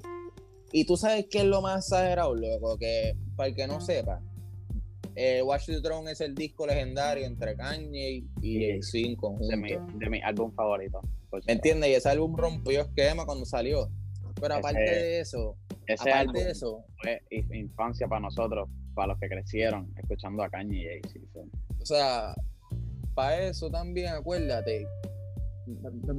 Y 0.72 0.86
tú 0.86 0.96
sabes 0.96 1.26
qué 1.30 1.40
es 1.40 1.46
lo 1.46 1.62
más 1.62 1.86
exagerado, 1.86 2.34
loco, 2.34 2.78
que 2.78 3.14
para 3.36 3.50
el 3.50 3.56
que 3.56 3.68
no 3.68 3.82
sepa, 3.82 4.22
eh, 5.16 5.42
Watch 5.42 5.66
the 5.66 5.82
Throne 5.82 6.10
es 6.12 6.22
el 6.22 6.34
disco 6.34 6.66
legendario 6.66 7.26
entre 7.26 7.58
Kanye 7.58 8.10
y 8.10 8.22
Sí. 8.42 8.60
Jay-Z 8.60 8.98
en 9.10 9.16
conjunto. 9.18 9.48
De 9.48 9.58
mi, 9.58 9.70
de 10.00 10.10
mi 10.10 10.22
álbum 10.22 10.54
favorito. 10.54 11.02
¿Me 11.46 11.54
entiendes? 11.54 11.90
Y 11.90 11.94
ese 11.96 12.08
álbum 12.08 12.36
rompió 12.38 12.82
esquema 12.82 13.26
cuando 13.26 13.44
salió. 13.46 13.90
Pero 14.40 14.54
Ese- 14.54 14.60
aparte 14.60 14.80
de 14.82 15.20
eso, 15.20 15.58
Ese 15.88 16.10
aparte 16.10 16.20
álbum 16.30 16.34
de 16.34 16.52
eso, 16.52 16.86
fue 17.02 17.22
in- 17.32 17.54
infancia 17.54 18.08
para 18.08 18.22
nosotros, 18.22 18.70
para 18.94 19.08
los 19.14 19.20
que 19.20 19.28
crecieron 19.30 19.92
escuchando 19.98 20.44
a 20.44 20.50
Kanye 20.50 20.78
y 20.80 21.08
Jay-Z. 21.10 21.40
o 21.82 21.86
sea, 21.86 22.34
para 23.14 23.42
eso 23.42 23.70
también 23.70 24.08
acuérdate, 24.10 24.86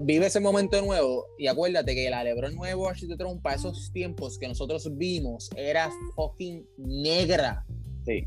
vive 0.05 0.27
ese 0.27 0.41
momento 0.41 0.81
nuevo 0.83 1.27
y 1.39 1.47
acuérdate 1.47 1.95
que 1.95 2.09
la 2.11 2.23
LeBron 2.25 2.55
nuevo 2.55 2.91
the 2.93 3.17
Throne 3.17 3.41
para 3.41 3.57
esos 3.57 3.93
tiempos 3.93 4.39
que 4.39 4.49
nosotros 4.49 4.89
vimos 4.97 5.51
era 5.57 5.91
fucking 6.15 6.65
negra. 6.79 7.65
Sí, 8.07 8.27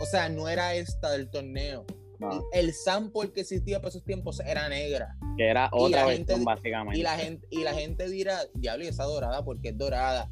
O 0.00 0.06
sea, 0.06 0.28
no 0.28 0.48
era 0.48 0.74
esta 0.74 1.10
del 1.10 1.28
torneo. 1.30 1.84
no, 2.18 2.44
El 2.52 2.72
sample 2.72 3.30
que 3.32 3.42
existía 3.42 3.78
para 3.78 3.90
esos 3.90 4.04
tiempos 4.04 4.40
era 4.40 4.68
negra. 4.68 5.16
que 5.36 5.46
era 5.48 5.68
otra 5.72 6.06
versión 6.06 6.26
gente- 6.28 6.44
básicamente. 6.44 6.98
Y 6.98 7.02
la 7.02 7.16
gente, 7.18 7.46
y 7.50 7.62
la 7.62 7.74
gente 7.74 8.08
dirá, 8.08 8.38
diablo, 8.54 8.84
y 8.84 8.88
esa 8.88 9.04
dorada, 9.04 9.44
porque 9.44 9.68
es 9.70 9.78
dorada. 9.78 10.30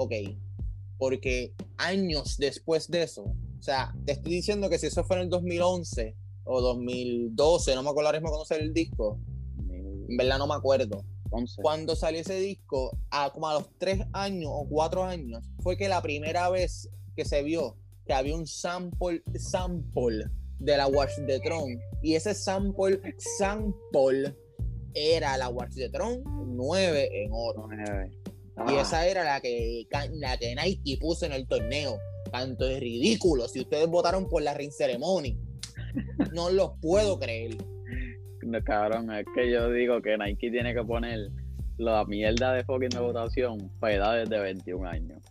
Ok. 0.00 0.12
Porque 0.96 1.52
años 1.76 2.38
después 2.38 2.90
de 2.90 3.02
eso, 3.02 3.24
o 3.24 3.62
sea, 3.62 3.94
te 4.06 4.12
estoy 4.12 4.32
diciendo 4.32 4.70
que 4.70 4.78
si 4.78 4.86
eso 4.86 5.04
fue 5.04 5.16
en 5.16 5.24
el 5.24 5.28
2011 5.28 6.16
o 6.44 6.62
2012, 6.62 7.74
no 7.74 7.82
me 7.82 7.90
acuerdo 7.90 8.08
ahora 8.08 8.18
mismo 8.18 8.30
cuando 8.30 8.46
salió 8.46 8.64
el 8.64 8.72
disco, 8.72 9.20
en 9.68 10.16
verdad 10.16 10.38
no 10.38 10.46
me 10.46 10.54
acuerdo. 10.54 11.04
Cuando 11.60 11.94
salió 11.94 12.20
ese 12.22 12.40
disco, 12.40 12.96
a 13.10 13.30
como 13.30 13.46
a 13.48 13.54
los 13.54 13.68
tres 13.76 14.00
años 14.14 14.50
o 14.54 14.66
cuatro 14.66 15.04
años, 15.04 15.44
fue 15.62 15.76
que 15.76 15.86
la 15.86 16.00
primera 16.00 16.48
vez 16.48 16.88
que 17.14 17.26
se 17.26 17.42
vio 17.42 17.76
que 18.06 18.14
había 18.14 18.34
un 18.34 18.46
sample, 18.46 19.22
sample 19.38 20.24
de 20.60 20.76
la 20.78 20.86
Watch 20.86 21.12
the 21.26 21.40
Throne. 21.40 21.78
Y 22.02 22.14
ese 22.14 22.34
sample, 22.34 23.00
sample, 23.38 24.34
era 24.94 25.36
la 25.36 25.50
Watch 25.50 25.74
the 25.74 25.90
Throne 25.90 26.22
9 26.24 27.22
en 27.22 27.30
oro. 27.32 27.68
nueve. 27.68 28.19
Y 28.68 28.74
esa 28.76 29.06
era 29.06 29.24
la 29.24 29.40
que, 29.40 29.86
la 30.12 30.36
que 30.36 30.54
Nike 30.54 30.98
puso 31.00 31.26
en 31.26 31.32
el 31.32 31.46
torneo. 31.46 31.98
Tanto 32.30 32.66
es 32.68 32.78
ridículo. 32.78 33.48
Si 33.48 33.60
ustedes 33.60 33.88
votaron 33.88 34.28
por 34.28 34.42
la 34.42 34.54
ring 34.54 34.70
ceremony, 34.70 35.36
no 36.32 36.50
los 36.50 36.72
puedo 36.80 37.18
creer. 37.18 37.56
no, 38.42 38.62
cabrón, 38.62 39.12
es 39.12 39.26
que 39.34 39.50
yo 39.50 39.70
digo 39.70 40.00
que 40.02 40.16
Nike 40.16 40.50
tiene 40.50 40.74
que 40.74 40.84
poner 40.84 41.30
la 41.78 42.04
mierda 42.04 42.52
de 42.52 42.64
fucking 42.64 42.90
de 42.90 43.00
votación 43.00 43.70
para 43.80 43.94
edades 43.94 44.28
de 44.28 44.38
21 44.38 44.88
años. 44.88 45.22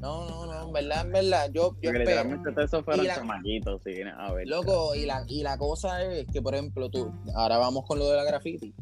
No, 0.00 0.28
no, 0.28 0.46
no, 0.46 0.66
en 0.66 0.72
verdad, 0.72 1.06
en 1.06 1.12
verdad. 1.12 1.50
Yo, 1.52 1.74
yo 1.80 1.92
literalmente 1.92 2.50
esos 2.62 2.84
fueron 2.84 3.06
chamaquitos, 3.06 3.82
vienes 3.84 4.14
a 4.16 4.32
ver. 4.32 4.46
Loco, 4.46 4.94
y 4.94 5.06
la, 5.06 5.24
y 5.26 5.42
la 5.42 5.56
cosa 5.56 6.02
es 6.02 6.26
que, 6.26 6.42
por 6.42 6.54
ejemplo, 6.54 6.90
tú, 6.90 7.10
ahora 7.34 7.56
vamos 7.56 7.84
con 7.86 7.98
lo 7.98 8.10
de 8.10 8.16
la 8.16 8.24
graffiti. 8.24 8.74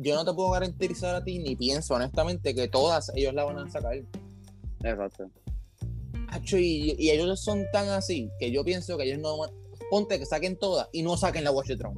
Yo 0.00 0.14
no 0.14 0.24
te 0.24 0.32
puedo 0.32 0.50
garantizar 0.50 1.14
a 1.16 1.24
ti, 1.24 1.38
ni 1.40 1.56
pienso 1.56 1.94
honestamente 1.94 2.54
que 2.54 2.68
todas 2.68 3.10
ellos 3.16 3.34
la 3.34 3.44
van 3.44 3.58
a 3.58 3.68
sacar. 3.70 3.94
Exacto. 4.82 5.28
Hacho, 6.28 6.56
y, 6.58 6.94
y 6.98 7.10
ellos 7.10 7.40
son 7.42 7.64
tan 7.72 7.88
así 7.88 8.30
que 8.38 8.50
yo 8.52 8.64
pienso 8.64 8.96
que 8.96 9.04
ellos 9.04 9.18
no 9.18 9.38
van. 9.38 9.50
Ponte 9.90 10.18
que 10.18 10.26
saquen 10.26 10.56
todas 10.58 10.88
y 10.92 11.02
no 11.02 11.16
saquen 11.16 11.42
la 11.44 11.50
Watchetron. 11.50 11.94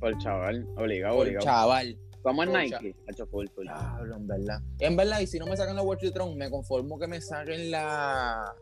Por 0.00 0.16
chaval, 0.18 0.66
obligado, 0.76 1.14
Por 1.16 1.26
obligado. 1.26 1.44
chaval. 1.44 1.98
¿Cómo 2.22 2.42
es 2.42 2.48
por 2.50 2.58
Nike? 2.58 2.96
Ha 3.08 3.12
hecho 3.12 3.26
full, 3.26 3.46
full. 3.54 3.64
Diablo, 3.64 4.16
en 4.16 4.26
verdad. 4.26 4.60
En 4.78 4.96
verdad, 4.96 5.20
y 5.20 5.26
si 5.26 5.38
no 5.38 5.46
me 5.46 5.56
sacan 5.56 5.76
la 5.76 5.82
Watchetron, 5.82 6.36
me 6.36 6.50
conformo 6.50 6.98
que 6.98 7.06
me 7.06 7.20
saquen 7.20 7.70
la. 7.70 8.54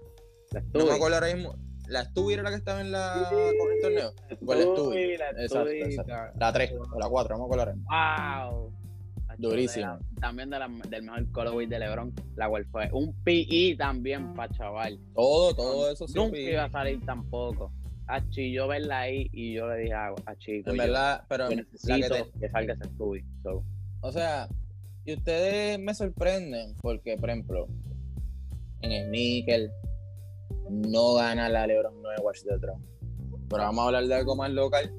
La 0.53 0.61
No 0.61 0.67
me 0.67 0.81
Stubby. 0.81 0.91
acuerdo 0.97 1.15
ahora 1.17 1.35
mismo. 1.35 1.55
La 1.89 2.05
Stubby 2.05 2.35
era 2.35 2.43
la 2.43 2.51
que 2.51 2.57
estaba 2.57 2.81
en 2.81 2.93
la 2.93 3.29
con 3.59 3.73
el 3.73 3.81
torneo. 3.81 4.13
Pues 4.45 4.59
la 5.19 5.33
la 5.33 5.43
Exacto. 5.43 6.39
La 6.39 6.53
3 6.53 6.73
o 6.93 6.99
la 6.99 7.09
4, 7.09 7.37
no 7.37 7.39
me 7.41 7.45
acuerdo 7.47 7.63
ahora 7.63 7.75
mismo. 7.75 7.89
Wow. 8.51 8.73
Durísimo. 9.39 9.87
De 9.99 10.05
la- 10.15 10.21
también 10.21 10.51
de 10.51 10.59
la- 10.59 10.69
del 10.89 11.03
mejor 11.05 11.31
colorway 11.31 11.67
de 11.67 11.79
LeBron, 11.79 12.13
la 12.35 12.49
cual 12.49 12.65
fue 12.67 12.89
un 12.93 13.15
PI 13.23 13.77
también 13.77 14.35
para 14.35 14.53
chaval. 14.53 14.99
Todo, 15.15 15.55
todo 15.55 15.93
eso 15.93 16.09
sí. 16.09 16.15
Nunca 16.17 16.31
fui- 16.31 16.51
iba 16.51 16.65
a 16.65 16.71
salir 16.71 17.05
tampoco. 17.07 17.73
Achi, 18.09 18.53
yo 18.53 18.67
verla 18.67 19.01
ahí 19.01 19.29
y 19.33 19.53
yo 19.55 19.69
le 19.69 19.77
dije 19.83 19.93
a 19.93 20.09
a 20.27 20.37
Chico, 20.39 20.71
En 20.71 20.77
yo, 20.77 20.83
verdad, 20.83 21.23
pero 21.29 21.45
yo 21.51 21.57
la 21.57 21.63
que 21.63 21.69
necesito 21.71 22.15
te- 22.15 22.41
que 22.41 22.49
salga 22.49 22.75
ese. 22.75 22.91
So, 23.45 23.63
o 24.01 24.13
sea, 24.13 24.49
y 25.05 25.13
ustedes 25.15 25.79
me 25.79 25.95
sorprenden 25.95 26.75
porque, 26.81 27.17
por 27.17 27.31
ejemplo, 27.31 27.69
en 28.81 28.93
el 28.93 29.11
níquel 29.11 29.71
no 30.71 31.15
gana 31.15 31.49
la 31.49 31.67
LeBron 31.67 31.95
9 32.03 32.17
Watch 32.23 32.43
the 32.43 32.59
Throne. 32.59 32.85
Pero 33.49 33.63
vamos 33.63 33.83
a 33.83 33.87
hablar 33.87 34.05
de 34.05 34.15
algo 34.15 34.37
más 34.37 34.51
local. 34.51 34.91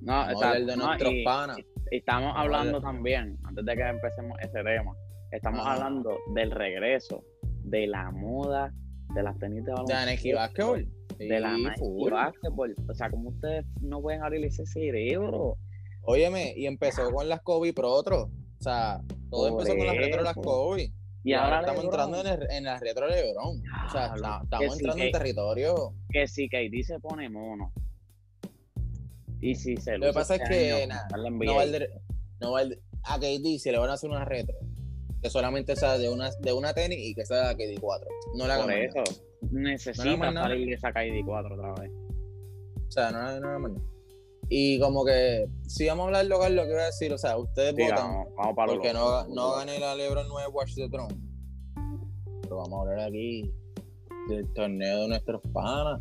no, 0.00 0.12
Vamos 0.12 0.28
a 0.28 0.32
exacto, 0.32 0.46
hablar 0.48 0.66
de 0.66 0.76
no, 0.76 0.86
nuestros 0.86 1.12
y- 1.12 1.24
panas. 1.24 1.58
y 1.90 1.96
estamos 1.96 2.22
Vamos 2.34 2.40
hablando 2.44 2.80
también, 2.80 3.38
antes 3.44 3.64
de 3.64 3.74
que 3.76 3.82
empecemos 3.82 4.38
ese 4.40 4.62
tema, 4.62 4.94
estamos 5.32 5.60
Ajá. 5.60 5.74
hablando 5.74 6.16
del 6.34 6.50
regreso 6.50 7.24
de 7.64 7.86
la 7.86 8.10
moda 8.10 8.72
de 9.14 9.22
las 9.22 9.38
tenis 9.38 9.64
de 9.64 9.70
De 9.70 9.72
baloncesto. 9.72 10.10
Nike 10.10 10.34
Basketball. 10.34 10.88
de 11.18 11.40
la 11.40 11.52
Nike. 11.56 12.10
Basketball. 12.10 12.74
O 12.88 12.94
sea, 12.94 13.10
como 13.10 13.28
ustedes 13.30 13.64
no 13.80 14.00
pueden 14.02 14.22
abrir 14.22 14.44
ese 14.44 14.66
cerebro. 14.66 15.56
Óyeme, 16.02 16.52
y 16.56 16.66
empezó 16.66 17.10
con 17.12 17.28
las 17.28 17.40
Kobe 17.42 17.72
Pro 17.72 17.90
otro. 17.92 18.24
O 18.24 18.62
sea, 18.62 19.00
todo 19.30 19.50
Por 19.50 19.60
empezó 19.62 19.76
con 19.76 19.86
las 19.86 19.96
retro 19.96 20.18
de 20.18 20.24
las. 20.24 20.34
Kobe. 20.34 20.92
Y, 21.24 21.32
ahora, 21.32 21.60
estamos 21.60 21.84
LeBron, 21.84 22.00
entrando 22.14 22.20
en, 22.20 22.42
el- 22.42 22.50
en 22.50 22.64
la 22.64 22.78
retro 22.78 23.06
de 23.08 23.22
LeBron. 23.22 23.62
O 23.86 23.90
sea, 23.90 24.14
está- 24.14 24.40
estamos 24.44 24.78
entrando 24.78 25.02
en 25.02 25.10
que- 25.12 25.18
territorio. 25.18 25.94
que 26.10 26.28
si 26.28 26.48
KD 26.48 26.82
se 26.84 27.00
pone 27.00 27.28
mono. 27.30 27.72
Y 29.40 29.54
si 29.54 29.76
se 29.76 29.98
Lo 29.98 30.06
que 30.06 30.12
pasa 30.12 30.34
es 30.36 30.42
este 30.42 30.54
que 30.54 30.86
la 30.86 31.06
no 31.10 31.54
no 32.40 32.52
valdría- 32.52 32.78
a 33.04 33.18
KD 33.18 33.58
si 33.58 33.70
le 33.70 33.78
van 33.78 33.90
a 33.90 33.94
hacer 33.94 34.10
una 34.10 34.24
retro, 34.24 34.56
que 35.22 35.28
solamente 35.30 35.76
sea 35.76 35.96
de 35.98 36.08
una, 36.08 36.30
de 36.40 36.52
una 36.52 36.72
tenis 36.74 36.98
y 37.00 37.14
que 37.14 37.24
sea 37.24 37.54
KD 37.54 37.78
4. 37.80 38.08
No 38.36 38.44
hagan 38.44 38.62
por 38.62 38.72
eso 38.72 38.98
nada. 38.98 39.50
necesita 39.50 40.16
nada. 40.30 40.48
salir 40.48 40.66
de 40.68 40.74
esa 40.74 40.92
KD 40.92 41.22
4 41.24 41.54
otra 41.54 41.72
vez. 41.82 41.90
O 42.86 42.90
sea, 42.90 43.10
no, 43.10 43.40
no 43.40 43.58
más 43.60 43.72
nada. 43.72 43.86
Y 44.56 44.78
como 44.78 45.04
que, 45.04 45.48
si 45.66 45.86
vamos 45.88 46.04
a 46.04 46.06
hablar 46.06 46.26
local, 46.26 46.54
lo 46.54 46.62
que 46.62 46.70
voy 46.74 46.80
a 46.82 46.84
decir, 46.86 47.12
o 47.12 47.18
sea, 47.18 47.36
ustedes 47.36 47.74
Sí, 47.74 47.82
votan 47.82 47.96
vamos, 48.12 48.28
vamos 48.36 48.54
para 48.54 48.72
porque 48.72 48.92
loco. 48.92 49.26
no, 49.28 49.34
no 49.34 49.52
gané 49.56 49.80
la 49.80 49.96
LeBron 49.96 50.28
9 50.28 50.48
Watch 50.52 50.74
the 50.76 50.88
Throne. 50.88 51.16
Pero 52.42 52.56
vamos 52.58 52.72
a 52.78 52.82
hablar 52.92 53.08
aquí 53.08 53.50
del 54.28 54.52
torneo 54.52 55.00
de 55.02 55.08
nuestros 55.08 55.40
panas, 55.52 56.00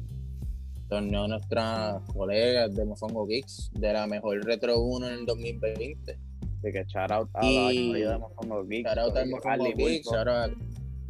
torneo 0.87 1.23
de 1.23 1.27
nuestras 1.29 2.01
colegas 2.13 2.75
de 2.75 2.85
Mofongo 2.85 3.27
Kicks, 3.27 3.71
de 3.73 3.91
la 3.91 4.05
mejor 4.05 4.45
Retro 4.45 4.79
1 4.81 5.07
en 5.07 5.13
el 5.13 5.25
2020. 5.25 6.11
Así 6.11 6.71
que 6.71 6.85
shout 6.85 7.11
out 7.11 7.29
a 7.33 7.45
Y- 7.45 8.03
la 8.03 8.11
de 8.11 8.17
Mofongo 8.19 8.63
Geeks. 8.67 8.87
Shout 8.87 8.97
out 8.99 9.17
Harley 9.17 9.31
Mofongo 9.31 9.63
Geeks, 9.65 9.83
Wilson. 9.83 10.13
shout 10.13 10.27
out 10.27 10.51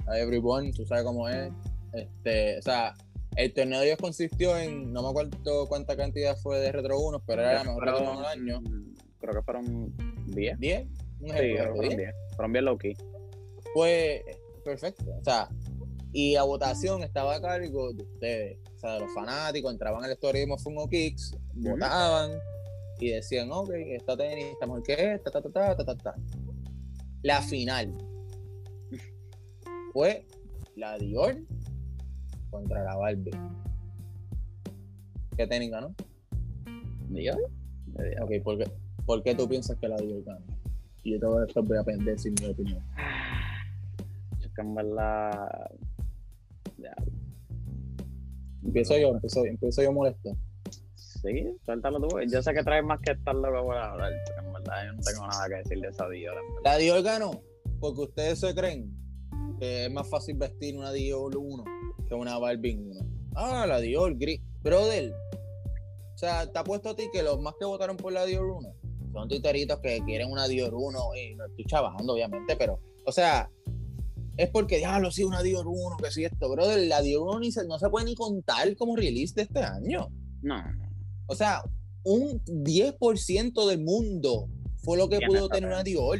a 0.07 0.17
everyone, 0.17 0.71
tú 0.71 0.85
sabes 0.85 1.03
cómo 1.03 1.27
es. 1.27 1.51
Este, 1.91 2.57
o 2.59 2.61
sea, 2.61 2.93
el 3.35 3.53
torneo 3.53 3.79
de 3.79 3.87
ellos 3.87 3.97
consistió 3.99 4.57
en, 4.57 4.91
no 4.91 5.01
me 5.01 5.09
acuerdo 5.09 5.67
cuánta 5.67 5.95
cantidad 5.95 6.37
fue 6.37 6.59
de 6.59 6.71
Retro 6.71 6.99
1, 6.99 7.23
pero 7.25 7.41
era 7.41 7.53
la 7.55 7.63
mejor 7.63 7.85
Retro 7.85 8.11
1 8.11 8.17
del 8.17 8.25
año. 8.25 8.61
Creo 9.19 9.33
que 9.33 9.41
fueron 9.41 9.93
10. 10.27 10.59
10, 10.59 10.87
un 11.21 11.29
Sí, 11.29 11.35
ejemplo, 11.35 11.75
fueron 11.75 11.89
10. 11.89 11.97
10. 11.97 12.15
Fueron 12.35 12.51
bien 12.53 12.65
low 12.65 12.77
key. 12.77 12.93
Fue 13.73 14.23
perfecto. 14.63 15.05
O 15.19 15.23
sea, 15.23 15.49
y 16.11 16.33
la 16.33 16.43
votación 16.43 17.01
estaba 17.03 17.35
a 17.35 17.41
cargo 17.41 17.93
de 17.93 18.03
ustedes. 18.03 18.59
O 18.75 18.79
sea, 18.79 18.93
de 18.93 18.99
los 19.01 19.13
fanáticos 19.13 19.71
entraban 19.71 20.03
al 20.03 20.11
story 20.11 20.41
de 20.41 20.47
Mofongo 20.47 20.87
Kicks, 20.87 21.35
votaban 21.53 22.31
y 22.99 23.09
decían, 23.09 23.51
ok, 23.51 23.71
esta 23.73 24.15
tenis 24.15 24.45
está 24.45 24.67
mejor 24.67 24.83
que 24.83 25.13
esta, 25.13 25.31
ta, 25.31 25.41
ta, 25.41 25.49
ta, 25.49 25.75
ta, 25.75 25.85
ta, 25.85 25.97
ta. 25.97 26.15
La 27.23 27.41
final 27.41 27.97
fue 29.91 30.27
la 30.75 30.97
Dior 30.97 31.37
contra 32.53 32.83
la 32.83 32.95
Barbie. 32.95 33.31
¿Qué? 35.35 35.47
Dios. 35.47 35.87
De 37.09 37.19
Dios. 37.19 37.37
Ok, 38.21 38.31
¿por 38.43 38.57
qué, 38.57 38.71
por 39.05 39.23
qué 39.23 39.35
tú 39.35 39.49
piensas 39.49 39.77
que 39.77 39.87
la 39.87 39.97
Dior 39.97 40.23
ganó? 40.23 40.45
Y 41.03 41.19
yo 41.19 41.29
voy 41.29 41.43
a, 41.43 41.59
voy 41.61 41.77
a 41.77 41.81
aprender 41.81 42.17
sin 42.17 42.35
mi 42.39 42.45
opinión. 42.45 42.81
Es 44.39 44.47
que 44.53 44.61
en 44.61 44.75
verdad. 44.75 45.71
Ya, 46.77 46.95
Empiezo 48.63 48.97
yo, 48.97 49.09
empiezo, 49.09 49.45
empiezo 49.45 49.83
yo 49.83 49.91
molesto. 49.91 50.37
Sí, 50.95 51.57
suéltalo 51.65 51.99
tú. 51.99 52.19
Yo 52.29 52.41
sé 52.41 52.53
que 52.53 52.63
traes 52.63 52.83
más 52.83 52.99
que 53.01 53.11
estar 53.11 53.35
loco 53.35 53.65
por 53.65 53.77
hablar, 53.77 54.11
pero 54.27 54.47
en 54.47 54.53
verdad 54.53 54.85
yo 54.85 54.93
no 54.93 55.01
tengo 55.01 55.27
nada 55.27 55.47
que 55.49 55.55
decir 55.55 55.81
de 55.81 55.87
esa 55.87 56.07
Dior. 56.07 56.35
La 56.63 56.77
Dior 56.77 57.01
ganó 57.01 57.41
porque 57.79 58.01
ustedes 58.01 58.39
se 58.39 58.53
creen 58.53 58.91
que 59.59 59.85
es 59.85 59.91
más 59.91 60.09
fácil 60.09 60.37
vestir 60.37 60.77
una 60.77 60.91
Dior 60.91 61.35
1 61.35 61.82
que 62.15 62.21
una 62.21 62.37
Barbie 62.37 62.75
1. 62.77 62.99
Ah, 63.35 63.65
la 63.67 63.79
Dior 63.79 64.15
gris. 64.17 64.41
Brother, 64.61 65.13
o 66.13 66.17
sea, 66.17 66.45
te 66.51 66.57
ha 66.59 66.63
puesto 66.63 66.89
a 66.89 66.95
ti 66.95 67.03
que 67.11 67.23
los 67.23 67.39
más 67.41 67.55
que 67.59 67.65
votaron 67.65 67.97
por 67.97 68.13
la 68.13 68.25
Dior 68.25 68.45
1 68.45 68.73
son 69.11 69.27
titeritos 69.27 69.79
que 69.79 70.01
quieren 70.05 70.31
una 70.31 70.47
Dior 70.47 70.73
1 70.73 70.99
y 71.15 71.35
no 71.35 71.45
estoy 71.45 71.65
chavando, 71.65 72.13
obviamente, 72.13 72.55
pero, 72.55 72.79
o 73.05 73.11
sea, 73.11 73.49
es 74.37 74.49
porque, 74.49 74.77
diablo, 74.77 75.11
sí, 75.11 75.23
una 75.23 75.43
Dior 75.43 75.67
1, 75.67 75.97
que 75.97 76.11
sí 76.11 76.23
esto, 76.23 76.49
brother, 76.49 76.87
la 76.87 77.01
Dior 77.01 77.21
1 77.27 77.39
ni 77.39 77.51
se- 77.51 77.67
no 77.67 77.77
se 77.77 77.89
puede 77.89 78.05
ni 78.05 78.15
contar 78.15 78.75
como 78.75 78.95
release 78.95 79.33
de 79.35 79.43
este 79.43 79.59
año. 79.59 80.09
No, 80.41 80.57
no. 80.61 80.89
O 81.27 81.35
sea, 81.35 81.61
un 82.03 82.41
10% 82.45 83.67
del 83.67 83.83
mundo 83.83 84.47
fue 84.77 84.97
lo 84.97 85.07
que 85.09 85.19
pudo 85.27 85.47
tener 85.49 85.69
una 85.69 85.83
Dior. 85.83 86.19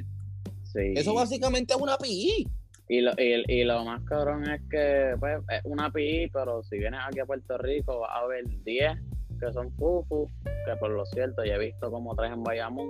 Sí. 0.72 0.94
Eso 0.96 1.14
básicamente 1.14 1.74
es 1.74 1.80
una 1.82 1.98
PI. 1.98 2.48
Y 2.94 3.02
lo, 3.02 3.12
y, 3.18 3.44
y 3.48 3.64
lo 3.64 3.84
más 3.86 4.04
cabrón 4.04 4.48
es 4.50 4.62
que 4.70 5.16
pues, 5.20 5.40
es 5.50 5.62
una 5.66 5.90
PI, 5.92 6.30
pero 6.32 6.62
si 6.64 6.78
vienes 6.78 7.00
aquí 7.08 7.20
a 7.20 7.26
Puerto 7.26 7.58
Rico 7.58 8.00
vas 8.02 8.12
a 8.14 8.28
ver 8.28 8.44
10 8.64 8.92
que 9.40 9.52
son 9.52 9.72
fufu, 9.74 10.30
que 10.66 10.76
por 10.80 10.92
lo 10.92 11.06
cierto 11.08 11.44
ya 11.44 11.56
he 11.56 11.60
visto 11.60 11.90
como 11.92 12.16
tres 12.16 12.32
en 12.32 12.44
Bayamón, 12.44 12.90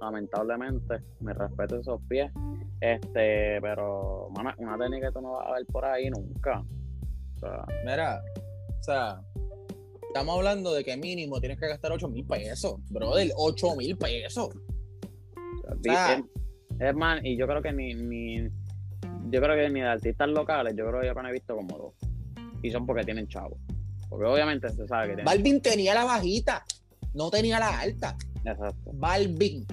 lamentablemente, 0.00 0.98
me 1.20 1.32
respeto 1.34 1.80
esos 1.80 2.00
pies, 2.08 2.30
este, 2.80 3.60
pero 3.60 4.28
mano, 4.36 4.52
una 4.58 4.78
técnica 4.78 5.08
que 5.08 5.12
tú 5.14 5.20
no 5.20 5.32
vas 5.32 5.48
a 5.48 5.52
ver 5.54 5.66
por 5.66 5.84
ahí 5.84 6.08
nunca. 6.10 6.60
O 7.36 7.38
sea, 7.40 7.64
Mira, 7.84 8.22
o 8.78 8.82
sea, 8.82 9.20
estamos 10.08 10.36
hablando 10.36 10.72
de 10.74 10.84
que 10.84 10.96
mínimo 10.96 11.40
tienes 11.40 11.58
que 11.58 11.66
gastar 11.68 11.92
8 11.92 12.08
mil 12.08 12.24
pesos, 12.26 12.76
brother, 12.88 13.30
8 13.36 13.76
mil 13.76 13.96
pesos. 13.96 14.50
di- 15.80 15.90
sea- 15.90 16.14
es, 16.14 16.24
es 16.80 16.94
más, 16.94 17.20
y 17.24 17.36
yo 17.36 17.46
creo 17.46 17.60
que 17.60 17.72
ni, 17.72 17.94
ni 17.94 18.48
yo 19.30 19.40
creo 19.40 19.56
que 19.56 19.70
ni 19.70 19.80
de 19.80 19.86
artistas 19.88 20.28
locales, 20.28 20.74
yo 20.76 20.86
creo 20.86 21.00
que 21.00 21.06
yo 21.06 21.12
apenas 21.12 21.30
he 21.30 21.32
visto 21.34 21.56
como 21.56 21.76
dos. 21.78 21.94
Y 22.62 22.70
son 22.70 22.86
porque 22.86 23.04
tienen 23.04 23.26
chavos. 23.28 23.58
Porque 24.08 24.24
obviamente 24.26 24.68
se 24.70 24.86
sabe 24.86 25.02
que 25.08 25.14
tienen 25.14 25.24
Balvin 25.24 25.60
tenía 25.62 25.94
la 25.94 26.04
bajita, 26.04 26.64
no 27.14 27.30
tenía 27.30 27.58
la 27.58 27.80
alta. 27.80 28.16
Exacto. 28.44 28.90
Balvin, 28.94 29.66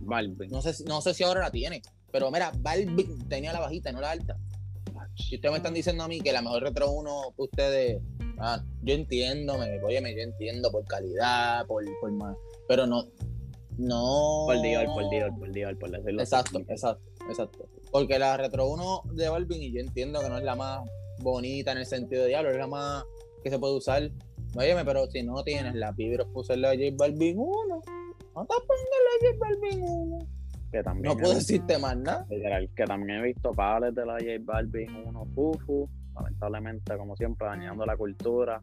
Balvin. 0.00 0.50
no 0.50 0.60
sé, 0.60 0.72
si- 0.74 0.84
no 0.84 1.00
sé 1.00 1.14
si 1.14 1.22
ahora 1.24 1.40
la 1.40 1.50
tiene, 1.50 1.80
pero 2.10 2.30
mira, 2.30 2.52
Balvin 2.58 3.26
tenía 3.28 3.52
la 3.52 3.60
bajita, 3.60 3.92
no 3.92 4.00
la 4.00 4.10
alta. 4.10 4.36
Si 5.16 5.36
ustedes 5.36 5.52
me 5.52 5.58
están 5.58 5.74
diciendo 5.74 6.02
a 6.02 6.08
mí 6.08 6.20
que 6.20 6.32
la 6.32 6.42
mejor 6.42 6.62
Retro 6.64 6.90
1, 6.90 7.34
ustedes, 7.36 8.02
ah, 8.38 8.60
yo 8.82 8.94
entiendo, 8.94 9.56
me, 9.58 9.80
óyeme, 9.82 10.12
yo 10.14 10.22
entiendo 10.22 10.72
por 10.72 10.84
calidad, 10.86 11.64
por, 11.66 11.84
por 12.00 12.10
más, 12.10 12.36
pero 12.66 12.84
no, 12.84 13.04
no. 13.78 14.44
Por 14.46 14.60
Dior, 14.62 14.86
por 14.86 15.10
Dior, 15.10 15.38
por 15.38 15.52
Dior, 15.52 15.78
por 15.78 15.90
decirlo 15.90 16.20
Exacto, 16.22 16.58
así. 16.58 16.66
exacto, 16.72 17.04
exacto. 17.28 17.68
Porque 17.90 18.18
la 18.18 18.36
Retro 18.36 18.68
1 18.68 19.02
de 19.14 19.28
Balvin, 19.28 19.62
y 19.62 19.72
yo 19.72 19.80
entiendo 19.80 20.20
que 20.20 20.28
no 20.28 20.38
es 20.38 20.44
la 20.44 20.56
más 20.56 20.80
bonita 21.20 21.72
en 21.72 21.78
el 21.78 21.86
sentido 21.86 22.22
de 22.22 22.28
diablo, 22.28 22.50
es 22.50 22.56
la 22.58 22.66
más 22.66 23.04
que 23.42 23.50
se 23.50 23.58
puede 23.58 23.76
usar. 23.76 24.10
Óyeme, 24.56 24.84
pero 24.84 25.06
si 25.06 25.22
no 25.22 25.42
tienes 25.42 25.74
la 25.74 25.92
Vibros, 25.92 26.28
puse 26.32 26.56
la 26.56 26.68
J 26.70 26.80
Balvin 26.96 27.36
1. 27.38 27.66
No 27.68 28.46
te 28.46 28.54
pongas 28.54 29.00
la 29.04 29.28
J 29.28 29.36
Balvin 29.38 29.82
1. 29.82 30.18
Que 30.72 30.82
también 30.82 31.14
No 31.14 31.20
puedo 31.20 31.34
decirte 31.34 31.78
más 31.78 31.96
nada. 31.96 32.26
que 32.74 32.84
también 32.84 33.20
he 33.20 33.22
visto 33.26 33.52
pables 33.52 33.94
de 33.94 34.04
la 34.06 34.14
J 34.14 34.26
Balvin, 34.40 34.94
uno 35.06 35.24
fufu, 35.34 35.88
lamentablemente, 36.14 36.96
como 36.96 37.16
siempre, 37.16 37.46
dañando 37.46 37.84
la 37.86 37.96
cultura. 37.96 38.60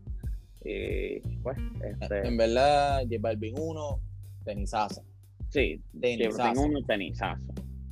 Y 0.63 1.19
pues, 1.41 1.57
este, 1.83 2.27
En 2.27 2.37
verdad, 2.37 2.99
J 3.03 3.15
Balvin 3.19 3.55
1, 3.57 3.99
tenisaza. 4.43 5.01
sí, 5.49 5.81
que 5.93 5.99
Tenisaza. 5.99 6.51
tengo 6.53 6.65
uno 6.65 6.79
tenizazo. 6.87 7.41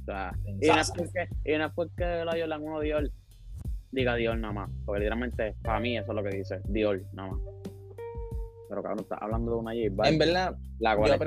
O 0.01 0.05
sea, 0.05 0.33
porque, 0.95 1.27
y 1.45 1.57
no 1.57 1.65
es 1.65 1.71
porque 1.75 2.03
la 2.03 2.31
Jordan 2.31 2.63
1 2.63 2.79
Dior 2.79 3.11
diga 3.91 4.15
Dior 4.15 4.37
nada 4.37 4.53
más, 4.53 4.71
porque 4.85 4.99
literalmente 5.01 5.55
para 5.61 5.79
mí 5.79 5.97
eso 5.97 6.11
es 6.11 6.15
lo 6.15 6.23
que 6.23 6.35
dice, 6.37 6.61
Dior 6.65 7.01
nada 7.13 7.31
más. 7.31 7.41
Pero 8.69 8.81
cabrón, 8.83 8.99
está 9.01 9.15
hablando 9.17 9.51
de 9.51 9.57
una 9.57 9.71
J 9.73 9.83
Balvin. 9.91 10.13
En 10.13 10.19
verdad, 10.19 10.55
la 10.79 10.95
cual 10.95 11.09
yo 11.19 11.25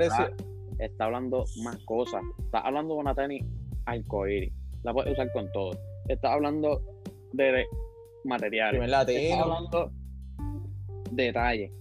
está- 0.79 1.05
hablando 1.05 1.45
más 1.63 1.77
cosas. 1.85 2.21
Está 2.39 2.59
hablando 2.59 2.93
de 2.95 2.99
una 3.01 3.13
tenis 3.15 3.45
arcoíris. 3.85 4.53
La 4.83 4.93
puedes 4.93 5.13
usar 5.13 5.31
con 5.33 5.51
todo. 5.51 5.71
Está 6.07 6.33
hablando 6.33 6.81
de 7.33 7.65
materiales. 8.25 8.79
Primer 8.79 8.89
Está 8.89 8.99
latino. 9.13 9.43
hablando 9.43 9.91
de 11.11 11.23
detalles. 11.23 11.71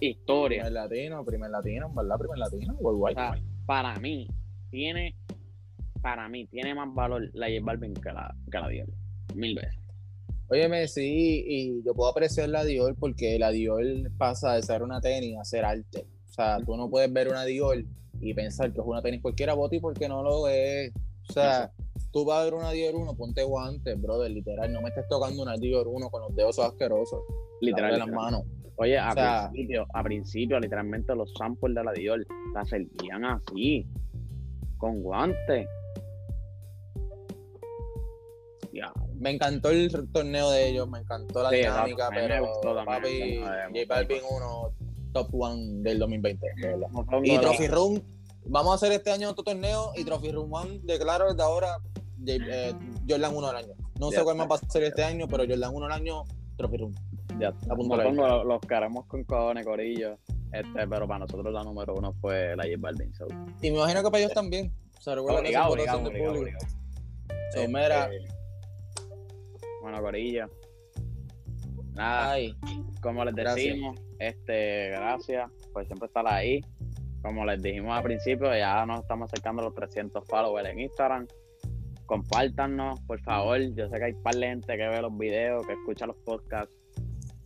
Historia. 0.00 0.62
Primer 0.64 0.72
latino, 0.72 1.24
primer 1.24 1.50
latino, 1.50 1.92
verdad, 1.94 2.18
primer 2.18 2.38
latino, 2.38 2.74
O 2.78 2.82
worldwide. 2.82 3.14
sea, 3.14 3.34
para 3.66 3.94
mí, 3.98 4.28
tiene. 4.70 5.14
Para 6.02 6.28
mí, 6.28 6.46
tiene 6.46 6.74
más 6.74 6.92
valor 6.94 7.28
la 7.34 7.46
J 7.48 7.60
Balvin 7.62 7.92
que 7.94 8.10
la, 8.12 8.34
que 8.50 8.58
la 8.58 8.68
Dior. 8.68 8.88
Mil 9.34 9.54
veces. 9.54 9.76
Óyeme, 10.48 10.88
sí, 10.88 11.44
y 11.46 11.82
yo 11.84 11.94
puedo 11.94 12.10
apreciar 12.10 12.48
la 12.48 12.64
Dior 12.64 12.96
porque 12.98 13.38
la 13.38 13.50
Dior 13.50 13.84
pasa 14.18 14.54
de 14.54 14.62
ser 14.62 14.82
una 14.82 15.00
tenis 15.00 15.36
a 15.38 15.44
ser 15.44 15.64
arte. 15.64 16.06
O 16.28 16.32
sea, 16.32 16.58
tú 16.64 16.76
no 16.76 16.88
puedes 16.88 17.12
ver 17.12 17.28
una 17.28 17.44
Dior 17.44 17.84
y 18.20 18.34
pensar 18.34 18.72
que 18.72 18.80
es 18.80 18.86
una 18.86 19.02
tenis 19.02 19.20
cualquiera 19.22 19.54
boti 19.54 19.78
porque 19.78 20.08
no 20.08 20.22
lo 20.22 20.48
es. 20.48 20.92
O 21.28 21.32
sea, 21.32 21.70
tú 22.10 22.24
vas 22.24 22.40
a 22.40 22.44
ver 22.44 22.54
una 22.54 22.70
Dior 22.72 22.94
1, 22.96 23.14
ponte 23.14 23.42
guantes, 23.44 24.00
brother, 24.00 24.30
literal. 24.30 24.72
No 24.72 24.80
me 24.80 24.88
estés 24.88 25.06
tocando 25.08 25.42
una 25.42 25.56
Dior 25.56 25.86
1 25.86 26.10
con 26.10 26.22
los 26.22 26.34
dedos 26.34 26.58
asquerosos. 26.58 27.20
Literal. 27.60 27.92
de 27.92 27.98
las 27.98 28.08
manos. 28.08 28.42
Oye, 28.80 28.98
a 28.98 29.10
O 29.10 29.12
sea- 29.12 29.50
principio, 29.52 29.86
a 29.92 30.02
principio, 30.02 30.58
literalmente 30.58 31.14
los 31.14 31.30
samples 31.34 31.74
de 31.74 31.84
la 31.84 31.92
Dior 31.92 32.26
la 32.54 32.64
servían 32.64 33.24
así. 33.26 33.86
Con 34.78 35.02
guantes. 35.02 35.68
Ya, 38.72 38.90
Me 39.18 39.30
encantó 39.32 39.68
el 39.68 39.90
torneo 40.12 40.50
de 40.50 40.68
ellos, 40.70 40.88
me 40.88 41.00
encantó 41.00 41.42
la 41.42 41.50
Sí, 41.50 41.56
dinámica, 41.56 42.04
exacto. 42.08 42.14
Mí 42.14 42.20
me 42.22 42.28
pero 42.28 42.46
gustó 42.46 42.74
también 42.74 43.42
papi, 43.42 43.80
J 43.84 43.94
Balvin 43.94 44.22
1, 44.30 44.72
top 45.12 45.28
one 45.34 45.82
del 45.82 45.98
2020, 45.98 46.46
de 46.56 46.66
verdad. 46.68 46.88
No 46.90 47.04
pongo 47.04 47.20
Y 47.24 47.36
Trophy 47.38 47.66
Room, 47.68 48.00
vamos 48.46 48.72
a 48.72 48.74
hacer 48.76 48.92
este 48.92 49.10
año 49.10 49.28
otro 49.28 49.44
torneo 49.44 49.90
y 49.94 50.04
Trophy 50.04 50.30
Room 50.32 50.50
One 50.54 50.80
declaro 50.84 51.28
desde 51.28 51.42
ahora 51.42 51.76
de- 52.16 52.36
eh, 52.50 52.74
Jordan 53.06 53.36
1 53.36 53.48
al 53.48 53.56
año. 53.56 53.74
No 53.98 54.10
sé 54.10 54.22
cuál 54.22 54.36
más 54.38 54.48
va 54.50 54.54
a 54.54 54.58
ser 54.70 54.84
este 54.84 55.04
año, 55.04 55.26
pero 55.28 55.44
Jordan 55.46 55.74
1 55.74 55.84
al 55.86 55.92
año, 55.92 56.22
Trophy 56.56 56.78
Room. 56.78 56.94
Ya. 57.40 57.52
Mofongo, 57.74 58.44
los 58.44 58.60
queremos 58.60 59.06
con 59.06 59.24
cojones, 59.24 59.64
corillo. 59.64 60.18
Este, 60.52 60.86
pero 60.88 61.06
para 61.06 61.20
nosotros 61.20 61.52
la 61.52 61.62
número 61.64 61.94
uno 61.94 62.12
fue 62.20 62.54
la 62.56 62.64
J 62.64 62.74
Balvin. 62.78 63.14
So. 63.14 63.26
Y 63.62 63.70
me 63.70 63.78
imagino 63.78 64.02
que 64.02 64.10
para 64.10 64.18
ellos 64.18 64.32
también. 64.34 64.72
O 64.98 65.00
sea, 65.00 65.14
recuerda 65.14 65.40
que 65.40 65.46
Obligado, 65.48 65.68
votación 65.70 66.06
obligado, 66.06 66.08
obligado, 66.10 66.34
público. 66.34 66.58
obligado. 66.58 66.80
So, 67.52 67.68
mira, 67.68 68.10
Este, 68.12 68.34
bueno, 69.82 70.02
corillo. 70.02 70.50
Nada, 71.94 72.32
ay, 72.32 72.54
como 73.02 73.24
les 73.24 73.34
gracias. 73.34 73.66
decimos, 73.66 73.98
este, 74.18 74.90
gracias 74.90 75.50
por 75.72 75.86
siempre 75.86 76.06
estar 76.06 76.26
ahí. 76.26 76.60
Como 77.22 77.44
les 77.44 77.60
dijimos 77.62 77.96
al 77.96 78.02
principio, 78.02 78.54
ya 78.56 78.84
nos 78.86 79.00
estamos 79.00 79.30
acercando 79.30 79.62
a 79.62 79.66
los 79.66 79.74
300 79.74 80.24
followers 80.26 80.68
en 80.68 80.80
Instagram. 80.80 81.26
Compártanos, 82.06 83.00
por 83.02 83.20
favor. 83.20 83.58
Yo 83.74 83.88
sé 83.88 83.98
que 83.98 84.04
hay 84.04 84.12
par 84.14 84.34
de 84.34 84.48
gente 84.48 84.76
que 84.76 84.88
ve 84.88 85.00
los 85.02 85.16
videos, 85.16 85.66
que 85.66 85.74
escucha 85.74 86.06
los 86.06 86.16
podcasts. 86.16 86.74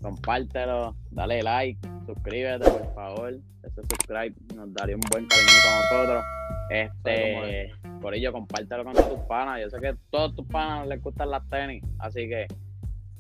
Compártelo, 0.05 0.95
dale 1.11 1.43
like, 1.43 1.81
suscríbete, 2.05 2.71
por 2.71 2.95
favor. 2.95 3.35
Ese 3.63 3.81
subscribe 3.89 4.35
nos 4.55 4.75
daría 4.75 4.97
un 4.97 5.01
buen 5.11 5.27
cariñito 5.27 5.67
a 5.67 5.81
nosotros. 5.81 6.25
Este, 6.69 7.73
por 8.03 8.15
ello, 8.15 8.31
compártelo 8.31 8.85
con 8.85 8.93
todos 8.93 9.09
tus 9.15 9.25
panas. 9.27 9.63
Yo 9.63 9.71
sé 9.71 9.81
que 9.81 9.89
a 9.89 9.97
todos 10.11 10.37
tus 10.37 10.47
panas 10.47 10.87
les 10.89 11.03
gustan 11.03 11.31
las 11.31 11.49
tenis. 11.49 11.83
Así 11.99 12.29
que 12.29 12.47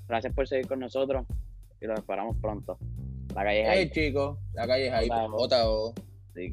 gracias 0.07 0.35
por 0.35 0.47
seguir 0.47 0.66
con 0.66 0.80
nosotros 0.80 1.24
y 1.80 1.87
los 1.87 1.99
esperamos 1.99 2.37
pronto. 2.37 2.76
La 3.35 3.45
calle 3.45 3.62
es 3.62 3.68
Hey 3.70 3.78
ahí. 3.78 3.91
chicos, 3.91 4.39
la 4.53 4.66
calle 4.66 4.89
es 4.89 4.93
ahí. 4.93 5.09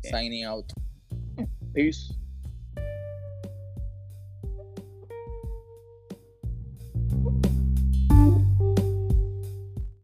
Signing 0.03 0.45
out. 0.45 0.71
peace. 1.73 2.13